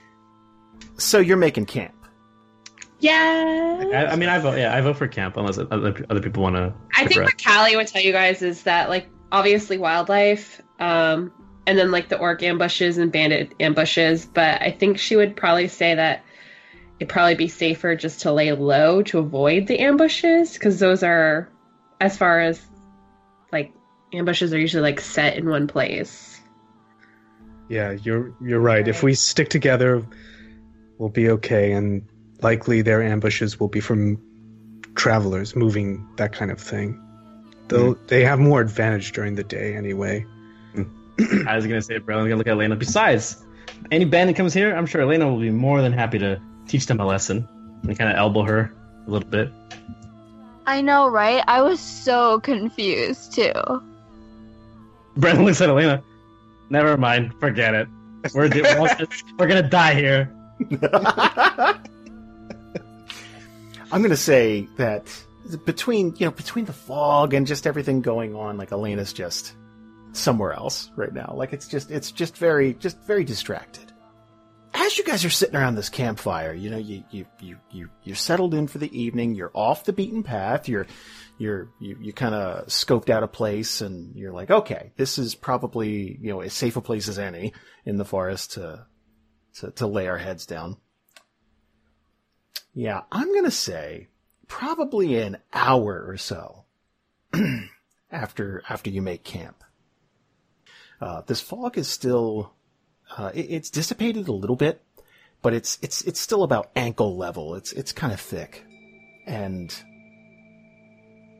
[0.98, 1.94] so you're making camp.
[3.00, 3.84] yeah.
[3.94, 4.58] I, I mean, I vote.
[4.58, 6.74] Yeah, I vote for camp unless other, other people want to.
[6.96, 11.32] I think what Kallie would tell you guys is that, like, obviously wildlife, um,
[11.66, 14.26] and then like the orc ambushes and bandit ambushes.
[14.26, 16.24] But I think she would probably say that
[17.00, 21.50] it'd probably be safer just to lay low to avoid the ambushes because those are,
[22.00, 22.66] as far as
[23.52, 23.74] like
[24.14, 26.40] ambushes are usually like set in one place.
[27.70, 28.88] yeah, you're you're right.
[28.88, 30.06] If we stick together,
[30.98, 31.72] we'll be okay.
[31.72, 32.08] And
[32.42, 34.22] likely their ambushes will be from
[34.96, 37.02] travelers moving that kind of thing.
[37.68, 38.06] Though hmm.
[38.08, 40.26] they have more advantage during the day anyway.
[40.74, 40.84] Hmm.
[41.48, 42.76] I was gonna say, bro, I'm gonna look at Elena.
[42.76, 43.44] Besides,
[43.92, 47.00] any bandit comes here, I'm sure Elena will be more than happy to teach them
[47.00, 47.48] a lesson
[47.84, 48.74] and kind of elbow her
[49.06, 49.52] a little bit.
[50.66, 51.44] I know, right?
[51.48, 53.54] I was so confused too.
[55.16, 56.04] Brandon looks at Elena.
[56.70, 57.88] Never mind, forget it.
[58.34, 58.90] We're we're, all
[59.40, 60.34] we're gonna die here.
[63.92, 65.04] I'm going to say that
[65.66, 69.54] between you know between the fog and just everything going on, like Elena's just
[70.12, 71.34] somewhere else right now.
[71.36, 73.84] Like it's just it's just very just very distracted.
[74.74, 78.16] As you guys are sitting around this campfire, you know you you you you you're
[78.16, 79.36] settled in for the evening.
[79.36, 80.68] You're off the beaten path.
[80.68, 80.88] You're
[81.38, 85.36] you're you, you kind of scoped out a place and you're like, okay, this is
[85.36, 87.54] probably you know as safe a place as any
[87.86, 88.86] in the forest to
[89.60, 90.78] to, to lay our heads down.
[92.74, 94.08] Yeah, I'm gonna say
[94.48, 96.66] probably an hour or so
[98.12, 99.64] after after you make camp.
[101.02, 102.54] Uh, this fog is still
[103.18, 104.84] uh, it, it's dissipated a little bit,
[105.42, 107.56] but it's it's it's still about ankle level.
[107.56, 108.64] It's it's kind of thick,
[109.26, 109.74] and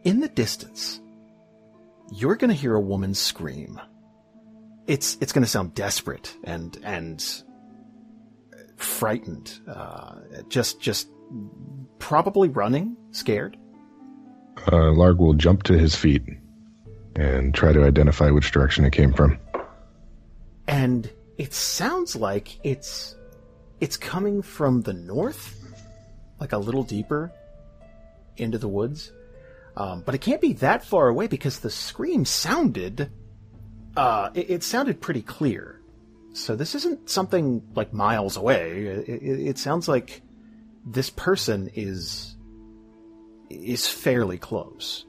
[0.04, 1.00] in the distance,
[2.12, 3.80] you're gonna hear a woman scream.
[4.88, 7.44] It's it's gonna sound desperate and and
[8.78, 10.16] frightened, uh,
[10.50, 11.10] just just
[12.00, 13.58] probably running, scared.
[14.68, 16.24] Uh, Larg will jump to his feet
[17.16, 19.40] and try to identify which direction it came from.
[20.68, 23.16] And it sounds like it's
[23.80, 25.56] it's coming from the north,
[26.40, 27.32] like a little deeper
[28.38, 29.12] into the woods.
[29.76, 33.12] Um, but it can't be that far away because the scream sounded
[33.98, 35.77] uh, it, it sounded pretty clear.
[36.38, 38.86] So this isn't something like miles away.
[38.86, 40.22] It, it, it sounds like
[40.86, 42.36] this person is
[43.50, 45.06] is fairly close.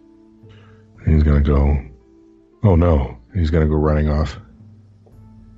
[1.06, 1.76] He's gonna go.
[2.64, 3.18] Oh no!
[3.34, 4.38] He's gonna go running off.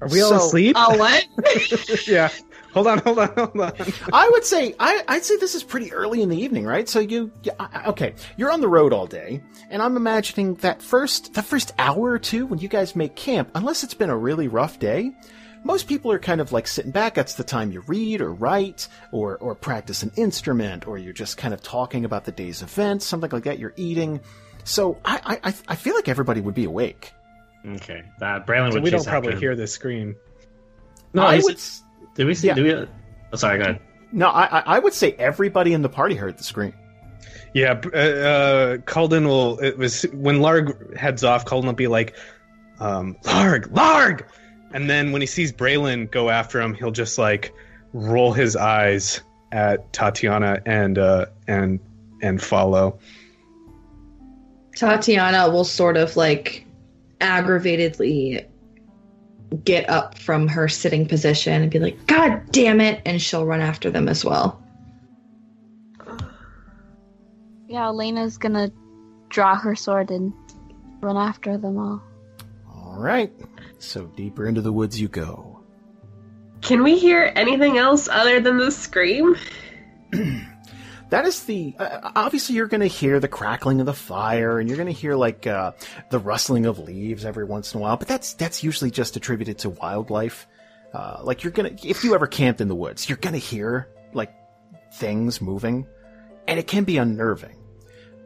[0.01, 0.77] Are we all So- asleep?
[0.79, 1.27] Oh, what?
[2.09, 2.31] yeah.
[2.73, 3.73] Hold on, hold on, hold on.
[4.13, 6.89] I would say I, I'd say this is pretty early in the evening, right?
[6.89, 10.81] So you, yeah, I- okay, you're on the road all day, and I'm imagining that
[10.81, 14.17] first the first hour or two when you guys make camp, unless it's been a
[14.17, 15.11] really rough day,
[15.65, 17.15] most people are kind of like sitting back.
[17.15, 21.37] That's the time you read or write or or practice an instrument, or you're just
[21.37, 23.59] kind of talking about the day's events, something like that.
[23.59, 24.21] You're eating.
[24.65, 27.13] So I I, I feel like everybody would be awake.
[27.67, 29.39] Okay, that Braylon So would we don't probably him.
[29.41, 30.17] hear this scream.
[31.13, 32.15] No, I he's- would.
[32.17, 32.47] Did we see?
[32.49, 32.55] Yeah.
[32.55, 32.73] Do we?
[32.75, 33.81] Oh, sorry, go ahead.
[34.13, 36.73] No, I I- I would say everybody in the party heard the scream.
[37.53, 39.59] Yeah, b- uh, uh, Kalden will.
[39.61, 41.45] It was when Larg heads off.
[41.45, 42.15] Kalden will be like,
[42.79, 44.25] um, "Larg, Larg,"
[44.73, 47.53] and then when he sees Braylon go after him, he'll just like
[47.93, 49.21] roll his eyes
[49.53, 51.81] at Tatiyana and uh, and
[52.23, 52.99] and follow.
[54.77, 56.67] Tatiyana will sort of like
[57.21, 58.47] aggravatedly
[59.65, 63.03] get up from her sitting position and be like, God damn it!
[63.05, 64.63] And she'll run after them as well.
[67.67, 68.71] Yeah, Elena's gonna
[69.29, 70.33] draw her sword and
[71.01, 72.03] run after them all.
[72.69, 73.33] All right,
[73.83, 75.61] so deeper into the woods you go.
[76.61, 79.37] Can we hear anything else other than the scream?
[81.11, 84.69] That is the uh, obviously you're going to hear the crackling of the fire, and
[84.69, 85.73] you're going to hear like uh,
[86.09, 87.97] the rustling of leaves every once in a while.
[87.97, 90.47] But that's that's usually just attributed to wildlife.
[90.95, 93.89] Uh, like you're gonna if you ever camped in the woods, you're going to hear
[94.13, 94.33] like
[94.95, 95.85] things moving,
[96.47, 97.57] and it can be unnerving.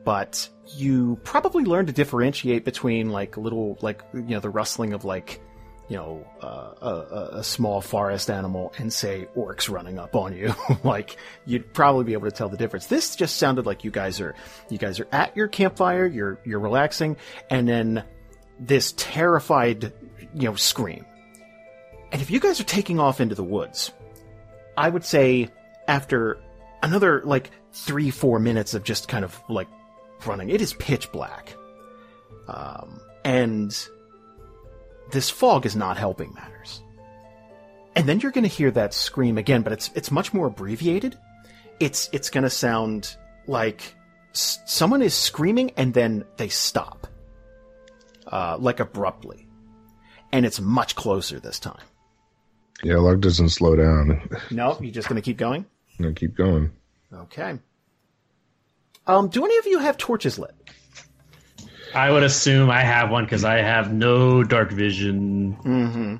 [0.04, 5.06] But you probably learn to differentiate between like little like you know the rustling of
[5.06, 5.40] like
[5.88, 10.54] you know, uh, a, a- small forest animal and say orcs running up on you,
[10.84, 12.86] like you'd probably be able to tell the difference.
[12.86, 14.34] This just sounded like you guys are,
[14.70, 17.16] you guys are at your campfire, you're, you're relaxing,
[17.50, 18.04] and then
[18.58, 19.92] this terrified,
[20.34, 21.04] you know, scream.
[22.12, 23.92] And if you guys are taking off into the woods,
[24.76, 25.48] I would say
[25.88, 26.38] after
[26.82, 29.68] another like three, four minutes of just kind of like
[30.24, 31.54] running, it is pitch black.
[32.46, 33.76] Um, and
[35.10, 36.82] this fog is not helping matters.
[37.96, 41.16] And then you're going to hear that scream again, but it's it's much more abbreviated.
[41.80, 43.16] It's it's going to sound
[43.46, 43.94] like
[44.32, 47.06] s- someone is screaming and then they stop,
[48.26, 49.46] uh, like abruptly,
[50.32, 51.82] and it's much closer this time.
[52.82, 54.28] Yeah, Larg doesn't slow down.
[54.50, 55.64] No, you're just going to keep going.
[56.00, 56.72] No, keep going.
[57.12, 57.58] Okay.
[59.06, 60.54] Um, do any of you have torches lit?
[61.94, 65.56] I would assume I have one because I have no dark vision.
[65.64, 66.16] Mm-hmm.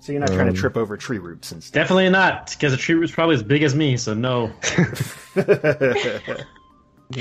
[0.00, 1.74] So you're not trying Um, to trip over tree roots and stuff.
[1.74, 3.96] Definitely not, because the tree root's probably as big as me.
[3.96, 4.52] So no.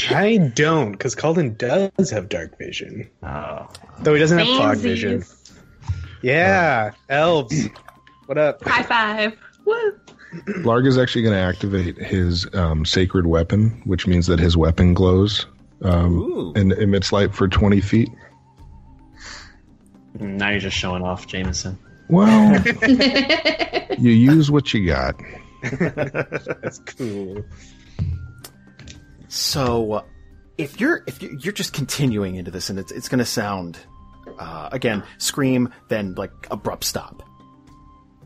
[0.10, 3.10] I don't, because Kalden does have dark vision.
[3.24, 3.68] Oh.
[4.02, 5.22] Though he doesn't have fog vision.
[5.22, 5.52] Samesies.
[6.22, 7.68] Yeah, elves.
[8.26, 8.64] What up?
[8.64, 9.38] High five.
[9.66, 10.00] Woo.
[10.64, 14.94] Larg is actually going to activate his um, sacred weapon, which means that his weapon
[14.94, 15.46] glows
[15.82, 18.10] um, and emits light for 20 feet.
[20.20, 21.78] Now you're just showing off, Jamieson.
[22.10, 22.62] Well,
[23.98, 25.16] you use what you got.
[25.80, 27.44] That's cool.
[29.28, 30.04] So, uh,
[30.58, 33.78] if you're if you- you're just continuing into this, and it's it's going to sound
[34.40, 37.22] uh, again scream, then like abrupt stop.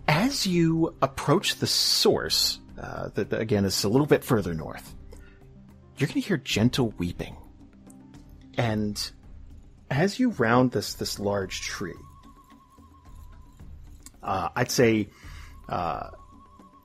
[0.08, 4.94] As you approach the source, uh, that that, again is a little bit further north,
[6.02, 7.38] you're going to hear gentle weeping,
[8.58, 9.12] and
[9.90, 11.94] as you round this this large tree,
[14.24, 15.10] uh, I'd say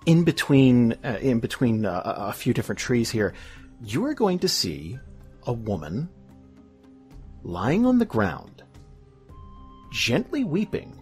[0.07, 3.35] in between uh, in between uh, a a few different trees here,
[3.83, 4.99] you are going to see
[5.45, 6.09] a woman
[7.43, 8.63] lying on the ground,
[9.93, 11.01] gently weeping.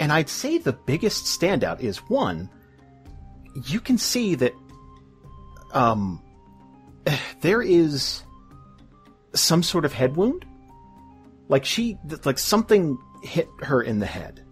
[0.00, 2.48] And I'd say the biggest standout is one,
[3.66, 4.54] you can see that
[5.74, 6.22] um
[7.40, 8.22] there is
[9.34, 10.44] some sort of head wound.
[11.48, 14.44] Like she like something hit her in the head.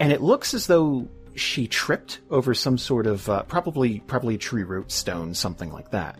[0.00, 4.64] And it looks as though she tripped over some sort of uh, probably probably tree
[4.64, 6.18] root stone something like that.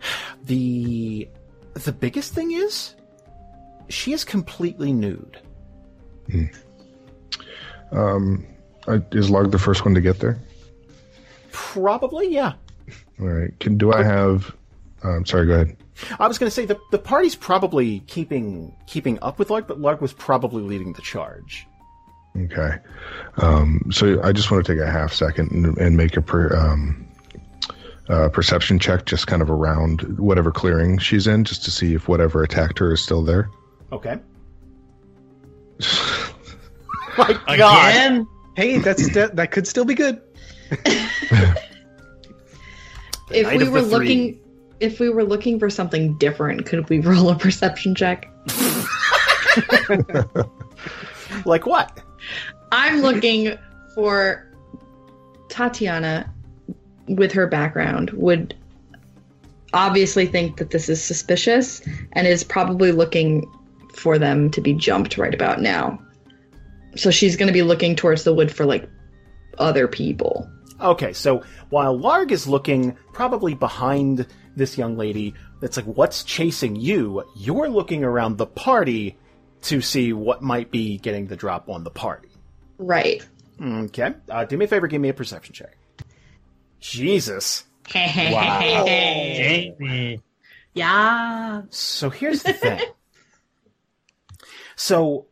[0.44, 1.28] The
[1.74, 2.94] the biggest thing is
[3.88, 5.38] she is completely nude.
[7.90, 8.46] Um,
[8.86, 10.38] uh, is Larg the first one to get there?
[11.58, 12.52] probably yeah
[13.20, 13.58] All right.
[13.60, 14.54] Can do I have?
[15.02, 15.46] Um, sorry.
[15.46, 15.76] Go ahead.
[16.18, 19.80] i was going to say the, the party's probably keeping keeping up with Larg but
[19.80, 21.66] Larg was probably leading the charge
[22.36, 22.78] Okay.
[23.38, 26.54] Um, so I just want to take a half second and, and make a per,
[26.56, 27.08] um,
[28.08, 32.08] uh, perception check, just kind of around whatever clearing she's in, just to see if
[32.08, 33.50] whatever attacked her is still there.
[33.92, 34.18] okay
[37.18, 38.26] my god Again?
[38.56, 40.20] Hey, that's st- that could still be good.
[43.30, 43.98] If we were the three.
[43.98, 44.40] looking,
[44.80, 48.30] if we were looking for something different, could we roll a perception check?
[51.44, 52.00] like what
[52.72, 53.58] I'm looking
[53.94, 54.46] for
[55.48, 56.28] Tatiyana
[57.08, 58.54] with her background would
[59.72, 61.82] obviously think that this is suspicious
[62.12, 63.50] and is probably looking
[63.94, 66.00] for them to be jumped right about now.
[66.96, 68.88] So she's going to be looking towards the wood for like
[69.58, 70.48] other people.
[70.80, 76.76] Okay, so while Larg is looking probably behind this young lady, that's like, what's chasing
[76.76, 77.24] you?
[77.36, 79.16] You're looking around the party
[79.62, 82.28] to see what might be getting the drop on the party.
[82.78, 83.26] Right.
[83.60, 85.76] Okay, uh, do me a favor, give me a perception check.
[86.80, 87.64] Jesus.
[89.78, 90.22] Jamie.
[90.74, 91.62] Yeah.
[91.70, 92.80] So here's the thing.
[94.76, 95.26] so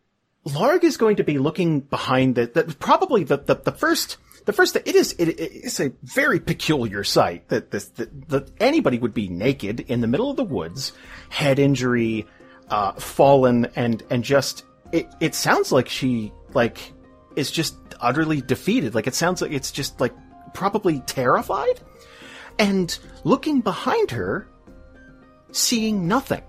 [0.44, 4.16] Larg is going to be looking behind the, the probably the, the, the first
[4.47, 8.51] the first thing, it is, it, it's a very peculiar sight that this that, that
[8.60, 10.93] anybody would be naked in the middle of the woods,
[11.28, 12.27] head injury,
[12.70, 16.93] uh, fallen and and just it it sounds like she like
[17.35, 18.94] is just utterly defeated.
[18.94, 20.14] Like it sounds like it's just like
[20.55, 21.81] probably terrified.
[22.59, 24.48] And looking behind her,
[25.51, 26.43] seeing nothing.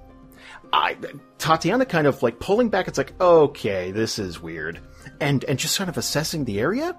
[0.71, 0.93] I
[1.39, 2.87] Tatiyana kind of like pulling back.
[2.87, 4.79] It's like, okay, this is weird,
[5.19, 6.95] and and just kind of assessing the area.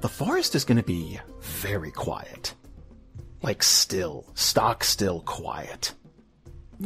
[0.00, 2.54] The forest is going to be very quiet,
[3.42, 5.92] like still, stock still quiet.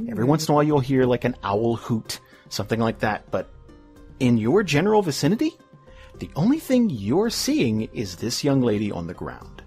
[0.09, 3.30] Every once in a while, you'll hear like an owl hoot, something like that.
[3.30, 3.51] But
[4.18, 5.52] in your general vicinity,
[6.18, 9.62] the only thing you're seeing is this young lady on the ground.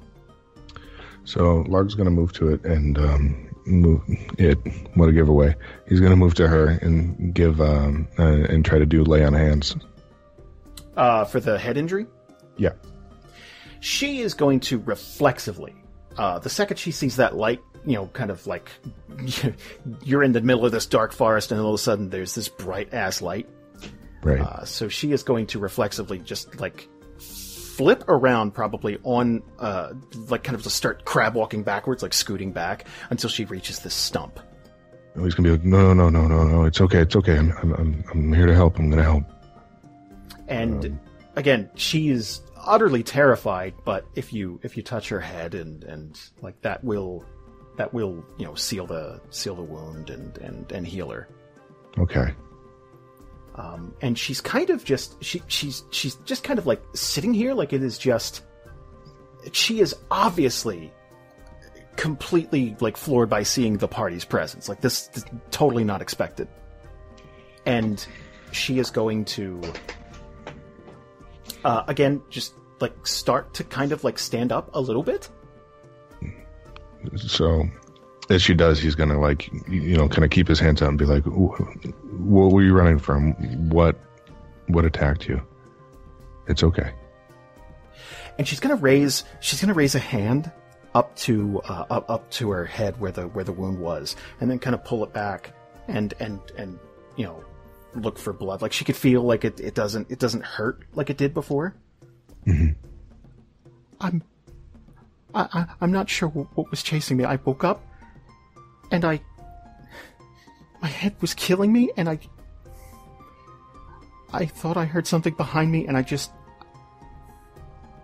[1.26, 4.01] So Larg's going to move to it and um, move
[4.39, 4.57] it.
[4.95, 5.55] What a giveaway!
[5.88, 9.23] He's going to move to her and give um, uh, and try to do lay
[9.23, 9.76] on hands.
[10.97, 12.05] Uh, for the head injury,
[12.57, 12.72] Yeah.
[13.86, 15.76] She is going to reflexively,
[16.18, 18.72] uh, the second she sees that light, you know, kind of like
[20.03, 22.49] you're in the middle of this dark forest and all of a sudden there's this
[22.49, 23.48] bright ass light.
[24.24, 24.41] Right.
[24.41, 26.90] Uh, so she is going to reflexively just like
[27.20, 29.94] flip around probably on, uh,
[30.30, 33.94] like kind of just start crab walking backwards, like scooting back until she reaches this
[33.94, 34.40] stump.
[35.16, 36.44] Oh, he's going to be like, no, no, no, no, no.
[36.44, 36.66] no.
[36.66, 37.02] It's okay.
[37.02, 37.38] It's okay.
[37.38, 38.80] I'm, I'm, I'm, I'm here to help.
[38.80, 39.24] I'm going to help.
[40.48, 40.99] And
[41.36, 46.19] again, she is utterly terrified, but if you, if you touch her head and, and
[46.41, 47.23] like that will,
[47.77, 51.27] that will, you know, seal the, seal the wound and, and, and heal her.
[51.97, 52.33] Okay.
[53.55, 57.53] Um, and she's kind of just she she's she's just kind of like sitting here
[57.53, 58.43] like it is just
[59.53, 60.91] she is obviously
[61.95, 64.67] completely like floored by seeing the party's presence.
[64.69, 66.47] Like this, this totally not expected.
[67.65, 68.05] And
[68.51, 69.61] she is going to
[71.65, 75.29] uh, again just like start to kind of like stand up a little bit.
[77.17, 77.67] So,
[78.29, 80.97] as she does, he's gonna like you know kind of keep his hands out and
[80.97, 81.59] be like, "Wh-
[82.21, 83.33] "What were you running from?
[83.69, 83.99] What
[84.67, 85.41] what attacked you?
[86.47, 86.93] It's okay."
[88.37, 90.51] and she's gonna raise she's gonna raise a hand
[90.93, 94.49] up to uh, up up to her head where the where the wound was, and
[94.49, 95.53] then kind of pull it back
[95.87, 96.79] and and and
[97.15, 97.43] you know
[97.97, 98.61] look for blood.
[98.61, 101.76] Like she could feel like it, it doesn't it doesn't hurt like it did before.
[102.45, 102.73] Mm-hmm.
[104.01, 104.23] I'm
[105.34, 107.23] I, I I'm not sure what, what was chasing me.
[107.23, 107.84] I woke up
[108.91, 109.22] and I
[110.81, 112.19] my head was killing me, and I
[114.31, 116.31] I thought I heard something behind me, and I just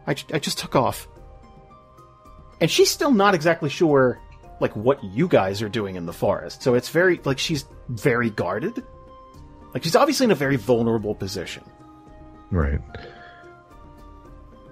[0.07, 1.07] I, I just took off.
[2.59, 4.19] And she's still not exactly sure,
[4.59, 6.61] like, what you guys are doing in the forest.
[6.61, 8.83] So it's very, like, she's very guarded.
[9.73, 11.63] Like, she's obviously in a very vulnerable position.
[12.51, 12.81] Right.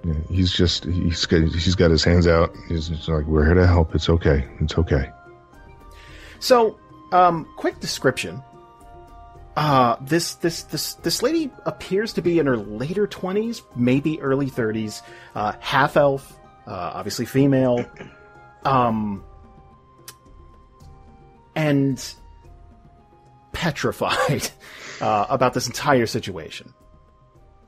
[0.03, 2.55] Yeah, he's just he's got he's got his hands out.
[2.69, 3.95] He's just like, "We're here to help.
[3.95, 4.47] It's okay.
[4.61, 5.09] It's okay."
[6.39, 6.79] So,
[7.11, 8.41] um, quick description.
[9.55, 14.49] Uh, this, this, this, this lady appears to be in her later 20s, maybe early
[14.49, 15.01] 30s,
[15.35, 17.85] uh, half elf, uh, obviously female,
[18.63, 19.21] um,
[21.55, 22.13] and
[23.51, 24.49] petrified,
[25.01, 26.73] uh, about this entire situation.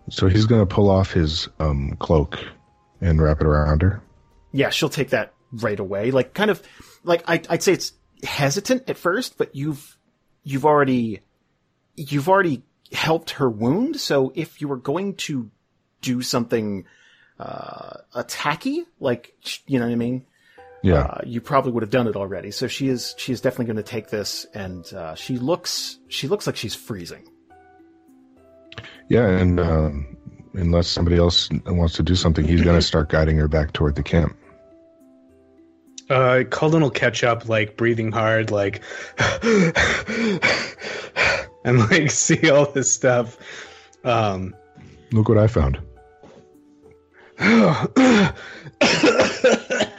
[0.10, 2.40] So he's gonna pull off his um, cloak
[3.02, 4.02] and wrap it around her.
[4.52, 6.12] Yeah, she'll take that right away.
[6.12, 6.62] Like, kind of,
[7.03, 7.94] like, I, I'd say it's
[8.24, 9.98] hesitant at first, but you've,
[10.44, 11.22] you've already,
[11.95, 13.99] you've already helped her wound.
[13.99, 15.49] So if you were going to
[16.02, 16.86] do something,
[17.40, 19.34] uh, attacky, like,
[19.68, 20.26] you know what I mean?
[20.84, 21.02] Yeah.
[21.02, 22.52] Uh, you probably would have done it already.
[22.52, 26.28] So she is, she is definitely going to take this and, uh, she looks, she
[26.28, 27.28] looks like she's freezing.
[29.12, 30.18] Yeah, and um,
[30.53, 34.03] unless somebody else wants to do something, he's gonna start guiding her back toward the
[34.03, 34.38] camp.
[36.10, 38.82] Uh, Kalden will catch up, like breathing hard, like,
[41.66, 43.38] and like see all this stuff.
[44.06, 44.56] Um,
[45.12, 45.78] Look what I found.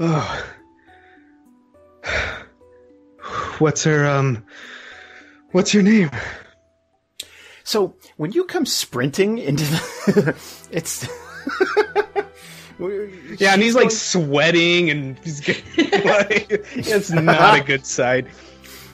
[0.00, 0.46] oh.
[3.58, 4.44] What's her um?
[5.52, 6.10] What's your name?
[7.64, 10.36] So when you come sprinting into the,
[10.72, 11.06] it's,
[13.38, 15.64] Yeah, and he's like sweating, and he's getting,
[16.04, 18.26] like, it's not a good sight.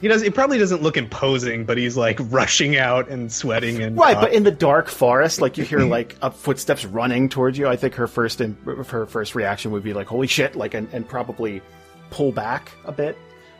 [0.00, 0.22] He does.
[0.22, 4.32] It probably doesn't look imposing, but he's like rushing out and sweating and Right, but
[4.32, 7.66] in the dark forest, like you hear like uh, footsteps running towards you.
[7.66, 8.56] I think her first in,
[8.88, 11.62] her first reaction would be like, "Holy shit!" Like, and, and probably
[12.10, 13.16] pull back a bit.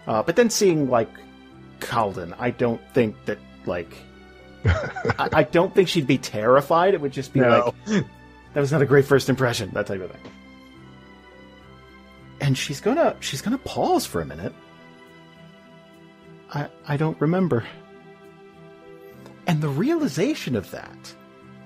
[0.06, 1.08] Uh, but then seeing like
[1.80, 3.92] Kalden, I don't think that like
[4.64, 6.94] I, I don't think she'd be terrified.
[6.94, 7.74] It would just be No.
[7.86, 8.04] like
[8.54, 9.70] that was not a great first impression.
[9.72, 10.20] That type of thing.
[12.40, 14.52] And she's gonna she's gonna pause for a minute.
[16.52, 17.64] I I don't remember.
[19.46, 21.14] And the realization of that,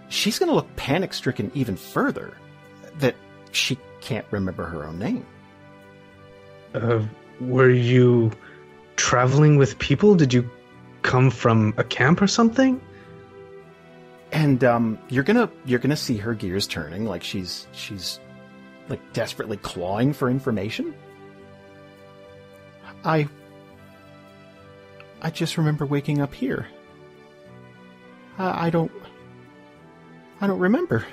[0.08, 2.36] she's going to look panic stricken even further
[2.98, 3.14] that
[3.52, 5.26] she can't remember her own name.
[6.74, 7.02] Uh,
[7.40, 8.30] were you
[8.96, 10.14] traveling with people?
[10.14, 10.48] Did you
[11.02, 12.80] come from a camp or something?
[14.32, 18.20] And um, you're gonna you're gonna see her gears turning, like she's she's
[18.88, 20.94] like desperately clawing for information.
[23.04, 23.28] I
[25.22, 26.66] I just remember waking up here.
[28.38, 28.90] I, I don't
[30.40, 31.06] I don't remember.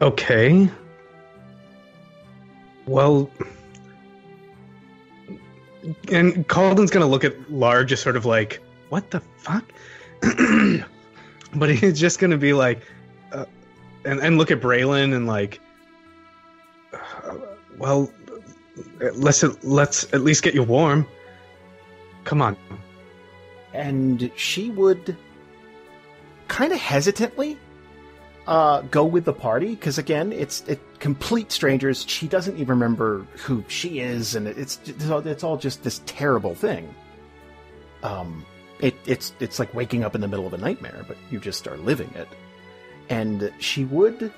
[0.00, 0.68] Okay.
[2.86, 3.30] Well,
[6.10, 9.64] and Kalden's gonna look at Larg just sort of like, what the fuck?
[11.54, 12.82] but he's just gonna be like,
[13.32, 13.44] uh,
[14.04, 15.60] and and look at Braylon and like,
[16.92, 17.36] uh,
[17.76, 18.10] well,
[19.14, 21.06] let's let's at least get you warm.
[22.28, 22.58] Come on.
[23.72, 25.16] and she would
[26.46, 27.56] kind of hesitantly
[28.46, 32.04] uh, go with the party because again it's it, complete strangers.
[32.06, 36.94] She doesn't even remember who she is and it's it's all, just this terrible thing.
[38.02, 38.44] Um
[38.78, 41.66] it, it's it's like waking up in the middle of a nightmare but you just
[41.66, 42.28] are living it.
[43.08, 44.34] And she would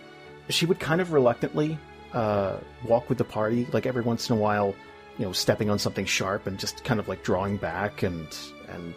[0.48, 1.76] she would kind of reluctantly
[2.12, 4.76] uh, walk with the party like every once in a while
[5.20, 8.26] you know stepping on something sharp and just kind of like drawing back and
[8.68, 8.94] and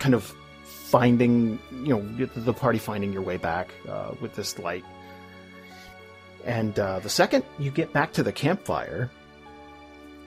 [0.00, 0.34] kind of
[0.64, 4.84] finding, you know, the party finding your way back uh, with this light.
[6.44, 9.10] And uh, the second you get back to the campfire,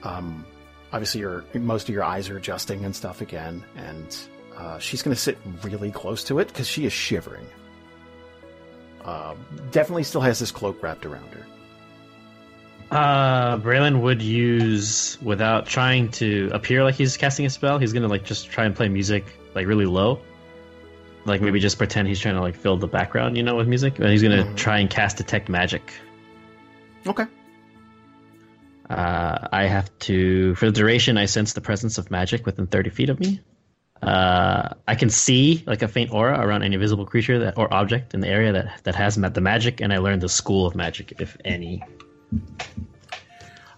[0.02, 0.46] um,
[0.92, 4.16] obviously your most of your eyes are adjusting and stuff again, and
[4.56, 7.46] uh, she's going to sit really close to it because she is shivering.
[9.04, 9.34] Uh,
[9.72, 11.44] definitely still has this cloak wrapped around her.
[12.92, 17.78] Uh, Braylon would use without trying to appear like he's casting a spell.
[17.78, 19.24] He's gonna like just try and play music
[19.54, 20.20] like really low,
[21.24, 23.98] like maybe just pretend he's trying to like fill the background, you know, with music.
[23.98, 24.56] And he's gonna Mhm.
[24.56, 25.90] try and cast detect magic.
[27.06, 27.24] Okay.
[28.90, 31.16] Uh, I have to for the duration.
[31.16, 33.40] I sense the presence of magic within thirty feet of me.
[34.02, 38.12] Uh, I can see like a faint aura around any visible creature that or object
[38.12, 41.14] in the area that that has the magic, and I learn the school of magic,
[41.20, 41.82] if any.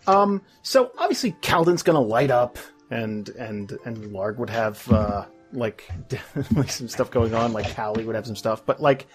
[0.06, 2.58] Um, so obviously Kalden's gonna light up,
[2.90, 5.88] and and and Larg would have uh, like
[6.52, 7.52] like some stuff going on.
[7.52, 9.06] Like Kallie would have some stuff, but like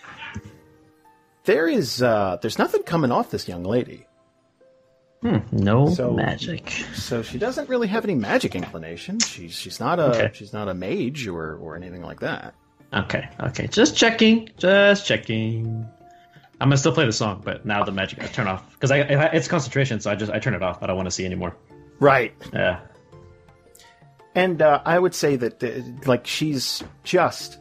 [1.46, 4.06] there is uh, there's nothing coming off this young lady.
[5.22, 6.70] Hmm, no So- magic.
[6.96, 9.20] So she doesn't really have any magic inclination.
[9.20, 10.32] She's she's not a Okay.
[10.34, 12.56] she's not a mage or or anything like that.
[12.92, 15.88] Okay, okay, just checking, just checking.
[16.62, 19.00] I'm gonna still play the song, but now the magic I turn off because I,
[19.00, 20.84] I it's concentration, so I just I turn it off.
[20.84, 21.56] I don't want to see anymore.
[22.00, 22.34] Right.
[22.54, 22.82] Yeah.
[24.36, 27.58] And uh, I would say that, uh, like, she's just.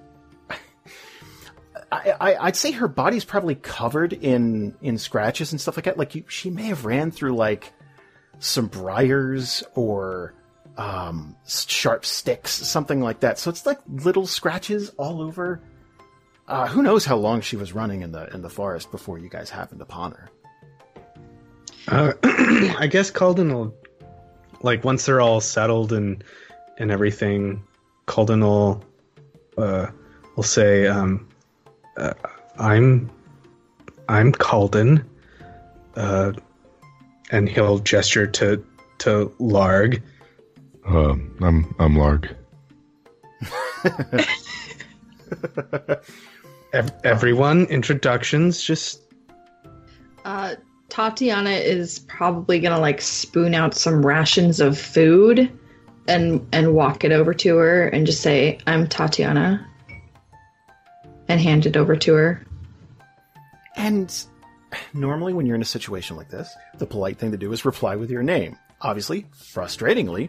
[1.90, 5.96] I, I, I'd say her body's probably covered in in scratches and stuff like that.
[5.96, 7.72] Like, you, she may have ran through like
[8.38, 10.34] some briars or
[10.76, 13.38] um, sharp sticks, something like that.
[13.38, 15.62] So it's like little scratches all over.
[16.48, 19.28] Uh, who knows how long she was running in the in the forest before you
[19.28, 20.30] guys happened upon her?
[21.88, 22.12] Uh,
[22.78, 23.74] I guess Kalden will,
[24.62, 26.24] like, once they're all settled and
[26.78, 27.62] and everything,
[28.06, 28.82] Kalden will,
[29.58, 29.88] uh,
[30.36, 31.28] will say, um,
[31.98, 32.14] uh,
[32.58, 33.10] "I'm,
[34.08, 35.04] I'm Kalden,"
[35.96, 36.32] uh,
[37.30, 38.64] and he'll gesture to
[39.00, 40.00] to Larg.
[40.88, 42.34] Uh, I'm I'm Larg.
[46.72, 49.02] Ev- everyone, introductions, just
[50.24, 50.56] Uh,
[50.90, 55.50] Tatiyana is probably gonna like spoon out some rations of food
[56.06, 59.64] and and walk it over to her and just say, "I'm Tatiyana,"
[61.28, 62.46] and hand it over to her.
[63.76, 64.14] And
[64.92, 67.96] normally, when you're in a situation like this, the polite thing to do is reply
[67.96, 68.56] with your name.
[68.82, 70.28] Obviously, frustratingly,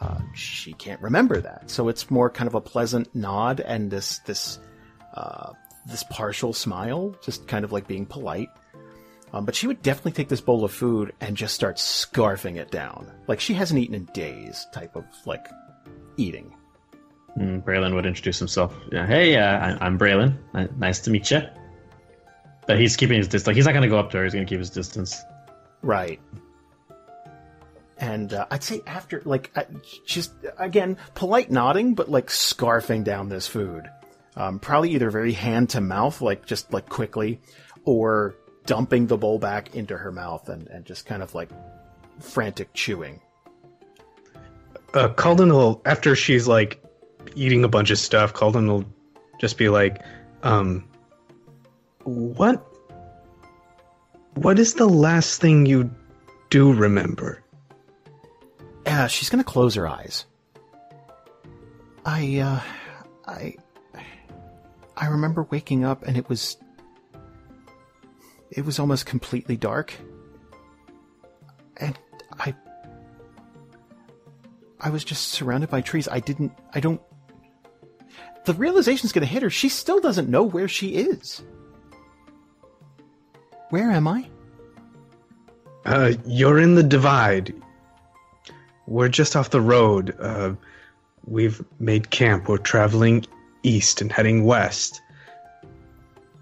[0.00, 4.18] uh, she can't remember that, so it's more kind of a pleasant nod and this
[4.20, 4.58] this
[5.14, 5.52] uh,
[5.86, 8.48] this partial smile, just kind of like being polite.
[9.32, 12.70] Um, but she would definitely take this bowl of food and just start scarfing it
[12.70, 15.46] down, like she hasn't eaten in days, type of like
[16.16, 16.54] eating.
[17.36, 18.74] Mm, Braylon would introduce himself.
[18.92, 20.36] Yeah, hey, uh, I- I'm Braylon.
[20.54, 21.42] Ni- Nice to meet you.
[22.66, 23.46] But he's keeping his distance.
[23.46, 24.24] Like he's not gonna go up to her.
[24.24, 25.22] He's gonna keep his distance.
[25.82, 26.18] Right.
[27.98, 29.64] And uh, I'd say after, like, uh,
[30.06, 33.88] just again, polite nodding, but like scarfing down this food.
[34.36, 37.40] Um, probably either very hand to mouth, like just like quickly,
[37.84, 38.36] or
[38.66, 41.48] dumping the bowl back into her mouth and, and just kind of like
[42.20, 43.20] frantic chewing.
[44.94, 46.82] uh, Kalden will after she's like
[47.34, 48.34] eating a bunch of stuff.
[48.34, 48.84] Kalden will
[49.40, 50.02] just be like,
[50.42, 50.88] um,
[52.04, 52.64] "What?
[54.34, 55.90] What is the last thing you
[56.50, 57.42] do remember?"
[58.84, 60.26] Uh, she's gonna close her eyes.
[62.04, 62.60] I, uh,
[63.26, 63.56] I,
[64.96, 66.56] I remember waking up and it was,
[68.50, 69.94] it was almost completely dark.
[71.76, 71.98] And
[72.38, 72.54] I,
[74.80, 76.08] I was just surrounded by trees.
[76.08, 77.00] I didn't, I don't,
[78.46, 79.50] the realization's gonna hit her.
[79.50, 81.42] She still doesn't know where she is.
[83.70, 84.28] Where am I?
[85.84, 87.54] Uh, you're in the divide.
[88.86, 90.16] We're just off the road.
[90.18, 90.54] Uh,
[91.24, 92.48] we've made camp.
[92.48, 93.26] We're traveling
[93.66, 95.00] east and heading west.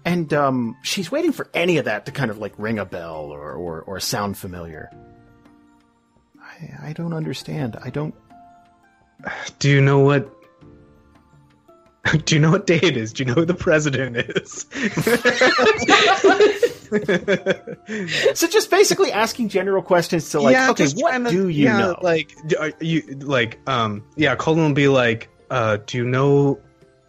[0.05, 3.25] And um, she's waiting for any of that to kind of like ring a bell
[3.31, 4.91] or, or, or sound familiar.
[6.39, 7.77] I, I don't understand.
[7.83, 8.13] I don't.
[9.59, 10.31] Do you know what?
[12.25, 13.11] Do you know what day it is?
[13.11, 14.67] Do you know who the president is?
[18.39, 21.77] so just basically asking general questions to like, Yeah, okay, what to- do you yeah,
[21.79, 21.99] know?
[22.03, 22.35] Like,
[22.79, 26.59] you like, um, yeah, Kalden will be like, uh, do you know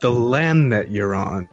[0.01, 1.48] the land that you're on?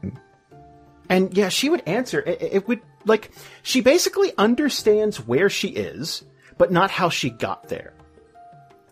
[1.09, 2.21] And yeah, she would answer.
[2.21, 3.31] It, it would like
[3.63, 6.23] she basically understands where she is,
[6.57, 7.93] but not how she got there.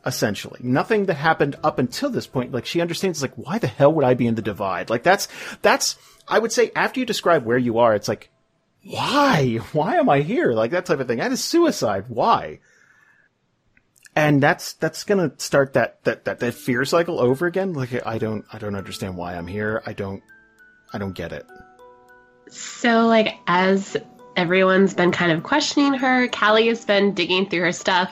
[0.05, 0.59] essentially.
[0.63, 2.51] Nothing that happened up until this point.
[2.51, 4.89] Like she understands, like, why the hell would I be in the divide?
[4.89, 5.27] Like that's,
[5.61, 5.97] that's,
[6.27, 8.29] I would say after you describe where you are, it's like,
[8.83, 9.59] why?
[9.73, 10.53] Why am I here?
[10.53, 11.19] Like that type of thing.
[11.19, 12.05] That is suicide.
[12.07, 12.59] Why?
[14.15, 17.73] And that's, that's gonna start that, that, that, that fear cycle over again.
[17.73, 19.81] Like, I don't, I don't understand why I'm here.
[19.85, 20.21] I don't,
[20.93, 21.45] I don't get it.
[22.49, 23.95] So, like, as
[24.35, 28.11] everyone's been kind of questioning her, Kallie has been digging through her stuff,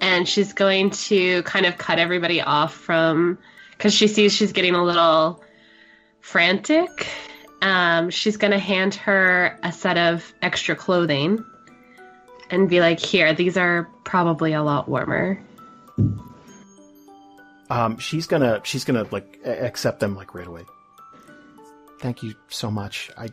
[0.00, 3.38] and she's going to kind of cut everybody off from
[3.72, 5.42] because she sees she's getting a little
[6.20, 7.08] frantic.
[7.62, 11.44] Um, she's going to hand her a set of extra clothing
[12.50, 15.40] and be like, "Here, these are probably a lot warmer."
[17.70, 20.64] Um, she's gonna, she's gonna like accept them like right away.
[22.00, 23.10] Thank you so much.
[23.16, 23.28] I,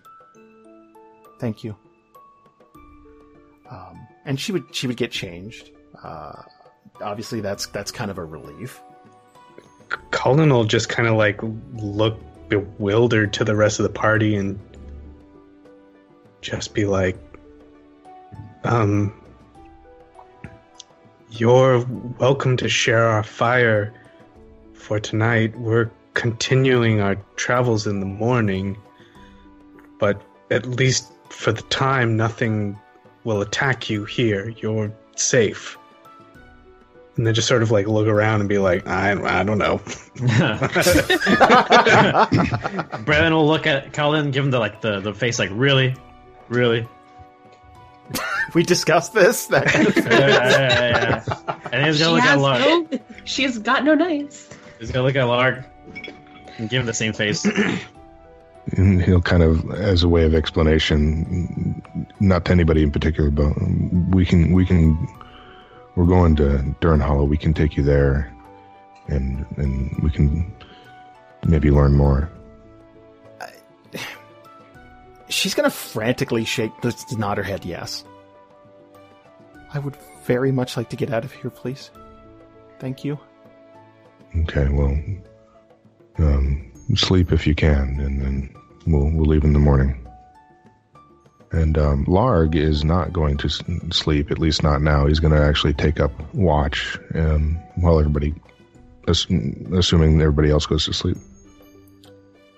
[1.39, 1.75] thank you.
[3.69, 5.71] Um, and she would, she would get changed.
[6.03, 6.43] Uh,
[7.01, 8.79] obviously that's, that's kind of a relief.
[10.11, 11.39] Kalden will just kind of like
[11.73, 12.19] look
[12.49, 14.59] bewildered to the rest of the party and
[16.41, 17.17] just be like,
[18.63, 19.13] um,
[21.29, 21.85] you're
[22.19, 23.93] welcome to share our fire
[24.73, 25.57] for tonight.
[25.57, 28.77] We're continuing our travels in the morning,
[29.99, 32.79] but at least for the time, nothing
[33.23, 34.49] will attack you here.
[34.57, 35.77] You're safe.
[37.17, 39.79] And then just sort of like look around and be like, I, I don't know.
[43.05, 45.95] Braylon will look at Kalden, give him the like the, the face like really,
[46.47, 46.87] really.
[48.53, 49.47] we discussed this.
[49.47, 51.59] That kind of yeah, yeah, yeah.
[51.71, 52.91] And he's gonna She look at Larg.
[52.91, 54.49] no, she's got no knives.
[54.79, 55.65] He's gonna look at Larg
[56.57, 57.45] and give him the same face.
[58.75, 61.81] And he'll kind of, as a way of explanation,
[62.19, 63.53] not to anybody in particular, but
[64.09, 65.07] we can, we can,
[65.95, 67.23] we're going to Dern Hollow.
[67.23, 68.29] We can take you there,
[69.07, 70.53] and and we can
[71.45, 72.29] maybe learn more.
[75.29, 78.03] She's gonna frantically shake, just nod her head yes.
[79.73, 81.91] I would very much like to get out of here, please.
[82.79, 83.19] Thank you.
[84.41, 84.97] Okay, well,
[86.19, 88.55] um, sleep if you can, and then
[88.85, 90.03] we'll we'll leave in the morning.
[91.51, 93.49] And um, Larg is not going to
[93.91, 95.05] sleep, at least not now.
[95.07, 98.33] He's going to actually take up watch um, while everybody,
[99.07, 99.27] ass-
[99.73, 101.17] assuming everybody else goes to sleep.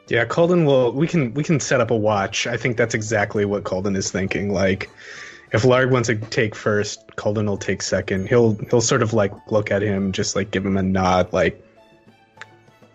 [0.10, 0.92] Yeah, Kalden will.
[0.92, 2.48] We can we can set up a watch.
[2.48, 4.52] I think that's exactly what Kalden is thinking.
[4.52, 4.90] Like,
[5.52, 8.28] if Larg wants to take first, Kalden will take second.
[8.28, 11.64] He'll he'll sort of like look at him, just like give him a nod, like,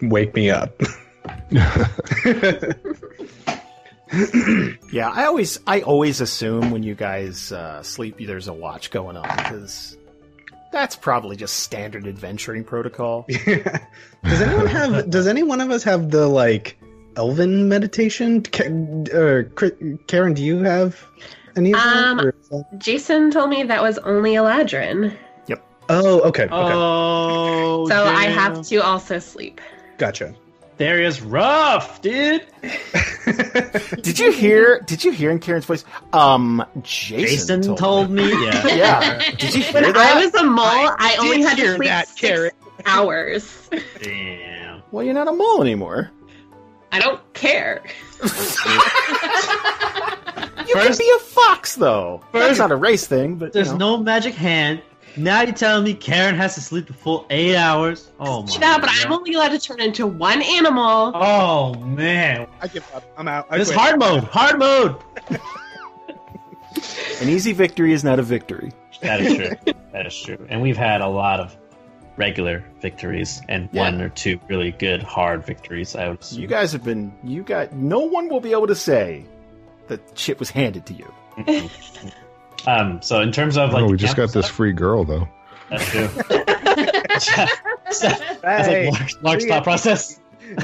[0.03, 0.81] wake me up.
[4.93, 9.17] Yeah, I always, I always assume when you guys uh, sleep, there's a watch going
[9.17, 9.97] on because
[10.71, 13.27] that's probably just standard adventuring protocol.
[14.25, 15.11] Does anyone have?
[15.11, 16.77] Does any one of us have the like
[17.17, 18.43] Elven meditation?
[18.43, 18.65] Ka-
[19.17, 21.01] or Cri- Karen, do you have
[21.57, 21.73] any?
[21.73, 22.17] Of Um,
[22.51, 25.15] that- Jason told me that was only Eladrin,
[25.47, 25.63] Yep.
[25.89, 29.61] Oh, okay, okay, Oh, so I have to also sleep.
[29.99, 30.35] gotcha.
[30.77, 32.45] There is rough, dude.
[34.03, 34.81] did you hear?
[34.81, 35.85] Did you hear in Karen's voice?
[36.13, 38.29] Um, Jason, Jason told me.
[38.29, 38.67] Yeah.
[38.75, 39.31] Yeah.
[39.39, 39.97] Did you hear When that?
[39.97, 42.51] I was a mole, I, only had to hear sleep that, six Karen.
[42.87, 43.71] hours.
[44.03, 44.83] Damn.
[44.91, 46.11] Well, you're not a mole anymore.
[46.95, 47.83] I don't care.
[50.67, 52.25] You can be a fox, though.
[52.33, 53.97] That's not a race thing, but you There's know.
[53.97, 54.81] no magic hand.
[55.17, 58.11] Now you're telling me Karen has to sleep the full eight hours?
[58.19, 58.53] Oh my.
[58.59, 61.13] Yeah, but I'm only allowed to turn into one animal.
[61.15, 62.47] Oh man.
[62.63, 63.05] I give up.
[63.19, 63.47] I'm out.
[63.51, 63.79] I This quit.
[63.79, 64.25] hard mode.
[64.25, 64.97] Hard mode.
[67.21, 68.73] An easy victory is not a victory.
[69.03, 69.75] That is true.
[69.93, 70.47] that is true.
[70.49, 71.57] And we've had a lot of
[72.17, 73.83] regular victories and Yeah.
[73.83, 75.97] one or two really good hard victories.
[75.97, 76.43] I would assume.
[76.43, 77.13] You guys have been.
[77.23, 77.73] You got.
[77.73, 79.25] No one will be able to say
[79.89, 81.13] that shit was handed to you.
[82.67, 83.01] Um.
[83.03, 85.29] So in terms of like, oh, we just camp got this setup, free girl though.
[85.71, 86.09] That's true.
[88.01, 90.19] That's like Larg's, Larg's thought process.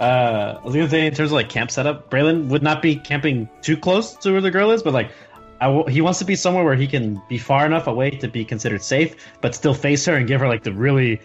[0.00, 3.48] I was gonna say in terms of like camp setup, Braylon would not be camping
[3.62, 5.27] too close to where the girl is, but like I
[5.66, 8.44] w- he wants to be somewhere where he can be far enough away to be
[8.44, 11.20] considered safe, but still face her and give her like the really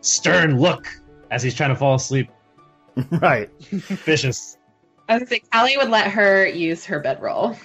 [0.00, 0.86] stern look
[1.30, 2.28] as he's trying to fall asleep.
[3.10, 3.48] right.
[3.70, 4.56] Vicious.
[5.08, 7.56] I was like, Kallie would let her use her bedroll,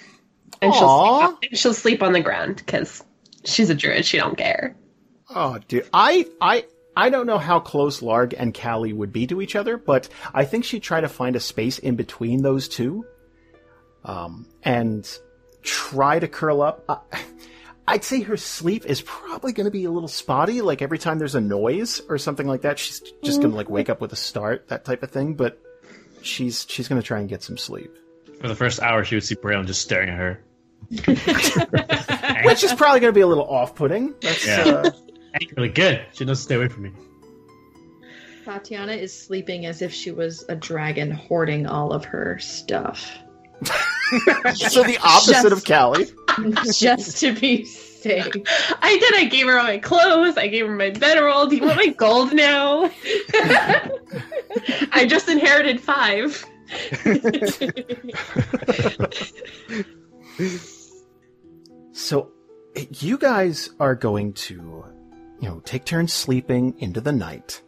[0.62, 1.28] and she'll Aw.
[1.28, 3.04] sleep on, she'll sleep on the ground because
[3.44, 4.06] she's a druid.
[4.06, 4.76] She don't care.
[5.30, 6.66] Oh, dude, I, I,
[6.96, 10.46] I don't know how close Larg and Kallie would be to each other, but I
[10.46, 13.06] think she'd try to find a space in between those two,
[14.04, 15.08] um, and
[15.66, 16.84] try to curl up.
[16.88, 16.98] Uh,
[17.88, 20.62] I'd say her sleep is probably going to be a little spotty.
[20.62, 23.70] Like every time there's a noise or something like that, she's just going to like
[23.70, 25.34] wake up with a start, that type of thing.
[25.36, 25.62] But
[26.22, 27.92] she's she's going to try and get some sleep,
[28.42, 30.42] For the first hour, she would see Braille just staring at her.
[32.46, 34.14] which is probably going to be a little off-putting.
[34.22, 34.64] That's Yeah.
[34.64, 34.92] uh,
[35.58, 36.06] Really good.
[36.14, 36.92] She knows to stay away from me.
[38.46, 43.12] Tatiyana is sleeping as if she was a dragon hoarding all of her stuff.
[44.56, 46.12] so the opposite of Kallie.
[46.78, 48.28] Just to be safe.
[48.82, 49.16] I did.
[49.16, 50.38] I gave her all my clothes.
[50.38, 51.48] I gave her my bedroll.
[51.48, 52.92] Do you want my gold now?
[54.92, 56.46] I just inherited five.
[61.94, 62.32] So
[62.92, 64.86] you guys are going to,
[65.40, 67.62] you know, take turns sleeping into the night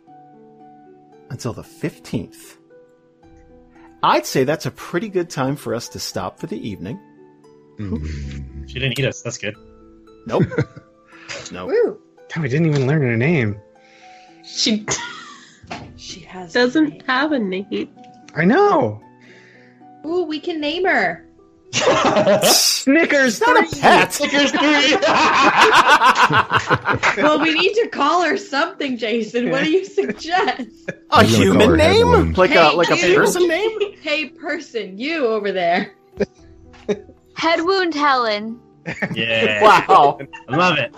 [1.30, 2.56] until the 15th.
[4.03, 6.99] I'd say that's a pretty good time for us to stop for the evening.
[7.77, 8.65] Mm-hmm.
[8.67, 9.21] She didn't eat us.
[9.21, 9.55] That's good.
[10.25, 10.43] Nope.
[11.51, 11.67] nope.
[11.67, 12.01] Woo.
[12.33, 13.59] God, we didn't even learn her name.
[14.43, 14.85] She
[15.97, 17.89] She has doesn't have a name.
[18.35, 19.01] I know.
[20.05, 21.26] Ooh, we can name her.
[22.43, 23.39] Snickers.
[23.41, 24.13] Not a pet.
[24.13, 24.95] Snickers three.
[27.23, 29.49] well, we need to call her something, Jason.
[29.49, 30.61] What do you suggest?
[30.89, 32.07] A I'm gonna call human name?
[32.07, 32.37] Headwind.
[32.37, 33.15] Like Hey, a like a you.
[33.15, 33.79] person name?
[34.01, 35.93] hey, person, you over there.
[37.35, 38.59] Head wound Helen.
[39.13, 39.61] Yeah.
[39.63, 40.19] Wow.
[40.47, 40.95] I love it.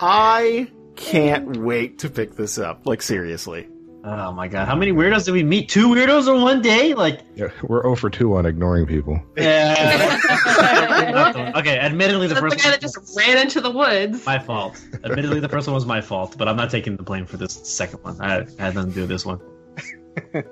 [0.00, 2.86] I can't wait to pick this up.
[2.86, 3.68] Like seriously.
[4.06, 4.66] Oh my god.
[4.68, 5.70] How many weirdos did we meet?
[5.70, 6.92] Two weirdos in one day?
[6.92, 9.18] Like, Yeah, we're 0 for 2 on ignoring people.
[9.34, 10.20] yeah.
[11.56, 14.26] okay, admittedly, the That's the first guy one that just ran into the woods.
[14.26, 14.78] my fault.
[15.04, 17.54] Admittedly, the first one was my fault, but I'm not taking the blame for this
[17.54, 18.20] second one.
[18.20, 19.40] I, I had nothing to do with this one.
[20.34, 20.42] You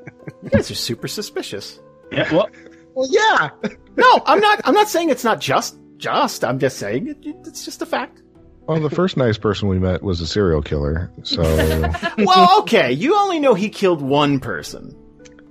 [0.51, 1.79] guys are super suspicious.
[2.11, 2.49] Yeah, well,
[2.95, 3.51] Well, yeah.
[3.97, 6.43] No, I'm not I'm not saying it's not just just.
[6.45, 7.17] I'm just saying it,
[7.47, 8.23] it's just a fact.
[8.67, 11.43] Well, the first nice person we met was a serial killer, so
[12.19, 14.97] Well, okay, you only know he killed one person.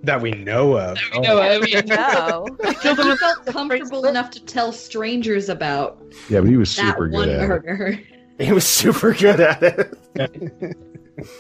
[0.04, 0.98] That we know of.
[1.16, 2.48] No, I mean, No.
[2.82, 7.42] He felt comfortable enough to tell strangers about yeah, but he was super good at
[7.44, 7.48] it.
[7.48, 8.00] murder.
[8.40, 10.78] He was super good at it.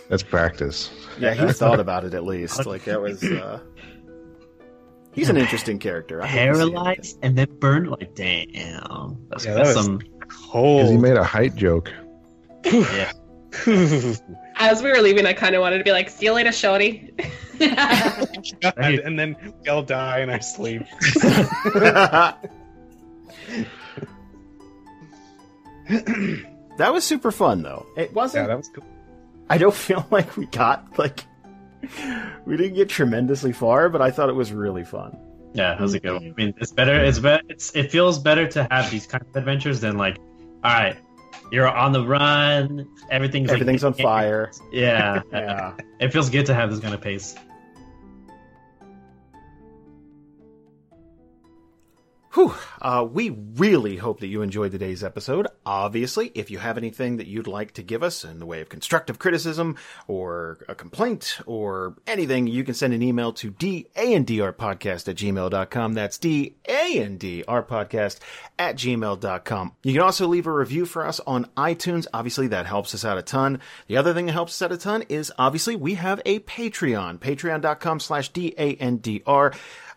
[0.09, 0.91] That's practice.
[1.19, 2.65] Yeah, he thought about it at least.
[2.67, 3.23] Like that was.
[3.23, 3.59] uh
[5.13, 6.21] He's an interesting character.
[6.21, 6.71] I hope you see him.
[6.73, 7.89] paralyzed and then burned.
[7.89, 9.25] Like, damn.
[9.29, 9.99] That's, Yeah, that's that was- some.
[10.51, 11.91] Because he made a height joke.
[12.65, 13.11] Yeah.
[14.57, 17.13] as we were leaving, I kind of wanted to be like, "See you later, shorty."
[17.59, 20.83] God, and then we all die in our sleep.
[25.87, 27.85] that was super fun, though.
[27.97, 28.47] It wasn't.
[28.47, 28.85] that was cool.
[29.49, 31.25] I don't feel like we got like
[32.45, 35.17] we didn't get tremendously far, but I thought it was really fun.
[35.53, 36.33] Yeah, that was a good one.
[36.37, 36.95] I mean, it's better.
[37.03, 37.43] It's better.
[37.49, 40.17] It's it feels better to have these kind of adventures than like,
[40.63, 40.97] all right,
[41.51, 42.87] you're on the run.
[43.09, 44.51] Everything's like- Everything's on fire.
[44.71, 45.73] Yeah, Yeah.
[45.99, 47.35] It feels good to have this kind of pace.
[52.33, 52.53] Whew.
[52.81, 55.47] Uh, we really hope that you enjoyed today's episode.
[55.65, 58.69] Obviously, if you have anything that you'd like to give us in the way of
[58.69, 59.75] constructive criticism
[60.07, 65.93] or a complaint or anything, you can send an email to dandrpodcast at gmail.com.
[65.93, 68.19] That's D-A-N-D-R-podcast
[68.57, 69.71] at gmail.com.
[69.83, 72.07] You can also leave a review for us on iTunes.
[72.13, 73.59] Obviously, that helps us out a ton.
[73.87, 77.19] The other thing that helps us out a ton is obviously we have a Patreon,
[77.19, 79.53] patreon.com slash D-A-N-D-R.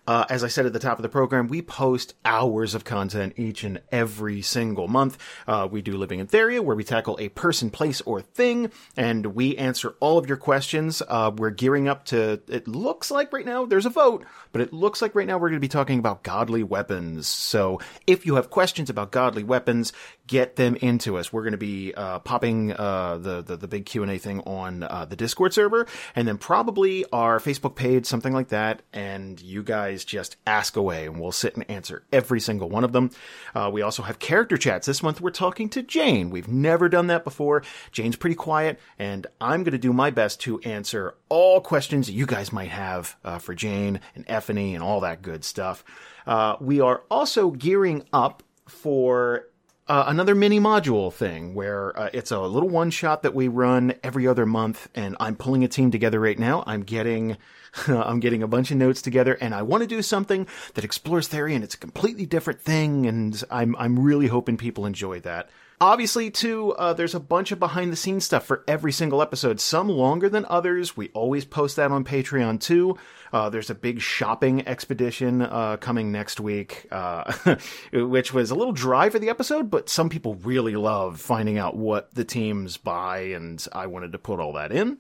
[0.06, 3.35] Uh, as I said at the top of the program, we post hours of content
[3.36, 5.18] each and every single month.
[5.47, 9.26] Uh, we do Living in Theria, where we tackle a person, place, or thing, and
[9.26, 11.02] we answer all of your questions.
[11.06, 14.72] Uh, we're gearing up to, it looks like right now there's a vote, but it
[14.72, 17.28] looks like right now we're going to be talking about godly weapons.
[17.28, 19.93] So if you have questions about godly weapons,
[20.26, 21.32] get them into us.
[21.32, 24.40] We're going to be uh, popping uh, the, the the big Q and A thing
[24.40, 25.86] on uh, the Discord server,
[26.16, 28.82] and then probably our Facebook page, something like that.
[28.93, 32.93] And you guys just ask away, and we'll sit and answer every single one of
[32.93, 33.11] them.
[33.55, 34.87] Uh, we also have character chats.
[34.87, 36.31] This month we're talking to Jane.
[36.31, 37.62] We've never done that before.
[37.93, 42.25] Jane's pretty quiet, and I'm going to do my best to answer all questions you
[42.25, 45.85] guys might have uh, for Jane and Effany and all that good stuff.
[46.27, 49.49] Uh, we are also gearing up for
[49.87, 53.95] uh, another mini module thing where uh, it's a little one shot that we run
[54.03, 56.65] every other month, and I'm pulling a team together right now.
[56.66, 57.37] I'm getting.
[57.88, 61.28] I'm getting a bunch of notes together and I want to do something that explores
[61.28, 65.51] theory and it's a completely different thing and I'm I'm really hoping people enjoy that.
[65.80, 69.60] Obviously, too, uh, there's a bunch of behind the scenes stuff for every single episode,
[69.60, 70.96] some longer than others.
[70.96, 72.96] We always post that on Patreon, too.
[73.32, 77.56] Uh, there's a big shopping expedition uh, coming next week, uh,
[77.92, 81.76] which was a little dry for the episode, but some people really love finding out
[81.76, 84.98] what the teams buy, and I wanted to put all that in.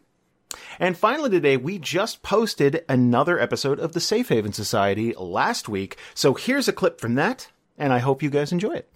[0.78, 5.96] And finally, today, we just posted another episode of the Safe Haven Society last week.
[6.14, 7.48] So here's a clip from that,
[7.78, 8.88] and I hope you guys enjoy it.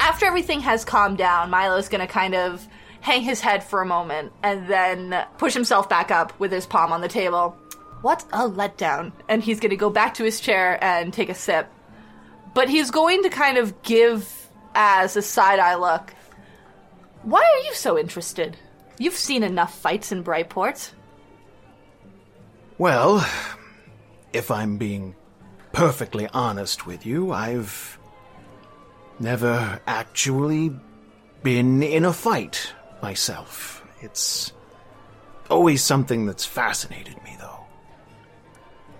[0.00, 2.66] After everything has calmed down, Milo's gonna kind of
[3.00, 6.92] hang his head for a moment and then push himself back up with his palm
[6.92, 7.56] on the table.
[8.00, 9.12] What a letdown.
[9.28, 11.70] And he's gonna go back to his chair and take a sip.
[12.54, 16.14] But he's going to kind of give as a side eye look.
[17.24, 18.56] Why are you so interested?
[18.98, 20.92] You've seen enough fights in Brightport.
[22.76, 23.26] Well,
[24.32, 25.14] if I'm being
[25.72, 27.98] perfectly honest with you, I've
[29.18, 30.72] never actually
[31.42, 33.82] been in a fight myself.
[34.02, 34.52] It's
[35.48, 37.64] always something that's fascinated me, though.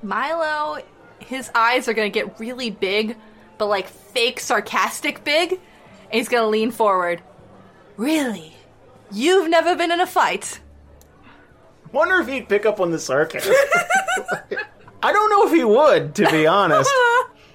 [0.02, 0.82] Milo,
[1.18, 3.16] his eyes are gonna get really big,
[3.58, 5.60] but like fake sarcastic big, and
[6.12, 7.22] he's gonna lean forward.
[7.96, 8.54] Really?
[9.10, 10.60] You've never been in a fight?
[11.92, 13.54] Wonder if he'd pick up on the sarcasm.
[15.02, 16.90] I don't know if he would, to be honest.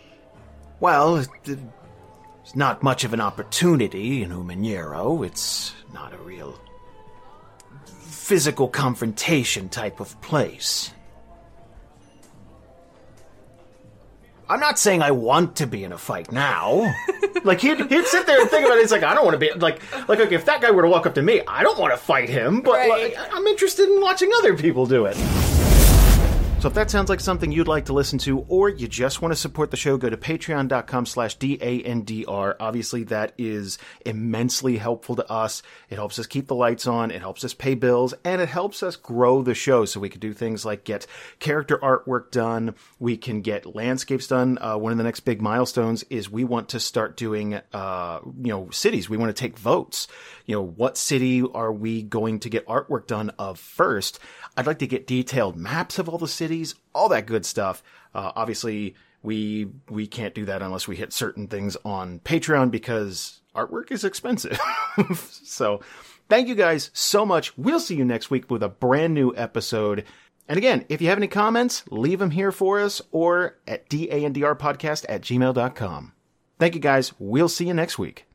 [0.80, 5.26] well, it's not much of an opportunity in Umanero.
[5.26, 6.58] It's not a real
[7.86, 10.94] physical confrontation type of place.
[14.50, 16.92] I'm not saying I want to be in a fight now.
[17.44, 18.82] like he'd, he'd sit there and think about it.
[18.82, 20.90] It's like I don't want to be like like like if that guy were to
[20.90, 23.16] walk up to me, I don't want to fight him, but Right.
[23.16, 25.16] like, I'm interested in watching other people do it.
[26.60, 29.32] So if that sounds like something you'd like to listen to, or you just want
[29.32, 32.58] to support the show, go to patreon.com slash D-A-N-D-R.
[32.60, 35.64] Obviously, that is immensely helpful to us.
[35.90, 38.84] It helps us keep the lights on, it helps us pay bills, and it helps
[38.84, 41.08] us grow the show so we can do things like get
[41.40, 44.58] character artwork done, we can get landscapes done.
[44.60, 48.52] Uh, one of the next big milestones is we want to start doing, uh, you
[48.52, 49.10] know, cities.
[49.10, 50.10] We want to take votes.
[50.46, 54.20] You know, what city are we going to get artwork done of first?
[54.60, 57.82] I'd like to get detailed maps of all the cities, all that good stuff.
[58.14, 63.40] Uh, obviously, we we can't do that unless we hit certain things on Patreon because
[63.56, 64.60] artwork is expensive.
[65.16, 65.80] so,
[66.28, 67.58] thank you guys so much.
[67.58, 70.04] We'll see you next week with a brand new episode.
[70.50, 75.06] And again, if you have any comments, leave them here for us or at dandrpodcast
[75.08, 76.12] at gmail.com.
[76.60, 77.14] Thank you guys.
[77.18, 78.29] We'll see you next week.